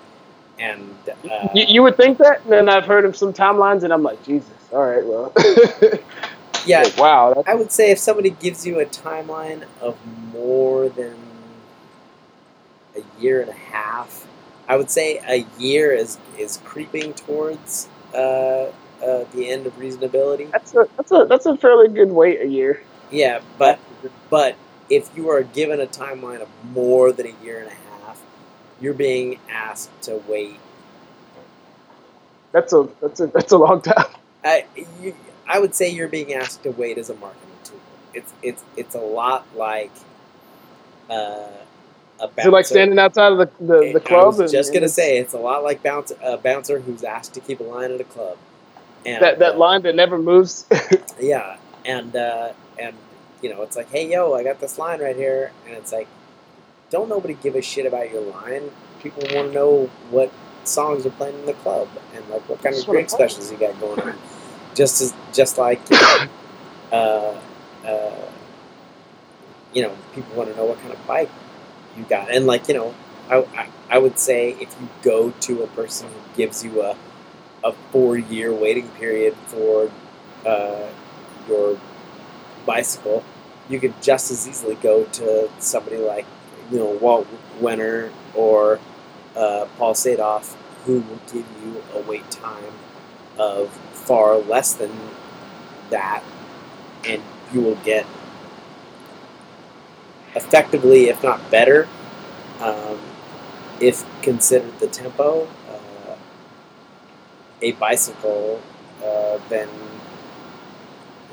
[0.58, 0.94] and
[1.30, 4.02] uh, You, you would think that, and then I've heard of some timelines, and I'm
[4.02, 4.50] like, Jesus.
[4.72, 5.32] All right, well.
[6.66, 7.42] yeah, Like, wow.
[7.46, 9.96] I would say if somebody gives you a timeline of
[10.32, 11.16] more than
[12.96, 14.26] a year and a half,
[14.68, 20.50] I would say a year is is creeping towards uh, uh, the end of reasonability.
[20.50, 22.82] that's a that's a that's a fairly good wait a year.
[23.10, 23.78] Yeah, but
[24.30, 24.56] but
[24.90, 28.22] if you are given a timeline of more than a year and a half,
[28.80, 30.60] you're being asked to wait.
[32.52, 34.06] That's a that's a that's a long time.
[34.44, 34.66] I
[35.00, 35.14] you,
[35.46, 37.80] I would say you're being asked to wait as a marketing tool.
[38.14, 39.92] It's it's it's a lot like
[41.10, 41.48] uh,
[42.20, 44.22] a Is it like standing outside of the the, the club?
[44.22, 47.34] I was and- just gonna say it's a lot like bouncer, a bouncer who's asked
[47.34, 48.36] to keep a line at a club.
[49.06, 50.66] And, that that uh, line that never moves.
[51.20, 52.94] Yeah, and uh, and
[53.42, 56.06] you know, it's like, hey, yo, I got this line right here, and it's like,
[56.90, 58.70] don't nobody give a shit about your line.
[59.02, 60.30] People want to know what
[60.62, 63.78] songs are playing in the club and like what kind of drink specials you got
[63.80, 64.14] going on.
[64.76, 66.28] Just as just like you know,
[66.92, 67.40] uh,
[67.84, 68.30] uh,
[69.72, 71.30] you know, people want to know what kind of bike
[71.98, 72.94] you got, and like you know,
[73.30, 76.96] I, I I would say if you go to a person who gives you a
[77.64, 79.90] a four year waiting period for
[80.46, 80.88] uh,
[81.48, 81.78] your
[82.66, 83.24] bicycle,
[83.68, 86.26] you could just as easily go to somebody like
[86.70, 87.26] you know Walt
[87.60, 88.80] Wehner or
[89.36, 90.54] uh, Paul Sadoff,
[90.86, 92.74] who will give you a wait time
[93.38, 94.92] of far less than
[95.90, 96.22] that,
[97.06, 97.22] and
[97.52, 98.06] you will get
[100.38, 101.88] effectively, if not better,
[102.60, 102.98] um,
[103.80, 106.16] if considered the tempo, uh,
[107.62, 108.60] a bicycle
[109.04, 109.68] uh, than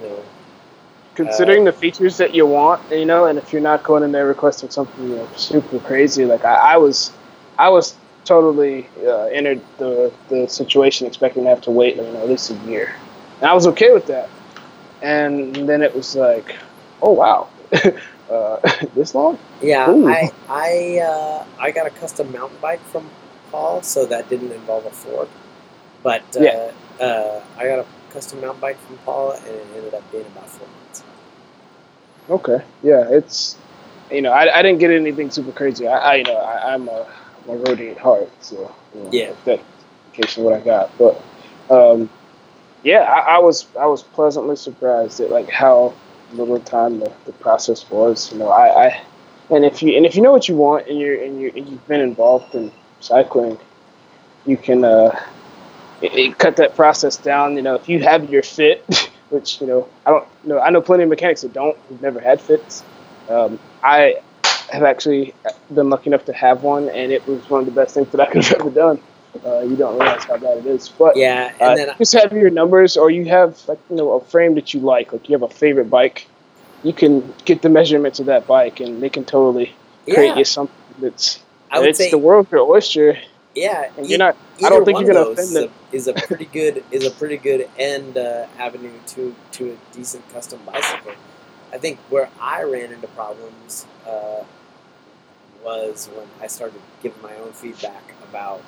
[0.02, 0.23] you know
[1.15, 4.11] Considering Uh, the features that you want, you know, and if you're not going in
[4.11, 7.11] there requesting something you know, super crazy, like I, I was,
[7.57, 7.95] I was
[8.26, 12.52] totally uh, entered the the situation expecting to have to wait, you know, at least
[12.52, 12.95] a year,
[13.40, 14.30] and I was okay with that.
[15.02, 16.57] And then it was like,
[17.02, 17.48] oh wow,
[18.30, 18.60] uh,
[18.96, 19.38] this long?
[19.62, 20.08] Yeah, Ooh.
[20.08, 23.10] I I uh, I got a custom mountain bike from
[23.52, 25.30] Paul, so that didn't involve a fork.
[26.04, 26.72] But uh, Yeah.
[27.00, 30.50] uh, I got a custom mountain bike from Paul, and it ended up being about
[30.50, 31.04] four months.
[32.30, 33.56] Okay, yeah, it's,
[34.10, 35.88] you know, I, I didn't get anything super crazy.
[35.88, 37.06] I, I you know, I, I'm a,
[37.44, 39.34] I'm a roadie at heart, so you know, Yeah.
[39.46, 39.62] that's
[40.14, 40.90] case of what I got.
[40.98, 41.22] But
[41.70, 42.10] um,
[42.84, 45.94] yeah, I, I was I was pleasantly surprised at like how
[46.44, 48.32] little time the, the process was.
[48.32, 49.02] You know, I, I
[49.49, 51.68] and if you and if you know what you want and you're and you and
[51.70, 53.57] you've been involved in cycling,
[54.45, 55.20] you can uh,
[56.02, 57.56] it, it cut that process down.
[57.56, 58.86] You know, if you have your fit,
[59.30, 62.20] which you know I don't know, I know plenty of mechanics that don't, who've never
[62.20, 62.84] had fits.
[63.30, 64.22] Um, I
[64.72, 65.34] have actually
[65.74, 68.22] been lucky enough to have one, and it was one of the best things that
[68.22, 69.02] I could have ever done.
[69.45, 72.32] Uh, you don't realize how bad it is, but Yeah, uh, and then just have
[72.32, 75.34] your numbers, or you have like you know a frame that you like, like you
[75.34, 76.28] have a favorite bike.
[76.84, 79.74] You can get the measurements of that bike, and they can totally
[80.06, 81.40] create yeah, you something that's
[81.72, 83.18] I would it's say the world's your oyster,
[83.53, 83.90] yeah.
[83.98, 84.38] and you're not.
[84.64, 85.72] I don't think you're gonna offend them.
[85.91, 89.72] is a, is a pretty good is a pretty good end uh, avenue to to
[89.72, 91.14] a decent custom bicycle.
[91.74, 94.44] I think where I ran into problems uh,
[95.64, 98.62] was when I started giving my own feedback about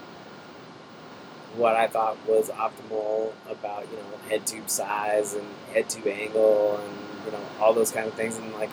[1.57, 6.79] what I thought was optimal about you know head tube size and head tube angle
[6.81, 8.69] and you know all those kind of things and like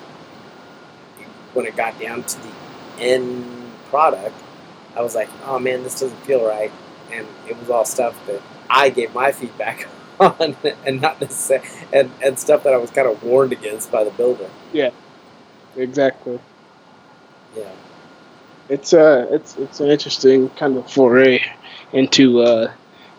[1.54, 2.52] when it got down to the
[3.00, 3.44] end
[3.90, 4.36] product
[4.96, 6.72] I was like oh man this doesn't feel right
[7.12, 9.88] and it was all stuff that I gave my feedback
[10.20, 10.56] on,
[10.86, 14.10] and not necessarily, and, and stuff that I was kind of warned against by the
[14.10, 14.48] builder.
[14.72, 14.90] Yeah
[15.76, 16.38] exactly.
[17.56, 17.70] Yeah.
[18.68, 21.40] It's uh, it's it's an interesting kind of foray
[21.94, 22.72] into uh,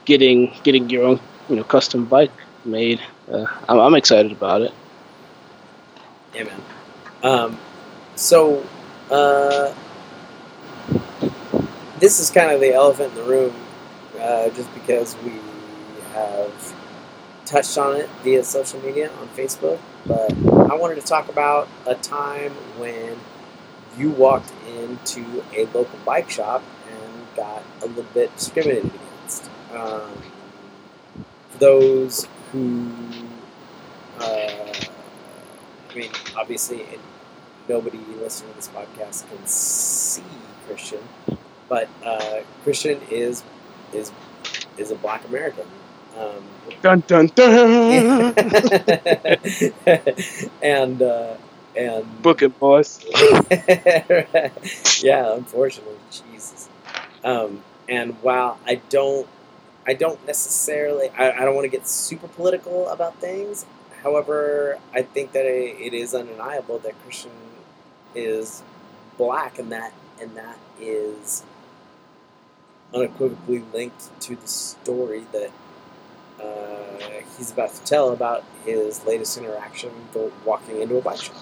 [0.03, 1.19] getting getting your own
[1.49, 2.31] you know custom bike
[2.63, 3.01] made.
[3.31, 4.73] Uh, I'm, I'm excited about it.
[6.35, 6.61] Yeah, man.
[7.23, 7.59] Um,
[8.15, 8.63] so,
[9.09, 9.73] uh,
[11.99, 13.55] this is kind of the elephant in the room,
[14.19, 15.31] uh, just because we
[16.13, 16.75] have
[17.45, 19.79] touched on it via social media on Facebook.
[20.05, 20.31] But
[20.71, 23.17] I wanted to talk about a time when
[23.97, 26.61] you walked into a local bike shop
[27.35, 29.49] got a little bit discriminated against.
[29.73, 30.11] Um,
[31.59, 32.89] those who,
[34.19, 34.73] uh,
[35.89, 36.99] I mean, obviously, it,
[37.67, 40.23] nobody listening to this podcast can see
[40.67, 40.99] Christian,
[41.69, 43.43] but uh, Christian is
[43.93, 44.11] is
[44.77, 45.65] is a Black American.
[46.17, 46.43] Um,
[46.81, 48.33] Dun dun dun.
[50.63, 51.35] and uh,
[51.75, 53.03] and Book it, boys.
[55.03, 56.54] yeah, unfortunately, Jesus.
[57.25, 59.27] Um, and while I don't,
[59.85, 63.65] I don't necessarily, I, I don't want to get super political about things.
[64.03, 67.31] However, I think that it, it is undeniable that Christian
[68.13, 68.61] is
[69.17, 71.43] black, and that and that is
[72.93, 75.51] unequivocally linked to the story that
[76.41, 79.91] uh, he's about to tell about his latest interaction
[80.45, 81.35] walking into a bike shop.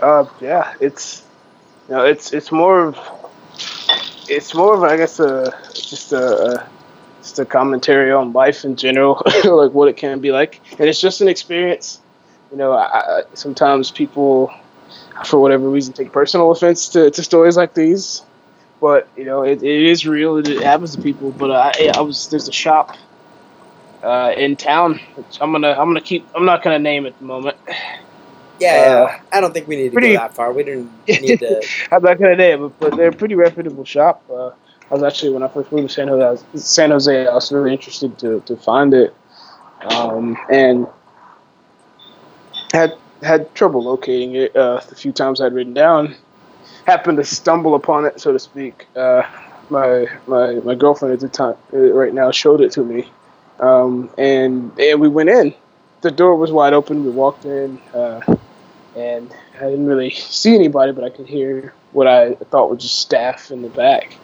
[0.00, 1.24] Uh, yeah, it's
[1.88, 3.19] you know, it's it's more of
[4.30, 6.66] it's more of I guess a just a,
[7.18, 11.00] just a commentary on life in general, like what it can be like, and it's
[11.00, 12.00] just an experience.
[12.50, 14.52] You know, I, sometimes people,
[15.24, 18.22] for whatever reason, take personal offense to, to stories like these,
[18.80, 20.36] but you know, it, it is real.
[20.36, 21.32] It, it happens to people.
[21.32, 22.96] But I, I was there's a shop
[24.02, 25.00] uh, in town.
[25.40, 26.26] I'm gonna I'm gonna keep.
[26.34, 27.56] I'm not gonna name it at the moment.
[28.60, 29.20] Yeah, Uh, yeah.
[29.32, 30.52] I don't think we need to pretty- go that far.
[30.52, 31.62] We didn't need to.
[31.92, 34.22] I'm not gonna name it, but they're a pretty reputable shop.
[34.30, 34.48] Uh,
[34.90, 37.32] I was actually when I first moved to San Jose, I was, San Jose, I
[37.34, 39.14] was really interested to, to find it,
[39.82, 40.86] um, and
[42.72, 46.16] had had trouble locating it uh, the few times I'd written down.
[46.86, 48.86] Happened to stumble upon it, so to speak.
[48.96, 49.22] Uh,
[49.68, 53.08] my my my girlfriend at the time, uh, right now, showed it to me,
[53.60, 55.54] um, and and we went in.
[56.00, 57.04] The door was wide open.
[57.04, 57.78] We walked in.
[57.94, 58.20] Uh,
[59.00, 62.98] and I didn't really see anybody, but I could hear what I thought was just
[62.98, 64.16] staff in the back.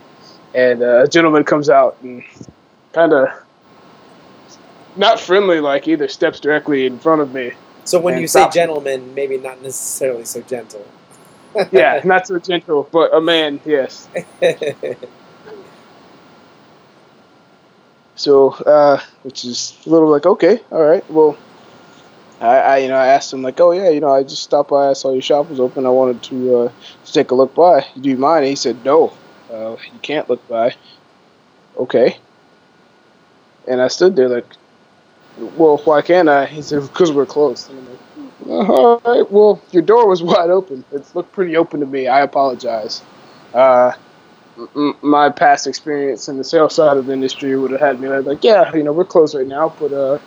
[0.54, 2.22] And uh, a gentleman comes out and
[2.92, 3.28] kind of
[4.96, 7.52] not friendly like either, steps directly in front of me.
[7.84, 10.86] So when you say gentleman, maybe not necessarily so gentle.
[11.72, 14.08] Yeah, not so gentle, but a man, yes.
[18.16, 21.36] So, uh, which is a little like, okay, all right, well,
[22.40, 24.70] I, I, you know, I asked him like, oh yeah, you know, I just stopped
[24.70, 26.72] by, I saw your shop was open, I wanted to, uh,
[27.04, 27.86] to take a look by.
[28.00, 28.44] Do you mind?
[28.44, 29.12] And he said, no,
[29.50, 30.74] uh, you can't look by.
[31.76, 32.18] Okay.
[33.66, 34.46] And I stood there like,
[35.56, 36.46] well, why can't I?
[36.46, 37.70] He said, because we're closed.
[37.70, 40.84] And I'm like, "Uh, all right, well, your door was wide open.
[40.92, 42.06] It looked pretty open to me.
[42.06, 43.02] I apologize.
[43.52, 43.92] Uh,
[45.02, 48.42] my past experience in the sales side of the industry would have had me like,
[48.42, 50.18] yeah, you know, we're closed right now, but uh,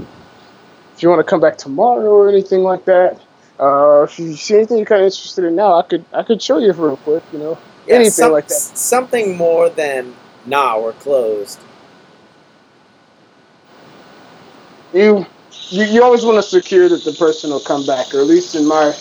[0.99, 3.21] if you want to come back tomorrow or anything like that,
[3.57, 6.41] uh, if you see anything you're kind of interested in now, I could I could
[6.41, 7.57] show you real quick, you know,
[7.88, 8.53] Yeah, anything some- like that.
[8.55, 10.13] Something more than
[10.45, 11.57] nah, we're closed.
[14.91, 15.26] You,
[15.69, 18.55] you you always want to secure that the person will come back, or at least
[18.55, 18.93] in my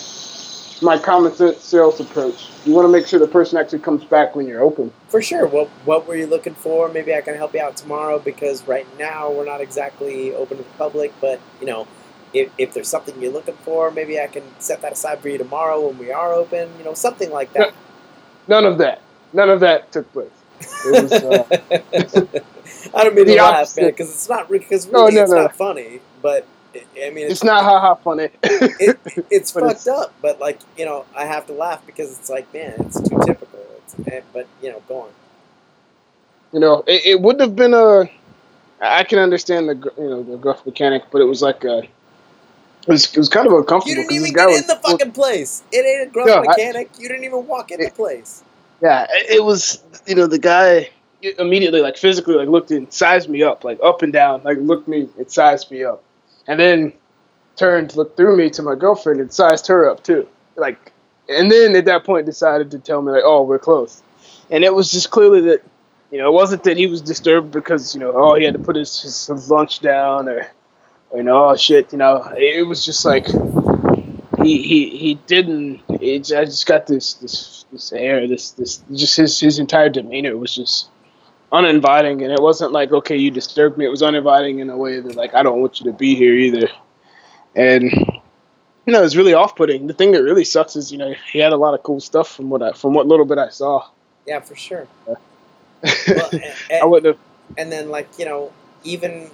[0.81, 4.35] my common sense sales approach, you want to make sure the person actually comes back
[4.35, 4.91] when you're open.
[5.07, 5.47] For sure.
[5.47, 6.89] What what were you looking for?
[6.89, 10.63] Maybe I can help you out tomorrow because right now we're not exactly open to
[10.63, 11.87] the public, but you know,
[12.33, 15.37] if, if there's something you're looking for, maybe I can set that aside for you
[15.37, 16.69] tomorrow when we are open.
[16.77, 17.73] You know, something like that.
[18.47, 19.01] None of that.
[19.33, 20.29] None of that took place.
[20.85, 21.11] It was.
[21.11, 21.45] Uh,
[22.95, 25.41] I don't mean to laugh, man, because it's not because No, really no, it's no.
[25.43, 26.01] not funny.
[26.21, 26.45] But
[26.75, 28.29] I I mean, it's it's not ha ha funny.
[28.43, 28.99] it,
[29.31, 30.13] it's fucked up.
[30.21, 33.59] But like you know, I have to laugh because it's like, man, it's too typical.
[33.77, 33.95] It's,
[34.33, 35.09] but you know, go on.
[36.53, 38.09] you know, it, it wouldn't have been a.
[38.81, 41.79] I can understand the you know the gruff mechanic, but it was like a.
[42.87, 43.89] It was, it was kind of uncomfortable.
[43.89, 45.63] You didn't even get was- in the fucking place.
[45.71, 46.89] It ain't a gruff No, I- mechanic.
[46.97, 48.43] you didn't even walk in the place.
[48.81, 50.89] Yeah, it it was you know the guy
[51.37, 54.87] immediately like physically like looked and sized me up like up and down like looked
[54.87, 56.01] me and sized me up,
[56.49, 56.91] and then
[57.55, 60.27] turned looked through me to my girlfriend and sized her up too
[60.57, 60.91] like,
[61.29, 64.03] and then at that point decided to tell me like oh we're close,
[64.51, 65.61] and it was just clearly that
[66.11, 68.59] You know, it wasn't that he was disturbed because you know, oh, he had to
[68.59, 70.49] put his, his, lunch down or,
[71.11, 71.91] or, you know, oh shit.
[71.91, 73.27] You know, it was just like
[74.41, 75.81] he he he didn't.
[75.89, 80.35] It, I just got this this this air, this this just his his entire demeanor
[80.35, 80.89] was just
[81.51, 83.85] uninviting, and it wasn't like okay, you disturbed me.
[83.85, 86.33] It was uninviting in a way that like I don't want you to be here
[86.33, 86.67] either,
[87.55, 87.83] and
[88.85, 89.87] you know, it's really off-putting.
[89.87, 92.35] The thing that really sucks is, you know, he had a lot of cool stuff
[92.35, 93.87] from what I, from what little bit I saw.
[94.25, 94.87] Yeah, for sure.
[95.05, 95.17] well,
[96.33, 97.25] and, I wouldn't have.
[97.57, 98.51] and then like you know
[98.83, 99.29] even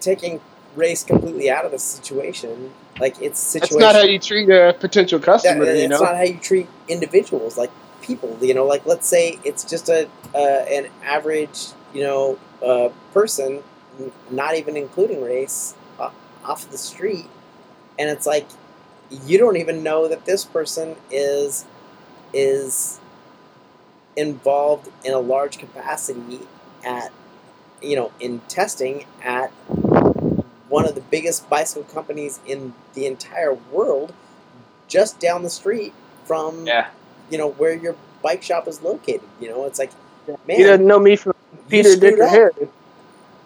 [0.00, 0.40] taking
[0.74, 4.74] race completely out of the situation like it's a That's not how you treat a
[4.78, 5.64] potential customer.
[5.64, 5.96] that's you know.
[5.96, 7.70] It's not how you treat individuals like
[8.04, 12.90] people you know like let's say it's just a uh, an average you know uh,
[13.12, 13.62] person
[14.30, 16.10] not even including race uh,
[16.44, 17.26] off the street
[17.98, 18.46] and it's like
[19.26, 21.64] you don't even know that this person is
[22.32, 23.00] is
[24.16, 26.40] involved in a large capacity
[26.84, 27.10] at
[27.80, 29.48] you know in testing at
[30.68, 34.12] one of the biggest bicycle companies in the entire world
[34.88, 35.94] just down the street
[36.24, 36.88] from yeah.
[37.34, 39.90] You know where your bike shop is located you know it's like
[40.28, 41.34] man He doesn't know me from
[41.68, 42.28] Peter, Dick, or.
[42.28, 42.68] Harry.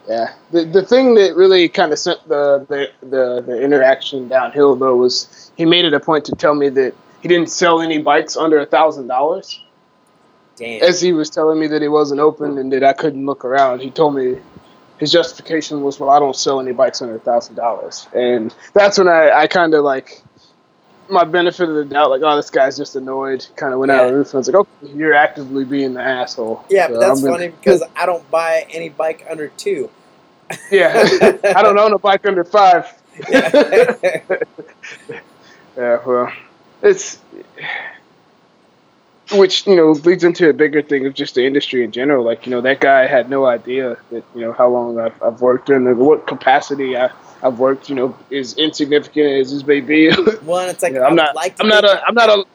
[0.07, 0.33] Yeah.
[0.51, 4.95] The the thing that really kind of sent the, the the the interaction downhill though
[4.95, 8.37] was he made it a point to tell me that he didn't sell any bikes
[8.37, 9.59] under a thousand dollars.
[10.55, 13.43] damn As he was telling me that he wasn't open and that I couldn't look
[13.43, 14.37] around, he told me
[14.99, 18.97] his justification was, "Well, I don't sell any bikes under a thousand dollars," and that's
[18.99, 20.21] when I I kind of like
[21.09, 24.05] my benefit of the doubt, like, oh, this guy's just annoyed, kind of went out
[24.05, 24.27] of the roof.
[24.27, 26.63] And I was like, oh, you're actively being the asshole.
[26.69, 29.89] yeah So but that's gonna- funny because i don't buy any bike under two
[30.71, 30.91] Yeah,
[31.55, 32.85] I don't own a bike under five.
[33.29, 34.21] Yeah.
[35.77, 36.33] Yeah, well,
[36.81, 37.19] it's
[39.31, 42.25] which you know leads into a bigger thing of just the industry in general.
[42.25, 45.39] Like you know, that guy had no idea that you know how long I've, I've
[45.41, 47.89] worked in what capacity I, I've worked.
[47.89, 50.11] You know, as insignificant as this may be.
[50.43, 51.35] one it's like Yeah, I'm not.
[51.35, 52.01] like I'm not a.
[52.05, 52.45] I'm not a.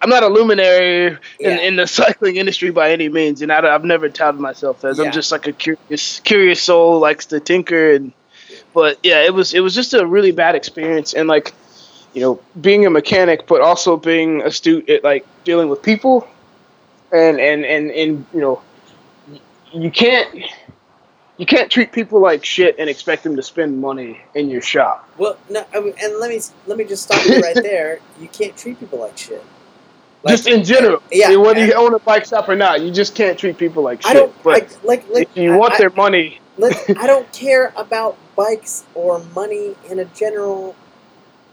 [0.00, 1.56] I'm not a luminary in, Yeah.
[1.58, 4.98] in the cycling industry by any means, and I, have never touted myself as.
[4.98, 5.04] Yeah.
[5.06, 8.12] I'm just like a curious, curious soul, likes to tinker, and
[8.74, 11.52] but yeah, it was it was just a really bad experience, and like,
[12.14, 16.28] you know, being a mechanic, but also being astute at like dealing with people,
[17.12, 18.62] and and and and you know,
[19.72, 20.28] you can't
[21.38, 25.08] you can't treat people like shit and expect them to spend money in your shop.
[25.16, 28.00] Well, no, I mean, and let me let me just stop you right there.
[28.20, 29.42] You can't treat people like shit.
[30.24, 32.90] Like, just in general, yeah, I whether you own a bike shop or not, you
[32.90, 34.10] just can't treat people like shit.
[34.10, 35.14] I don't but I, like.
[35.14, 39.76] like if you want I, their money, like, I don't care about bikes or money
[39.88, 40.74] in a general.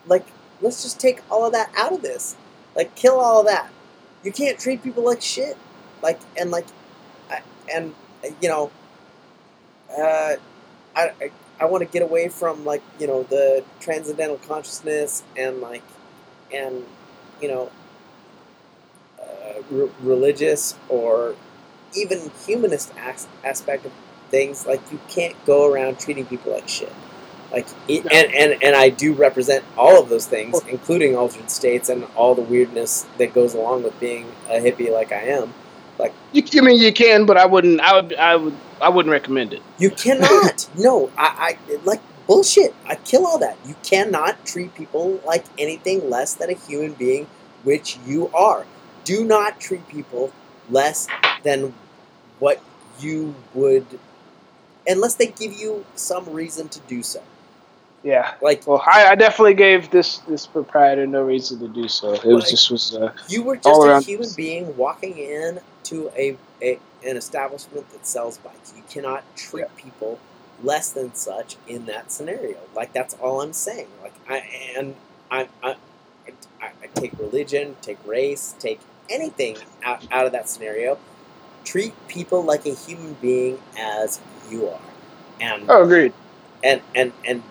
[0.08, 0.26] Like,
[0.62, 2.36] let's just take all of that out of this.
[2.76, 3.70] Like, kill all of that.
[4.24, 5.58] You can't treat people like shit.
[6.02, 6.66] Like, and like,
[7.30, 7.42] I,
[7.72, 7.94] and
[8.42, 8.72] you know,
[9.98, 10.36] uh,
[10.96, 15.62] I I, I want to get away from like you know the transcendental consciousness and
[15.62, 15.84] like,
[16.54, 16.84] and
[17.42, 17.72] you know,
[19.22, 21.36] uh, re- religious or
[21.96, 23.92] even humanist as- aspect of
[24.30, 26.92] things like you can't go around treating people like shit.
[27.52, 28.10] Like it, No.
[28.12, 32.34] and, and and i do represent all of those things including altered states and all
[32.36, 35.54] the weirdness that goes along with being a hippie like i am
[36.34, 37.80] you, I mean, you can, but I wouldn't.
[37.82, 38.14] I would.
[38.16, 38.56] I would.
[38.82, 39.62] I wouldn't recommend it.
[39.78, 45.22] you cannot no I, I like bullshit i kill all that you cannot treat people
[45.26, 47.28] like anything less than a human being
[47.64, 48.66] which you are
[49.06, 50.32] do not treat people
[50.70, 51.08] less
[51.44, 51.74] than
[52.40, 52.62] what
[53.00, 53.86] you would
[54.88, 57.22] unless they give you some reason to do so
[58.06, 58.36] Yeah.
[58.40, 62.14] like Well, I, I definitely gave this this proprietor no reason to do so.
[62.14, 62.96] It was just was.
[62.96, 68.06] Uh, You were just a human being walking in to a, a an establishment that
[68.06, 68.74] sells bikes.
[68.78, 70.20] You cannot treat people
[70.64, 72.58] less than such in that scenario.
[72.76, 73.88] Like that's all I'm saying.
[74.04, 74.38] Like I
[74.78, 74.96] and
[75.32, 75.76] I I,
[76.62, 81.00] I, I take religion, take race, take anything out, out of that scenario.
[81.64, 84.22] Treat people like a human being as
[84.52, 84.80] you are,
[85.42, 86.14] and oh, agreed.
[86.64, 87.42] and and and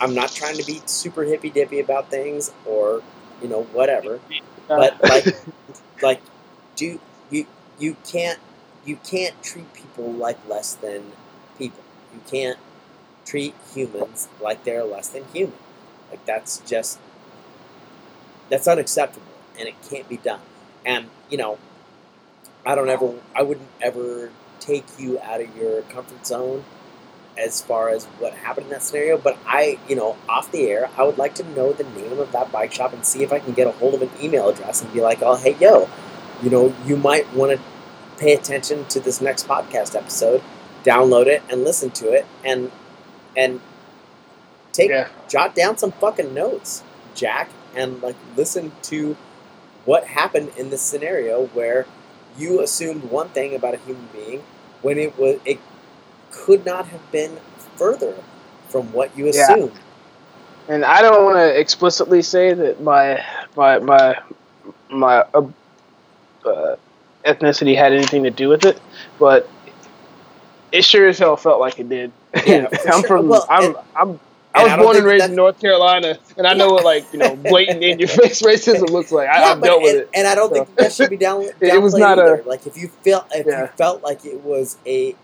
[0.00, 3.02] I'm not trying to be super hippy dippy about things or
[3.42, 4.20] you know whatever
[4.68, 5.26] but like
[6.02, 6.20] like
[6.76, 7.00] do
[7.30, 7.46] you
[7.78, 8.38] you can't
[8.84, 11.12] you can't treat people like less than
[11.58, 11.82] people.
[12.14, 12.58] You can't
[13.26, 15.58] treat humans like they're less than human.
[16.10, 16.98] Like that's just
[18.48, 19.26] that's unacceptable
[19.58, 20.40] and it can't be done.
[20.84, 21.58] And you know
[22.64, 24.30] i don't ever i wouldn't ever
[24.60, 26.64] take you out of your comfort zone
[27.38, 30.90] as far as what happened in that scenario but i you know off the air
[30.98, 33.38] i would like to know the name of that bike shop and see if i
[33.38, 35.88] can get a hold of an email address and be like oh hey yo
[36.42, 37.60] you know, you might want to
[38.18, 40.42] pay attention to this next podcast episode,
[40.84, 42.70] download it and listen to it and
[43.36, 43.60] and
[44.72, 45.08] take Yeah.
[45.28, 46.82] jot down some fucking notes,
[47.14, 49.16] Jack, and like listen to
[49.84, 51.86] what happened in this scenario where
[52.36, 54.42] you assumed one thing about a human being
[54.82, 55.58] when it was it
[56.30, 57.36] could not have been
[57.76, 58.14] further
[58.68, 59.52] from what you Yeah.
[59.52, 59.72] assumed.
[60.68, 63.24] And I don't want to explicitly say that my
[63.56, 64.18] my my
[64.90, 65.46] my uh,
[66.44, 66.76] uh,
[67.24, 68.78] ethnicity had anything to do with it,
[69.18, 69.48] but
[70.72, 72.12] it sure as hell felt like it did.
[72.46, 73.02] Yeah, I'm sure.
[73.08, 74.20] from Well, I'm and- I'm
[74.54, 77.04] I I was don't born and raised in North Carolina, and I know what like
[77.12, 79.28] you know blatant in your face racism looks like.
[79.28, 80.10] I, Yeah, I've but- dealt with and, it.
[80.14, 81.48] and I don't think that should be down.
[81.60, 83.62] It was not a- like if you felt if Yeah.
[83.62, 85.14] you felt like it was a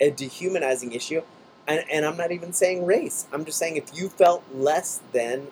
[0.00, 1.22] a dehumanizing issue,
[1.68, 3.26] and, and I'm not even saying race.
[3.32, 5.48] I'm just saying if you felt less than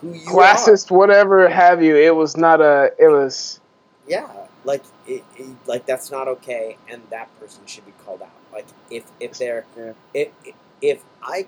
[0.00, 0.34] who you are.
[0.34, 1.96] Classist, whatever have you.
[1.96, 2.92] It was not a.
[2.98, 3.60] It was.
[4.08, 4.28] yeah
[4.64, 8.66] like it, it, like that's not okay and that person should be called out like
[8.90, 9.92] if if they're Yeah.
[10.14, 10.28] if
[10.82, 11.46] if i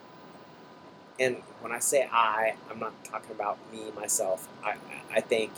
[1.20, 4.76] and when i say i i'm not talking about me myself i
[5.14, 5.52] i think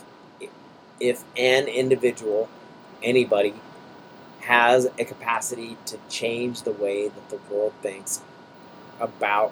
[0.99, 2.49] if an individual
[3.03, 3.53] anybody
[4.45, 8.21] has a capacity to change the way that the world thinks
[8.99, 9.51] about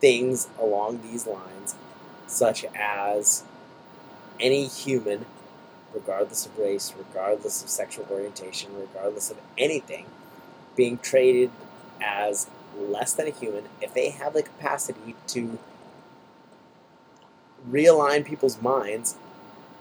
[0.00, 1.74] things along these lines
[2.26, 3.44] such as
[4.40, 5.24] any human,
[5.94, 10.06] regardless of race, regardless of sexual orientation, regardless of anything,
[10.74, 11.50] being treated
[12.00, 15.58] as less than a human, if they have the capacity to
[17.70, 19.16] realign people's minds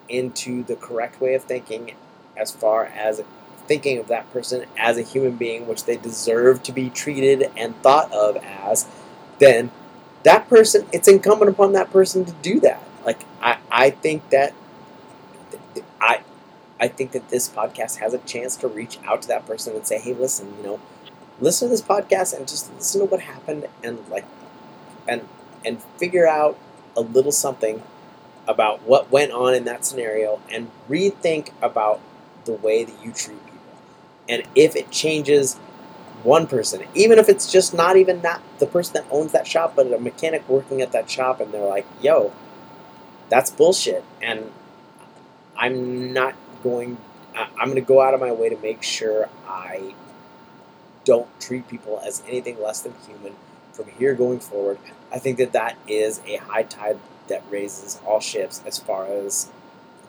[0.07, 1.93] into the correct way of thinking
[2.37, 3.21] as far as
[3.67, 7.75] thinking of that person as a human being which they deserve to be treated and
[7.81, 8.85] thought of as
[9.39, 9.71] then
[10.23, 12.81] that person it's incumbent upon that person to do that.
[13.05, 14.53] Like i i think that
[16.01, 16.21] i
[16.79, 19.85] i think that this podcast has a chance to reach out to that person and
[19.85, 20.79] say hey listen you know
[21.39, 24.25] listen to this podcast and just listen to what happened and like
[25.07, 25.27] and
[25.63, 26.57] and figure out
[26.95, 27.83] a little something
[28.47, 31.99] about what went on in that scenario and rethink about
[32.45, 33.61] the way that you treat people
[34.29, 35.55] and if it changes
[36.23, 39.75] one person, even if it's just not even that the person that owns that shop,
[39.75, 42.31] but a mechanic working at that shop, and they're like, "Yo,
[43.29, 44.51] that's bullshit," and
[45.57, 46.97] I'm not going.
[47.35, 49.93] I'm going to go out of my way to make sure I
[51.05, 53.35] don't treat people as anything less than human
[53.73, 54.79] from here going forward.
[55.11, 59.49] I think that that is a high tide that raises all ships as far as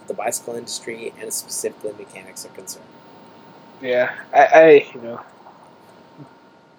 [0.09, 2.85] the bicycle industry and specifically mechanics are concerned.
[3.81, 5.21] Yeah, I, I you know,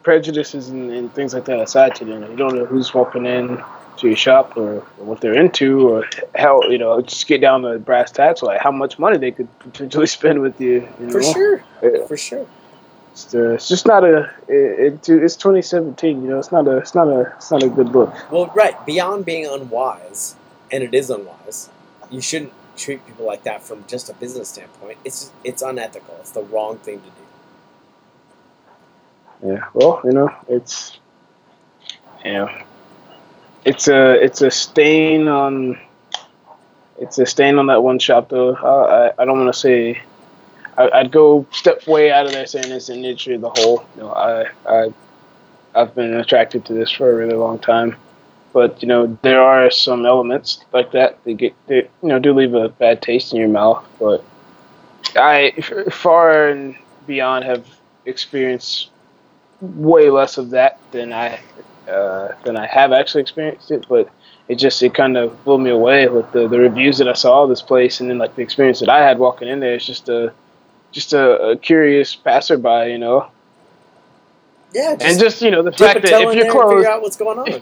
[0.04, 3.62] prejudices and, and things like that aside, you know, you don't know who's walking in
[3.98, 7.64] to your shop or, or what they're into or how you know just get down
[7.64, 10.88] to brass tacks like how much money they could potentially spend with you.
[11.00, 12.06] you For sure, Yeah.
[12.06, 12.48] for sure.
[13.12, 16.22] It's, uh, it's just not a it, it, it's 2017.
[16.22, 18.14] You know, it's not a it's not a it's not a good look.
[18.32, 18.76] Well, right.
[18.86, 20.36] Beyond being unwise,
[20.72, 21.70] and it is unwise,
[22.12, 24.98] you shouldn't treat people like that from just a business standpoint.
[25.04, 26.16] It's it's unethical.
[26.20, 27.12] It's the wrong thing to do.
[29.54, 29.66] Yeah.
[29.74, 31.00] Well, you know, it's
[32.24, 32.50] you know,
[33.66, 35.80] it's a it's a stain on
[37.00, 38.56] it's a stain on that one shop though.
[38.56, 40.02] I I, I don't want to say.
[40.78, 43.86] I, I'd go step way out of there saying it's an industry as a whole.
[43.96, 44.94] You know, I I
[45.76, 47.96] I've been attracted to this for a really long time,
[48.58, 52.34] but you know there are some elements like that that get that, you know do
[52.34, 53.86] leave a bad taste in your mouth.
[54.00, 54.24] But
[55.16, 55.52] I
[55.92, 56.76] far and
[57.06, 57.68] beyond have
[58.06, 58.90] experienced
[59.62, 61.40] way less of that than I
[61.88, 63.86] uh, than I have actually experienced it.
[63.88, 64.10] But
[64.48, 67.44] it just it kind of blew me away with the, the reviews that I saw
[67.44, 69.76] of this place, and then like the experience that I had walking in there.
[69.76, 70.34] It's just a
[70.92, 73.30] just a, a curious passerby, you know,
[74.74, 77.18] Yeah, just, and just you know the fact that if you're closed, figure out what's
[77.18, 77.48] going on.
[77.48, 77.62] if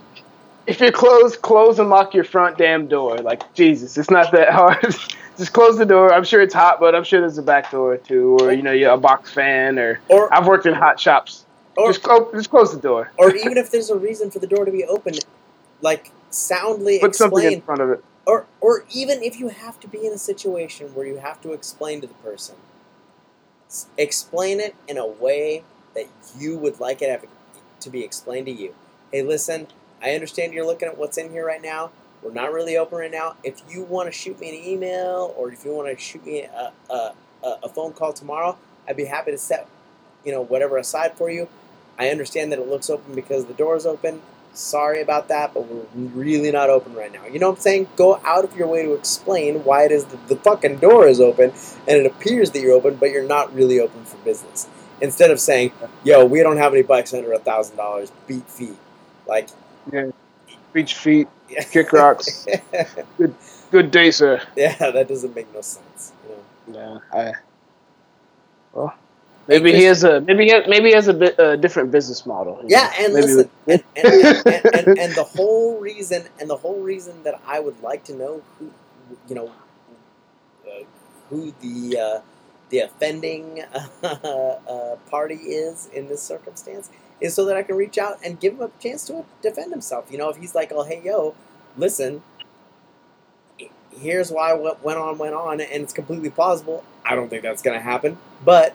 [0.66, 3.18] you're closed, close and lock your front damn door.
[3.18, 4.82] Like Jesus, it's not that hard.
[5.36, 6.12] just close the door.
[6.12, 8.72] I'm sure it's hot, but I'm sure there's a back door too, or you know,
[8.72, 11.44] you're a box fan, or Or I've worked in hot shops.
[11.76, 13.12] or, just close, just close the door.
[13.18, 15.14] or even if there's a reason for the door to be open,
[15.82, 18.04] like soundly Put something in front of it.
[18.26, 21.52] Or or even if you have to be in a situation where you have to
[21.52, 22.56] explain to the person,
[23.96, 25.62] explain it in a way
[25.94, 26.06] that
[26.38, 27.28] you would like it
[27.80, 28.74] to be explained to you.
[29.12, 29.68] Hey, listen,
[30.06, 31.90] I understand you're looking at what's in here right now.
[32.22, 33.34] We're not really open right now.
[33.42, 36.42] If you want to shoot me an email or if you want to shoot me
[36.42, 37.12] a, a,
[37.42, 38.56] a, phone call tomorrow,
[38.88, 39.66] I'd be happy to set,
[40.24, 41.48] you know, whatever aside for you.
[41.98, 44.22] I understand that it looks open because the door is open.
[44.54, 47.26] sorry about that, but we're really not open right now.
[47.26, 47.88] You know what I'm saying?
[47.96, 51.20] Go out of your way to explain why it is that the fucking door is
[51.20, 51.52] open
[51.88, 54.68] and it appears that you're open, but you're not really open for business.
[55.00, 55.72] Instead of saying,
[56.04, 58.12] "Yo, we don't have any bikes under a thousand dollars.
[58.28, 58.76] Beat feet."
[59.26, 59.48] Like,
[60.72, 61.28] Beach feet,
[61.70, 62.46] kick rocks.
[63.18, 63.34] Good
[63.70, 64.42] good day, sir.
[64.56, 66.12] yeah, that doesn't make no sense.
[66.68, 67.00] You know?
[67.12, 67.32] Yeah, I.
[68.72, 68.94] Well,
[69.48, 72.62] maybe he has a maybe he maybe he has a bit a different business model.
[72.66, 73.04] Yeah, know?
[73.04, 77.22] and Maybe listen, and, and, and, and, and the whole reason, and the whole reason
[77.22, 78.70] that I would like to know who,
[79.28, 79.52] you know,
[80.66, 80.84] uh,
[81.30, 82.20] who the uh,
[82.70, 83.62] the offending
[84.02, 86.90] uh, party is in this circumstance
[87.20, 90.06] is so that I can reach out and give him a chance to defend himself.
[90.10, 91.34] You know, if he's like, "Oh, hey, yo,
[91.76, 92.22] listen."
[93.98, 96.84] Here's why what went on went on, and it's completely plausible.
[97.04, 98.74] I don't think that's going to happen, but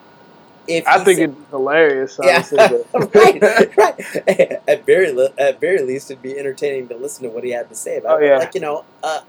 [0.67, 2.19] if I think sa- it'd hilarious.
[2.23, 2.57] Yeah, Honestly,
[3.13, 4.61] right, right.
[4.67, 7.69] At very, le- at very least, it'd be entertaining to listen to what he had
[7.69, 8.27] to say about Oh, it.
[8.29, 8.37] Yeah.
[8.39, 9.21] Like you know, uh,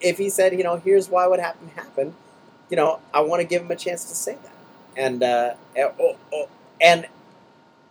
[0.00, 2.14] if he said, you know, here's why what happened happened,
[2.68, 4.52] you know, I want to give him a chance to say that,
[4.96, 6.48] and uh, and- oh, oh,
[6.80, 7.06] and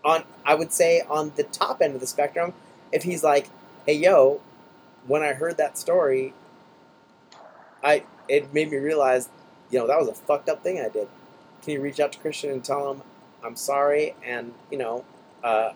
[0.10, 2.54] on, I would say on the top end of the spectrum,
[2.92, 3.50] if he's like,
[3.86, 4.42] hey, yo,
[5.08, 6.34] when I heard that story,
[7.84, 9.30] I it made me realize,
[9.72, 11.08] you know, that was a fucked up thing I did.
[11.62, 13.02] Can you reach out to Christian and tell him
[13.44, 15.06] I'm sorry, and you know,
[15.44, 15.72] uh,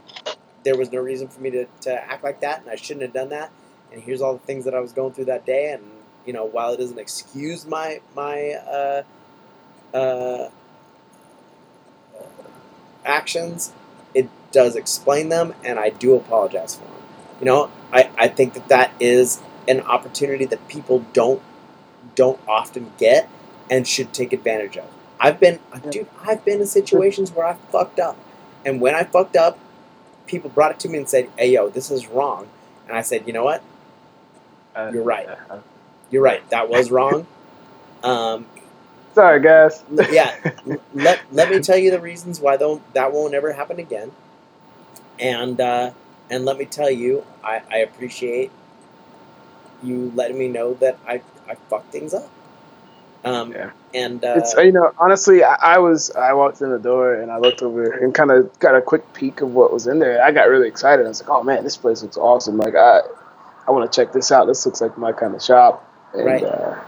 [0.64, 3.14] there was no reason for me to, to act like that, and I shouldn't have
[3.14, 3.52] done that.
[3.92, 5.84] And here's all the things that I was going through that day, and
[6.26, 9.04] you know, while it doesn't excuse my my uh,
[9.96, 10.50] uh,
[13.06, 13.72] actions,
[14.54, 17.04] does explain them, and I do apologize for them.
[17.40, 21.42] You know, I, I think that that is an opportunity that people don't
[22.16, 23.28] don't often get
[23.70, 24.86] and should take advantage of.
[25.20, 25.60] I've been,
[25.90, 28.18] dude, I've been in situations where I fucked up,
[28.66, 29.58] and when I fucked up,
[30.28, 32.48] people brought it to me and said, "Hey, yo, this is wrong,"
[32.88, 33.62] and I said, "You know what?
[34.76, 35.28] Uh, You're right.
[35.28, 35.60] uh,
[36.12, 36.48] You're right.
[36.50, 37.28] That was wrong."
[38.04, 38.48] Um,
[39.16, 39.82] Sorry, guys.
[40.12, 40.36] yeah,
[40.94, 44.12] let let me tell you the reasons why though that won't ever happen again.
[45.20, 45.92] And uh,
[46.30, 48.52] and let me tell you, I, I appreciate
[49.84, 52.30] you letting me know that I I fucked things up.
[53.24, 53.72] Um, Yeah.
[53.94, 57.32] And uh, It's you know honestly, I, I was I walked in the door and
[57.32, 60.22] I looked over and kind of got a quick peek of what was in there.
[60.24, 61.06] I got really excited.
[61.06, 62.58] I was like, oh man, this place looks awesome.
[62.58, 63.02] Like I
[63.68, 64.48] I want to check this out.
[64.48, 65.90] This looks like my kind of shop.
[66.14, 66.44] And, Right.
[66.44, 66.80] Uh,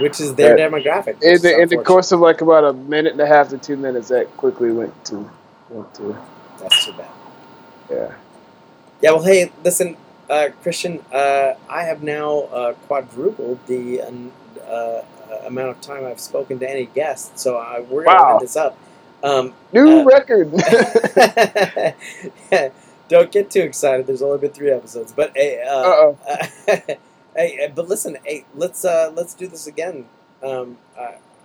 [0.00, 1.22] which is their demographic.
[1.22, 3.76] in the, in the course of like about a minute and a half to two
[3.76, 5.30] minutes, that quickly went to
[5.68, 6.16] went to
[6.58, 7.10] That's too bad.
[7.92, 8.14] Yeah.
[9.00, 9.96] Yeah, well, hey, listen,
[10.30, 14.32] uh, Christian, uh, I have now uh, quadrupled the um,
[14.66, 15.02] uh,
[15.46, 18.30] amount of time I've spoken to any guest, so I, we're going to Wow.
[18.32, 18.78] wrap this up.
[19.22, 20.50] Um, New Uh, record.
[23.08, 24.06] don't get too excited.
[24.06, 26.12] There's only been three episodes, but hey, uh,
[27.36, 30.06] hey, uh, but listen, hey, let's uh, let's do this again.
[30.42, 30.78] Um,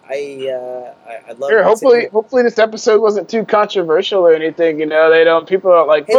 [0.09, 4.79] I I, uh, I, I love hopefully, hopefully this episode wasn't too controversial or anything.
[4.79, 5.47] You know, they don't.
[5.47, 6.15] People are like, Hey,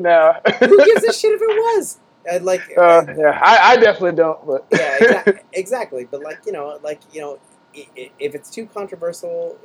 [0.00, 0.40] now.
[0.60, 1.98] Who gives a shit if it was?
[2.30, 4.44] Uh, like, Uh, yeah, I, I definitely don't.
[4.46, 6.06] But yeah, exa- exactly.
[6.10, 7.38] But like you know, like you know,
[7.76, 9.58] i- i- if it's too controversial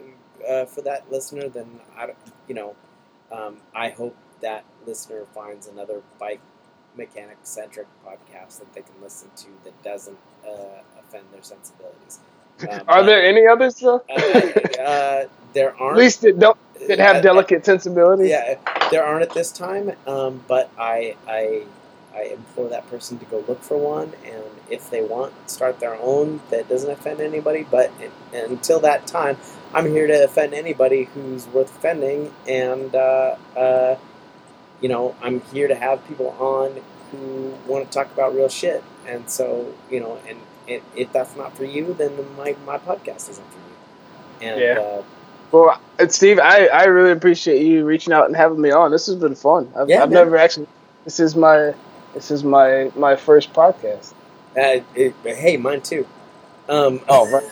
[0.47, 2.17] uh, for that listener, then I, don't-
[2.47, 2.75] you know,
[3.31, 6.41] um, I hope that listener finds another bike
[6.95, 10.17] mechanic centric podcast that they can listen to that doesn't
[10.47, 12.19] uh, offend their sensibilities.
[12.61, 14.03] Um, are there any others though?
[14.09, 15.97] Uh, there aren't.
[15.97, 16.57] At least that don't
[16.87, 18.29] that have delicate sensibilities.
[18.29, 18.57] Yeah,
[18.91, 21.63] there aren't at this time, um, but I, I,
[22.15, 25.95] I implore that person to go look for one, and if they want, start their
[25.95, 27.65] own that doesn't offend anybody.
[27.69, 27.91] But
[28.33, 29.37] until that time,
[29.73, 33.97] I'm here to offend anybody who's worth offending, and uh, uh,
[34.81, 36.81] you know, I'm here to have people on
[37.11, 38.83] who want to talk about real shit.
[39.07, 43.29] And so, you know, and, and if that's not for you, then my my podcast
[43.29, 44.47] isn't for you.
[44.49, 44.79] And Yeah.
[44.79, 45.03] uh,
[45.51, 45.79] Well,
[46.09, 48.91] Steve, I, I really appreciate you reaching out and having me on.
[48.91, 49.71] This has been fun.
[49.75, 50.25] I've, Yeah, I've man.
[50.25, 50.67] never actually.
[51.05, 51.73] This is my
[52.13, 54.13] this is my my first podcast.
[54.57, 56.05] uh, it, hey, mine too.
[56.69, 57.43] Um, Oh, right.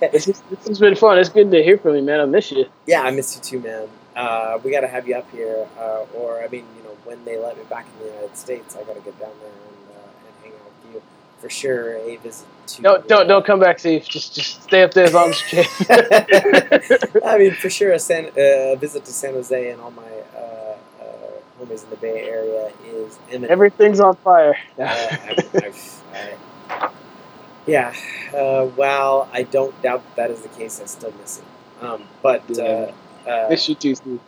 [0.12, 1.18] This, is, this has been fun.
[1.18, 2.20] It's good to hear from you, man.
[2.20, 2.66] I miss you.
[2.86, 3.88] yeah, I miss you too, man.
[4.14, 7.24] Uh, we got to have you up here, uh, or I mean, you know, when
[7.24, 9.96] they let me back in the United States, I got to get down there and,
[9.96, 11.02] uh, and hang out with you
[11.40, 11.96] for sure.
[11.96, 14.04] A visit to Don't don't don't come back, Steve.
[14.08, 17.22] Just just stay up there as long as you can.
[17.24, 20.02] I mean, for sure, a, San, uh, visit to San Jose and all my
[20.36, 21.04] uh, uh,
[21.60, 23.50] homies in the Bay Area is imminent.
[23.50, 24.56] Everything's on fire.
[24.78, 26.90] Uh, I've, I've, I,
[27.66, 27.94] yeah,
[28.34, 31.84] uh, while I don't doubt that, that is the case, I still miss it.
[31.84, 32.92] Um, but uh,
[33.28, 34.20] uh, miss you too, Steve.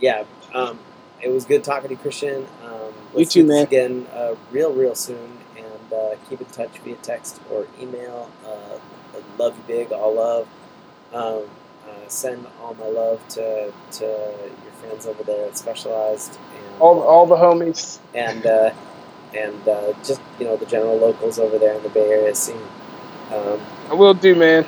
[0.00, 0.78] yeah, um,
[1.22, 2.46] it was good talking to Christian.
[2.64, 3.64] Um, You too, man.
[3.64, 5.37] Again, uh, real, real soon,
[5.90, 8.30] and uh, keep in touch via text or email.
[8.44, 8.78] Uh,
[9.38, 9.92] love you, big.
[9.92, 10.46] All love.
[11.12, 11.44] Um,
[11.88, 16.38] uh, send all my love to to your friends over there at Specialized.
[16.54, 17.98] And, All all the homies.
[18.14, 18.72] and uh,
[19.34, 22.56] and uh, just you know the general locals over there in the Bay Area scene.
[23.32, 23.60] Um,
[23.90, 24.64] I will do, man.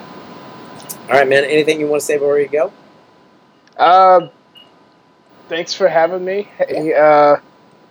[1.05, 1.45] all right, man.
[1.45, 2.73] Anything you want to say before you go?
[3.77, 4.29] Uh,
[5.49, 6.49] thanks for having me.
[6.59, 7.37] Hey, uh,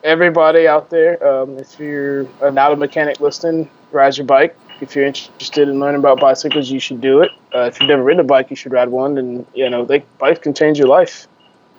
[0.04, 4.58] everybody out there, um, if you're an auto mechanic listening, ride your bike.
[4.82, 7.32] If you're interested in learning about bicycles, you should do it.
[7.54, 9.18] Uh, if you've never ridden a bike, you should ride one.
[9.18, 11.28] And you know, they bikes can change your life.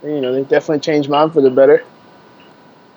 [0.03, 1.85] You know, they definitely changed mine for the better.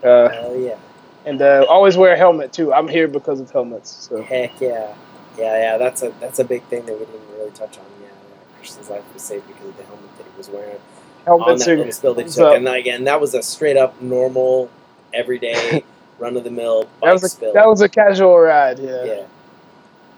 [0.03, 0.77] Uh, Hell yeah!
[1.25, 2.73] and uh, always wear a helmet too.
[2.73, 3.89] I'm here because of helmets.
[4.09, 4.93] So Heck yeah!
[5.37, 5.77] Yeah, yeah.
[5.77, 7.85] That's a that's a big thing that we didn't really touch on.
[8.01, 8.57] Yeah, yeah.
[8.57, 10.79] Christian's life was saved because of the helmet that he was wearing
[11.27, 12.55] on that little spill that he took.
[12.55, 14.69] And again, that was a straight up normal,
[15.13, 15.83] everyday,
[16.19, 17.53] run of the mill that was a, spill.
[17.53, 18.79] that was a casual ride.
[18.79, 19.03] Yeah.
[19.03, 19.25] yeah.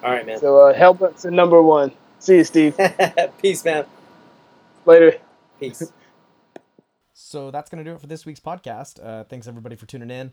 [0.03, 0.39] All right, man.
[0.39, 1.91] So uh, us are number one.
[2.19, 2.80] See you, Steve.
[3.41, 3.85] Peace, man.
[4.85, 5.17] Later.
[5.59, 5.91] Peace.
[7.17, 9.03] So that's going to do it for this week's podcast.
[9.03, 10.31] Uh, thanks everybody for tuning in.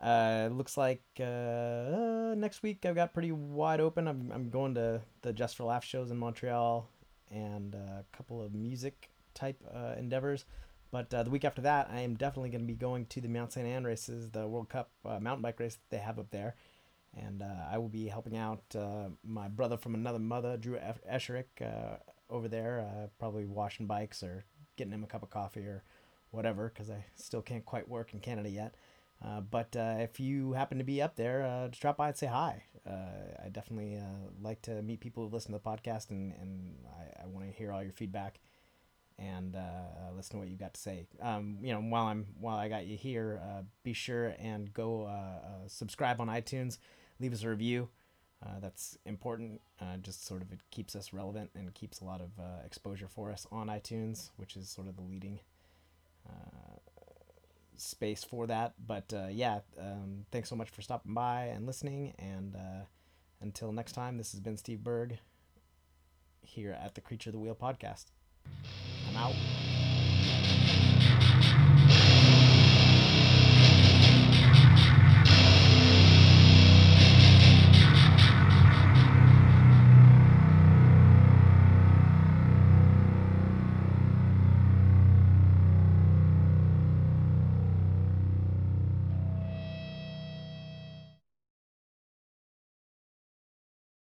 [0.00, 4.06] Uh, looks like uh, next week I've got pretty wide open.
[4.06, 6.88] I'm, I'm going to the Just for Laugh shows in Montreal
[7.30, 10.44] and uh, a couple of music type uh, endeavors.
[10.94, 13.26] But uh, the week after that, I am definitely going to be going to the
[13.26, 13.66] Mount St.
[13.66, 16.54] Anne races, the World Cup uh, mountain bike race that they have up there.
[17.16, 21.28] And uh, I will be helping out uh, my brother from another mother, Drew Esch-
[21.28, 21.96] Escherick, uh,
[22.30, 24.44] over there, uh, probably washing bikes or
[24.76, 25.82] getting him a cup of coffee or
[26.30, 28.76] whatever, because I still can't quite work in Canada yet.
[29.50, 32.62] But if you happen to be up there, just drop by and say hi.
[32.86, 34.00] I definitely
[34.40, 37.52] like to meet people who listen to the podcast, and, and I, I want to
[37.52, 38.38] hear all your feedback
[39.18, 39.60] and uh,
[40.16, 41.06] listen to what you got to say.
[41.20, 45.04] Um, you know, while I'm while I got you here, uh, be sure and go
[45.04, 45.08] uh,
[45.46, 46.78] uh, subscribe on iTunes,
[47.20, 47.88] leave us a review.
[48.44, 49.60] Uh, that's important.
[49.80, 52.30] Uh, just sort of it keeps us relevant and keeps a lot of
[52.64, 55.40] exposure for us on iTunes, which is sort of the leading
[57.76, 58.74] space for that.
[58.86, 62.12] But yeah, um, thanks so much for stopping by and listening.
[62.18, 62.54] And
[63.40, 65.18] until next time, this has been Steve Berg
[66.42, 68.06] here at the Creature of the Wheel podcast.
[69.08, 69.34] I'm out.